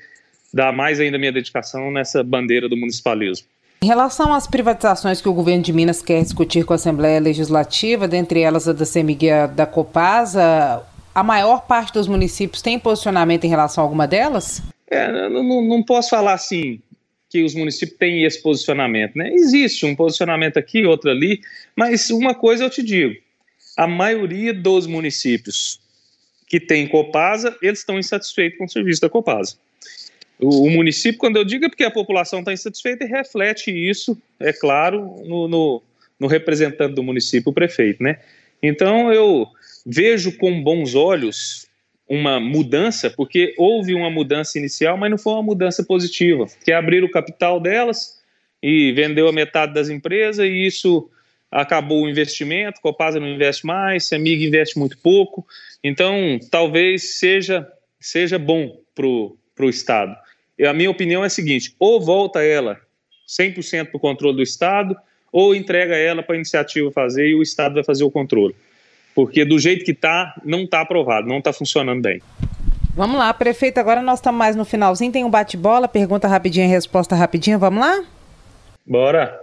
dar 0.54 0.72
mais 0.72 1.00
ainda 1.00 1.18
minha 1.18 1.32
dedicação 1.32 1.92
nessa 1.92 2.24
bandeira 2.24 2.68
do 2.68 2.78
municipalismo. 2.78 3.48
Em 3.84 3.88
relação 3.88 4.32
às 4.32 4.46
privatizações 4.46 5.22
que 5.22 5.28
o 5.28 5.34
governo 5.34 5.64
de 5.64 5.74
Minas 5.74 6.04
quer 6.04 6.22
discutir 6.22 6.64
com 6.66 6.74
a 6.74 6.76
Assembleia 6.76 7.20
Legislativa, 7.20 8.08
dentre 8.08 8.42
elas 8.42 8.68
a 8.68 8.74
da 8.74 8.86
CEMIG 8.86 9.26
e 9.26 9.32
a 9.32 9.48
da 9.48 9.66
Copasa, 9.66 10.84
a 11.16 11.24
maior 11.24 11.66
parte 11.66 11.94
dos 11.94 12.08
municípios 12.08 12.62
tem 12.62 12.78
posicionamento 12.78 13.46
em 13.46 13.50
relação 13.50 13.84
a 13.84 13.86
alguma 13.86 14.08
delas? 14.08 14.62
É, 14.88 15.30
não, 15.30 15.64
não 15.64 15.82
posso 15.82 16.12
falar 16.12 16.34
assim 16.34 16.80
que 17.28 17.44
os 17.44 17.56
municípios 17.56 17.98
têm 17.98 18.24
esse 18.24 18.42
posicionamento, 18.44 19.16
né? 19.16 19.34
Existe 19.34 19.86
um 19.86 19.96
posicionamento 19.96 20.58
aqui, 20.58 20.86
outro 20.86 21.10
ali, 21.10 21.40
mas 21.76 22.10
uma 22.10 22.36
coisa 22.36 22.66
eu 22.66 22.70
te 22.70 22.84
digo: 22.84 23.16
a 23.82 23.88
maioria 23.88 24.54
dos 24.54 24.86
municípios 24.86 25.82
que 26.46 26.60
tem 26.60 26.88
Copasa, 26.88 27.58
eles 27.64 27.80
estão 27.80 27.98
insatisfeitos 27.98 28.60
com 28.60 28.66
o 28.66 28.70
serviço 28.70 29.02
da 29.02 29.10
Copasa. 29.10 29.56
O, 30.38 30.70
município, 30.70 31.18
quando 31.18 31.38
eu 31.38 31.44
digo 31.44 31.66
é 31.66 31.70
porque 31.70 31.84
a 31.84 31.90
população 31.90 32.40
está 32.40 32.54
insatisfeita, 32.54 33.06
e 33.06 33.08
reflete 33.08 33.72
isso, 33.72 34.16
é 34.40 34.54
claro, 34.54 35.24
no, 35.26 35.48
no, 35.48 35.82
no 36.20 36.28
representante 36.28 36.94
do 36.94 37.02
município, 37.02 37.50
o 37.50 37.54
prefeito, 37.54 38.04
né? 38.04 38.20
Então 38.62 39.12
eu 39.12 39.48
vejo 39.84 40.38
com 40.38 40.62
bons 40.62 40.94
olhos 40.94 41.66
uma 42.08 42.40
mudança, 42.40 43.10
porque 43.10 43.56
houve 43.58 43.96
uma 43.96 44.12
mudança 44.12 44.60
inicial, 44.60 44.96
mas 44.96 45.10
não 45.10 45.18
foi 45.18 45.34
uma 45.34 45.44
mudança 45.44 45.84
positiva, 45.84 46.46
que 46.64 46.72
abrir 46.72 47.04
o 47.04 47.10
capital 47.10 47.60
delas 47.60 48.22
e 48.62 48.92
vendeu 48.92 49.28
a 49.28 49.34
metade 49.34 49.74
das 49.74 49.90
empresas 49.90 50.46
e 50.46 50.68
isso 50.68 51.10
acabou 51.52 52.04
o 52.04 52.10
investimento, 52.10 52.82
Copasa 52.82 53.20
não 53.20 53.28
investe 53.28 53.66
mais, 53.66 54.08
Semig 54.08 54.46
investe 54.46 54.80
muito 54.80 54.98
pouco, 54.98 55.46
então 55.84 56.40
talvez 56.50 57.18
seja, 57.18 57.68
seja 58.00 58.40
bom 58.40 58.80
para 58.96 59.06
o 59.06 59.70
Estado 59.70 60.16
a 60.68 60.74
minha 60.74 60.90
opinião 60.90 61.24
é 61.24 61.28
a 61.28 61.30
seguinte: 61.30 61.76
ou 61.80 62.00
volta 62.02 62.44
ela 62.44 62.80
100% 63.28 63.88
para 63.88 63.98
o 63.98 64.00
controle 64.00 64.38
do 64.38 64.44
Estado, 64.44 64.96
ou 65.32 65.56
entrega 65.56 65.96
ela 65.96 66.22
para 66.22 66.36
a 66.36 66.38
iniciativa 66.38 66.92
fazer 66.92 67.30
e 67.30 67.36
o 67.36 67.42
Estado 67.42 67.76
vai 67.76 67.84
fazer 67.84 68.04
o 68.04 68.12
controle. 68.12 68.56
Porque 69.16 69.44
do 69.44 69.60
jeito 69.60 69.84
que 69.84 69.92
está, 69.92 70.34
não 70.44 70.64
está 70.64 70.82
aprovado, 70.82 71.28
não 71.28 71.40
está 71.40 71.52
funcionando 71.52 72.02
bem. 72.02 72.22
Vamos 72.94 73.18
lá, 73.18 73.34
prefeito, 73.34 73.78
agora 73.78 74.02
nós 74.02 74.20
estamos 74.20 74.38
mais 74.38 74.56
no 74.56 74.66
finalzinho, 74.66 75.12
tem 75.12 75.24
um 75.24 75.30
bate-bola, 75.30 75.88
pergunta 75.88 76.28
rapidinha 76.28 76.66
e 76.66 76.70
resposta 76.70 77.16
rapidinha, 77.16 77.58
vamos 77.58 77.80
lá? 77.80 78.04
Bora. 78.86 79.40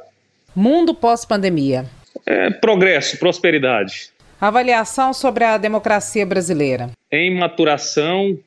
Mundo 0.55 0.95
pós-pandemia. 0.95 1.87
É, 2.27 2.51
progresso, 2.51 3.19
prosperidade. 3.19 4.11
Avaliação 4.41 5.13
sobre 5.13 5.45
a 5.45 5.59
democracia 5.59 6.25
brasileira. 6.25 6.91
Em 7.11 7.35
maturação 7.35 8.39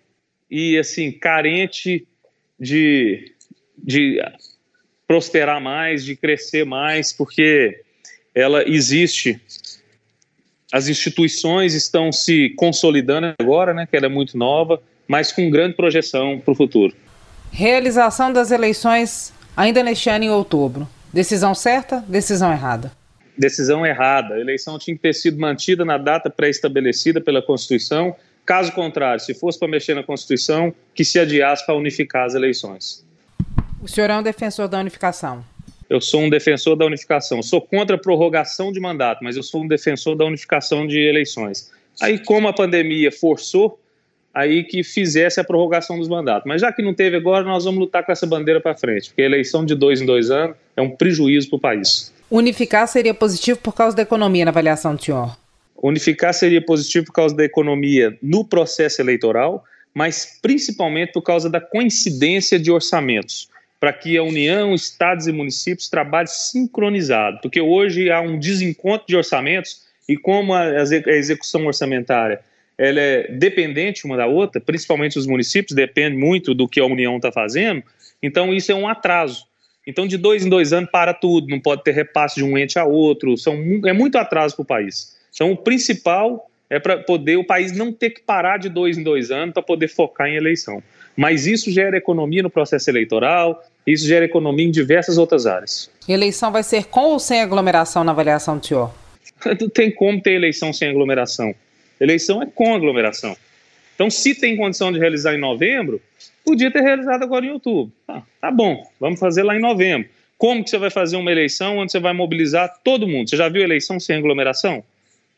e, 0.50 0.78
assim, 0.78 1.12
carente 1.12 2.08
de, 2.60 3.34
de 3.78 4.22
prosperar 5.08 5.60
mais, 5.60 6.06
de 6.06 6.16
crescer 6.16 6.66
mais, 6.66 7.12
porque 7.12 7.82
ela 8.34 8.68
existe. 8.68 9.42
As 10.72 10.88
instituições 10.88 11.74
estão 11.74 12.12
se 12.12 12.50
consolidando 12.56 13.34
agora, 13.38 13.74
né, 13.74 13.86
que 13.86 13.98
ela 13.98 14.06
é 14.06 14.10
muito 14.10 14.38
nova, 14.38 14.82
mas 15.08 15.32
com 15.32 15.50
grande 15.50 15.76
projeção 15.76 16.40
para 16.40 16.54
o 16.54 16.56
futuro. 16.56 16.96
Realização 17.52 18.32
das 18.32 18.52
eleições 18.52 19.34
ainda 19.58 19.84
neste 19.84 20.10
ano 20.10 20.24
em 20.24 20.30
outubro. 20.30 20.88
Decisão 21.12 21.54
certa, 21.54 22.04
decisão 22.08 22.52
errada? 22.54 22.92
Decisão 23.42 23.86
errada. 23.86 24.36
A 24.36 24.40
eleição 24.40 24.78
tinha 24.78 24.96
que 24.96 25.02
ter 25.02 25.14
sido 25.14 25.40
mantida 25.40 25.84
na 25.84 25.98
data 25.98 26.30
pré-estabelecida 26.30 27.20
pela 27.20 27.42
Constituição 27.42 28.16
Caso 28.46 28.72
contrário, 28.72 29.20
se 29.20 29.34
fosse 29.34 29.60
para 29.60 29.68
mexer 29.68 29.94
na 29.94 30.04
Constituição, 30.04 30.74
que 30.96 31.06
se 31.06 31.20
adiasse 31.20 31.66
para 31.66 31.76
unificar 31.76 32.26
as 32.26 32.34
eleições. 32.34 33.06
O 33.82 33.88
senhor 33.88 34.10
é 34.10 34.18
um 34.18 34.24
defensor 34.24 34.68
da 34.68 34.80
unificação? 34.80 35.44
Eu 35.90 36.02
sou 36.02 36.22
um 36.22 36.30
defensor 36.30 36.76
da 36.76 36.86
unificação. 36.86 37.42
sou 37.44 37.62
contra 37.62 37.96
a 37.96 38.00
prorrogação 38.00 38.72
de 38.72 38.80
mandato, 38.80 39.24
mas 39.24 39.36
eu 39.36 39.44
sou 39.44 39.64
um 39.64 39.68
defensor 39.68 40.16
da 40.16 40.26
unificação 40.26 40.88
de 40.88 41.00
eleições. 41.00 41.72
Aí, 42.02 42.18
como 42.20 42.48
a 42.48 42.54
pandemia 42.54 43.12
forçou, 43.12 43.80
aí 44.34 44.64
que 44.64 44.84
fizesse 44.84 45.40
a 45.40 45.44
prorrogação 45.44 46.00
dos 46.00 46.08
mandatos. 46.08 46.48
Mas 46.48 46.62
já 46.62 46.72
que 46.72 46.82
não 46.82 46.94
teve 46.94 47.18
agora, 47.18 47.44
nós 47.44 47.66
vamos 47.66 47.80
lutar 47.80 48.06
com 48.06 48.12
essa 48.12 48.26
bandeira 48.26 48.62
para 48.62 48.76
frente, 48.76 49.10
porque 49.10 49.22
a 49.22 49.26
eleição 49.26 49.66
de 49.66 49.76
dois 49.76 50.02
em 50.02 50.06
dois 50.06 50.32
anos 50.32 50.56
é 50.76 50.82
um 50.82 50.90
prejuízo 50.90 51.50
para 51.50 51.58
o 51.58 51.60
país. 51.60 52.11
Unificar 52.32 52.88
seria 52.88 53.14
positivo 53.14 53.60
por 53.60 53.76
causa 53.76 53.94
da 53.94 54.04
economia 54.04 54.46
na 54.46 54.52
avaliação 54.52 54.96
do 54.96 55.04
senhor? 55.04 55.38
Unificar 55.84 56.34
seria 56.34 56.64
positivo 56.64 57.08
por 57.08 57.12
causa 57.12 57.36
da 57.36 57.44
economia 57.44 58.18
no 58.24 58.46
processo 58.46 59.02
eleitoral, 59.02 59.66
mas 59.94 60.40
principalmente 60.42 61.12
por 61.12 61.24
causa 61.24 61.50
da 61.50 61.60
coincidência 61.60 62.58
de 62.58 62.72
orçamentos, 62.72 63.50
para 63.82 63.92
que 63.92 64.18
a 64.18 64.24
União, 64.24 64.74
estados 64.74 65.28
e 65.28 65.32
municípios 65.34 65.90
trabalhem 65.90 66.28
sincronizado, 66.28 67.40
porque 67.42 67.60
hoje 67.60 68.10
há 68.10 68.22
um 68.22 68.40
desencontro 68.40 69.06
de 69.06 69.18
orçamentos 69.18 69.82
e 70.08 70.16
como 70.16 70.54
a, 70.54 70.82
execução 71.08 71.66
orçamentária 71.66 72.40
ela 72.78 73.02
é 73.02 73.28
dependente 73.30 74.06
uma 74.06 74.16
da 74.16 74.26
outra, 74.26 74.62
principalmente 74.62 75.20
os 75.20 75.28
municípios, 75.28 75.76
depende 75.76 76.16
muito 76.16 76.54
do 76.54 76.66
que 76.66 76.80
a 76.80 76.86
União 76.86 77.18
está 77.18 77.30
fazendo, 77.30 77.84
então 78.24 78.54
isso 78.54 78.72
é 78.72 78.76
um 78.76 78.88
atraso. 78.88 79.51
Então, 79.86 80.06
de 80.06 80.18
dois 80.18 80.46
em 80.46 80.50
dois 80.50 80.74
anos, 80.74 80.90
para 80.92 81.14
tudo, 81.14 81.48
não 81.48 81.60
pode 81.60 81.84
ter 81.84 81.92
repasse 81.92 82.36
de 82.36 82.44
um 82.44 82.58
ente 82.58 82.78
a 82.78 82.86
outro, 82.86 83.36
são, 83.38 83.56
é 83.86 83.94
muito 83.94 84.18
atraso 84.18 84.56
para 84.56 84.64
o 84.64 84.66
país. 84.66 85.18
Então, 85.34 85.52
o 85.52 85.58
principal 85.58 86.50
é 86.70 86.80
para 86.80 86.98
poder 86.98 87.38
o 87.38 87.44
país 87.44 87.72
não 87.72 87.92
ter 87.92 88.12
que 88.12 88.22
parar 88.22 88.58
de 88.58 88.70
dois 88.70 88.98
em 88.98 89.04
dois 89.04 89.32
anos 89.32 89.54
para 89.54 89.64
poder 89.64 89.88
focar 89.88 90.28
em 90.28 90.36
eleição. 90.36 90.82
Mas 91.18 91.46
isso 91.46 91.72
gera 91.72 91.98
economia 91.98 92.42
no 92.42 92.50
processo 92.50 92.90
eleitoral, 92.90 93.62
isso 93.86 94.08
gera 94.08 94.24
economia 94.24 94.66
em 94.66 94.72
diversas 94.72 95.18
outras 95.18 95.46
áreas. 95.46 95.90
Eleição 96.08 96.52
vai 96.52 96.64
ser 96.64 96.86
com 96.86 97.02
ou 97.02 97.20
sem 97.20 97.42
aglomeração 97.42 98.04
na 98.04 98.12
avaliação 98.12 98.58
do 98.58 98.66
senhor? 98.66 98.94
Não 99.60 99.70
tem 99.70 99.92
como 99.92 100.22
ter 100.22 100.34
eleição 100.34 100.72
sem 100.72 100.90
aglomeração. 100.90 101.54
Eleição 102.00 102.42
é 102.42 102.46
com 102.46 102.74
aglomeração. 102.74 103.36
Então, 103.96 104.10
se 104.10 104.34
tem 104.34 104.56
condição 104.56 104.92
de 104.92 105.00
realizar 105.00 105.36
em 105.36 105.40
novembro, 105.40 106.02
podia 106.46 106.72
ter 106.72 106.82
realizado 106.82 107.24
agora 107.24 107.46
em 107.46 107.52
outubro. 107.52 107.92
Ah, 108.08 108.22
tá 108.40 108.52
bom, 108.52 108.84
vamos 109.00 109.20
fazer 109.20 109.44
lá 109.44 109.56
em 109.56 109.62
novembro. 109.62 110.10
Como 110.38 110.64
que 110.64 110.70
você 110.70 110.78
vai 110.78 110.90
fazer 110.90 111.18
uma 111.18 111.32
eleição 111.32 111.78
onde 111.78 111.92
você 111.92 112.00
vai 112.00 112.14
mobilizar 112.14 112.80
todo 112.84 113.08
mundo? 113.08 113.30
Você 113.30 113.38
já 113.38 113.48
viu 113.48 113.62
eleição 113.62 114.00
sem 114.00 114.16
aglomeração? 114.16 114.84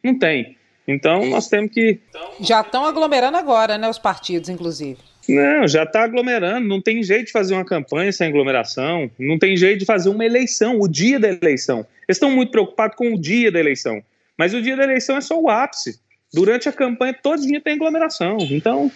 Não 0.01 0.18
tem. 0.18 0.56
Então, 0.88 1.26
nós 1.26 1.47
temos 1.47 1.72
que. 1.72 1.99
Já 2.39 2.62
estão 2.62 2.86
aglomerando 2.86 3.38
agora, 3.38 3.78
né? 3.78 3.89
Os 3.89 3.99
partidos, 3.99 4.49
inclusive. 4.49 4.97
Não, 5.28 5.68
já 5.68 5.84
está 5.84 6.04
aglomerando. 6.04 6.68
Não 6.68 6.82
tem 6.82 7.01
jeito 7.01 7.28
de 7.28 7.32
fazer 7.32 7.54
uma 7.54 7.66
campanha 7.66 8.12
sem 8.12 8.28
aglomeração. 8.28 9.10
Não 9.18 9.39
tem 9.39 9.56
jeito 9.56 9.80
de 9.80 9.86
fazer 9.86 10.10
uma 10.10 10.26
eleição, 10.26 10.80
o 10.80 10.88
dia 10.88 11.20
da 11.20 11.30
eleição. 11.30 11.80
Eles 12.08 12.18
estão 12.18 12.32
muito 12.32 12.51
preocupados 12.51 12.97
com 12.97 13.14
o 13.14 13.20
dia 13.20 13.51
da 13.51 13.60
eleição. 13.60 14.01
Mas 14.38 14.54
o 14.54 14.62
dia 14.62 14.76
da 14.76 14.84
eleição 14.84 15.16
é 15.16 15.22
só 15.22 15.39
o 15.39 15.49
ápice. 15.49 15.99
Durante 16.34 16.68
a 16.68 16.72
campanha, 16.72 17.14
todo 17.14 17.45
dia 17.45 17.62
tem 17.62 17.74
aglomeração. 17.74 18.38
Então, 18.39 18.91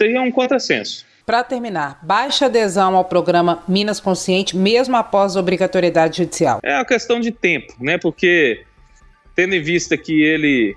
aí 0.00 0.14
é 0.14 0.20
um 0.20 0.30
contrassenso. 0.30 1.06
Para 1.32 1.44
terminar, 1.44 1.98
baixa 2.02 2.44
adesão 2.44 2.94
ao 2.94 3.06
programa 3.06 3.62
Minas 3.66 3.98
Consciente, 3.98 4.54
mesmo 4.54 4.94
após 4.98 5.34
a 5.34 5.40
obrigatoriedade 5.40 6.18
judicial? 6.18 6.60
É 6.62 6.76
a 6.76 6.84
questão 6.84 7.18
de 7.18 7.30
tempo, 7.30 7.72
né? 7.80 7.96
Porque, 7.96 8.64
tendo 9.34 9.54
em 9.54 9.62
vista 9.62 9.96
que 9.96 10.22
ele 10.22 10.76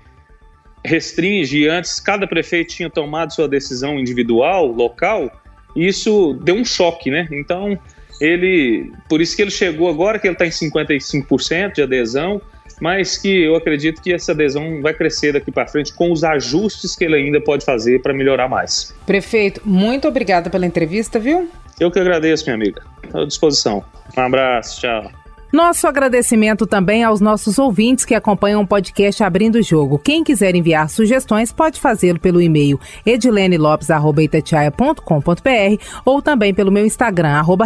restringe, 0.82 1.68
antes 1.68 2.00
cada 2.00 2.26
prefeito 2.26 2.72
tinha 2.72 2.88
tomado 2.88 3.34
sua 3.34 3.46
decisão 3.46 3.98
individual, 3.98 4.68
local, 4.68 5.30
isso 5.76 6.32
deu 6.42 6.54
um 6.54 6.64
choque, 6.64 7.10
né? 7.10 7.28
Então, 7.32 7.78
ele, 8.18 8.90
por 9.10 9.20
isso 9.20 9.36
que 9.36 9.42
ele 9.42 9.50
chegou 9.50 9.90
agora, 9.90 10.18
que 10.18 10.26
ele 10.26 10.36
está 10.36 10.46
em 10.46 10.48
55% 10.48 11.74
de 11.74 11.82
adesão, 11.82 12.40
mas 12.80 13.16
que 13.16 13.44
eu 13.44 13.56
acredito 13.56 14.02
que 14.02 14.12
essa 14.12 14.32
adesão 14.32 14.80
vai 14.80 14.94
crescer 14.94 15.32
daqui 15.32 15.50
para 15.50 15.66
frente 15.66 15.92
com 15.92 16.12
os 16.12 16.24
ajustes 16.24 16.96
que 16.96 17.04
ele 17.04 17.16
ainda 17.16 17.40
pode 17.40 17.64
fazer 17.64 18.00
para 18.00 18.12
melhorar 18.12 18.48
mais. 18.48 18.94
Prefeito, 19.06 19.60
muito 19.64 20.08
obrigada 20.08 20.50
pela 20.50 20.66
entrevista, 20.66 21.18
viu? 21.18 21.48
Eu 21.78 21.90
que 21.90 21.98
agradeço, 21.98 22.44
minha 22.44 22.54
amiga. 22.54 22.82
Estou 23.02 23.22
à 23.22 23.26
disposição. 23.26 23.84
Um 24.16 24.20
abraço, 24.20 24.80
tchau. 24.80 25.10
Nosso 25.52 25.86
agradecimento 25.86 26.66
também 26.66 27.04
aos 27.04 27.20
nossos 27.20 27.58
ouvintes 27.58 28.04
que 28.04 28.14
acompanham 28.14 28.60
o 28.60 28.66
podcast 28.66 29.22
Abrindo 29.22 29.56
o 29.56 29.62
Jogo. 29.62 29.98
Quem 29.98 30.24
quiser 30.24 30.54
enviar 30.54 30.90
sugestões 30.90 31.52
pode 31.52 31.80
fazê-lo 31.80 32.18
pelo 32.18 32.42
e-mail 32.42 32.80
edilenelopes.com.br 33.06 35.84
ou 36.04 36.20
também 36.20 36.52
pelo 36.52 36.72
meu 36.72 36.84
Instagram, 36.84 37.30
arroba. 37.30 37.64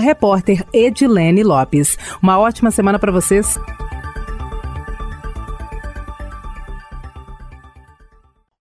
Uma 2.22 2.38
ótima 2.38 2.70
semana 2.70 2.98
para 2.98 3.10
vocês. 3.10 3.58